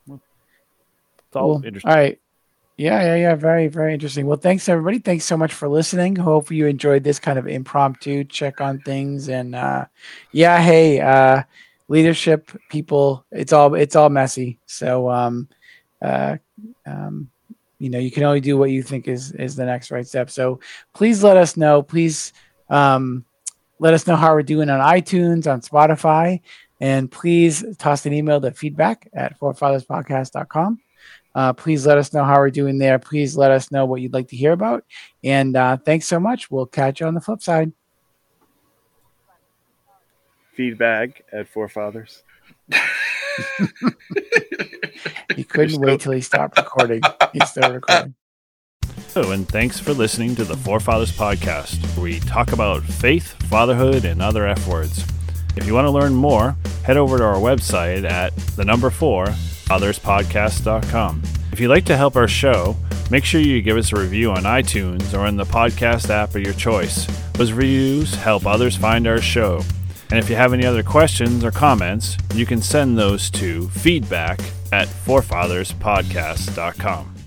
It's 0.09 0.19
all 1.35 1.57
Cool. 1.57 1.65
interesting. 1.65 1.89
All 1.89 1.97
right. 1.97 2.19
Yeah, 2.77 3.01
yeah, 3.01 3.15
yeah. 3.15 3.35
Very, 3.35 3.67
very 3.67 3.93
interesting. 3.93 4.25
Well, 4.25 4.37
thanks 4.37 4.67
everybody. 4.67 4.99
Thanks 4.99 5.23
so 5.25 5.37
much 5.37 5.53
for 5.53 5.67
listening. 5.69 6.15
Hope 6.15 6.51
you 6.51 6.65
enjoyed 6.67 7.03
this 7.03 7.19
kind 7.19 7.37
of 7.39 7.47
impromptu 7.47 8.23
check 8.23 8.59
on 8.59 8.79
things. 8.79 9.29
And 9.29 9.55
uh 9.55 9.85
yeah, 10.31 10.59
hey, 10.61 10.99
uh 10.99 11.43
leadership 11.87 12.51
people, 12.69 13.25
it's 13.31 13.53
all 13.53 13.73
it's 13.75 13.95
all 13.95 14.09
messy. 14.09 14.59
So 14.65 15.09
um 15.09 15.47
uh 16.01 16.37
um 16.85 17.29
you 17.79 17.89
know, 17.89 17.99
you 17.99 18.11
can 18.11 18.23
only 18.23 18.41
do 18.41 18.57
what 18.57 18.69
you 18.69 18.83
think 18.83 19.07
is 19.07 19.31
is 19.33 19.55
the 19.55 19.65
next 19.65 19.91
right 19.91 20.07
step. 20.07 20.29
So 20.29 20.59
please 20.93 21.23
let 21.23 21.37
us 21.37 21.57
know. 21.57 21.81
Please 21.81 22.33
um 22.69 23.25
let 23.79 23.93
us 23.93 24.05
know 24.05 24.15
how 24.15 24.33
we're 24.33 24.43
doing 24.43 24.69
on 24.69 24.79
iTunes, 24.79 25.51
on 25.51 25.61
Spotify, 25.61 26.41
and 26.79 27.09
please 27.09 27.65
toss 27.77 28.05
an 28.05 28.13
email 28.13 28.39
to 28.39 28.51
feedback 28.51 29.09
at 29.13 29.39
forefatherspodcast.com. 29.39 30.79
Uh, 31.33 31.53
please 31.53 31.85
let 31.85 31.97
us 31.97 32.13
know 32.13 32.23
how 32.23 32.37
we're 32.37 32.49
doing 32.49 32.77
there. 32.77 32.99
Please 32.99 33.35
let 33.37 33.51
us 33.51 33.71
know 33.71 33.85
what 33.85 34.01
you'd 34.01 34.13
like 34.13 34.27
to 34.27 34.35
hear 34.35 34.51
about. 34.51 34.83
And 35.23 35.55
uh, 35.55 35.77
thanks 35.77 36.05
so 36.05 36.19
much. 36.19 36.51
We'll 36.51 36.65
catch 36.65 36.99
you 36.99 37.07
on 37.07 37.13
the 37.13 37.21
flip 37.21 37.41
side. 37.41 37.71
Feedback 40.61 41.23
at 41.33 41.47
Forefathers. 41.47 42.21
He 45.35 45.43
couldn't 45.45 45.79
wait 45.79 46.01
till 46.01 46.11
he 46.11 46.21
stopped 46.21 46.57
recording. 46.57 47.01
He's 47.33 47.49
still 47.49 47.73
recording. 47.73 48.13
Oh, 49.15 49.31
and 49.31 49.47
thanks 49.47 49.79
for 49.79 49.93
listening 49.93 50.35
to 50.35 50.43
the 50.43 50.57
Forefathers 50.57 51.11
Podcast, 51.17 51.81
where 51.95 52.03
we 52.03 52.19
talk 52.19 52.51
about 52.51 52.83
faith, 52.83 53.31
fatherhood, 53.49 54.05
and 54.05 54.21
other 54.21 54.45
F 54.45 54.67
words. 54.67 55.05
If 55.55 55.65
you 55.65 55.73
want 55.73 55.85
to 55.85 55.91
learn 55.91 56.13
more, 56.13 56.55
head 56.83 56.97
over 56.97 57.17
to 57.17 57.23
our 57.23 57.35
website 57.35 58.03
at 58.03 58.35
the 58.55 58.65
number 58.65 58.89
four, 58.89 59.27
fatherspodcast.com. 59.27 61.23
If 61.51 61.59
you'd 61.59 61.69
like 61.69 61.85
to 61.85 61.97
help 61.97 62.15
our 62.15 62.27
show, 62.27 62.75
make 63.09 63.25
sure 63.25 63.41
you 63.41 63.61
give 63.61 63.77
us 63.77 63.93
a 63.93 63.99
review 63.99 64.31
on 64.31 64.43
iTunes 64.43 65.17
or 65.17 65.25
in 65.27 65.37
the 65.37 65.45
podcast 65.45 66.09
app 66.09 66.35
of 66.35 66.41
your 66.41 66.53
choice. 66.53 67.07
Those 67.33 67.51
reviews 67.51 68.13
help 68.15 68.45
others 68.45 68.75
find 68.75 69.07
our 69.07 69.21
show. 69.21 69.63
And 70.11 70.19
if 70.19 70.29
you 70.29 70.35
have 70.35 70.51
any 70.51 70.65
other 70.65 70.83
questions 70.83 71.45
or 71.45 71.51
comments, 71.51 72.17
you 72.33 72.45
can 72.45 72.61
send 72.61 72.97
those 72.97 73.29
to 73.31 73.69
feedback 73.69 74.41
at 74.73 74.89
forefatherspodcast.com. 74.89 77.20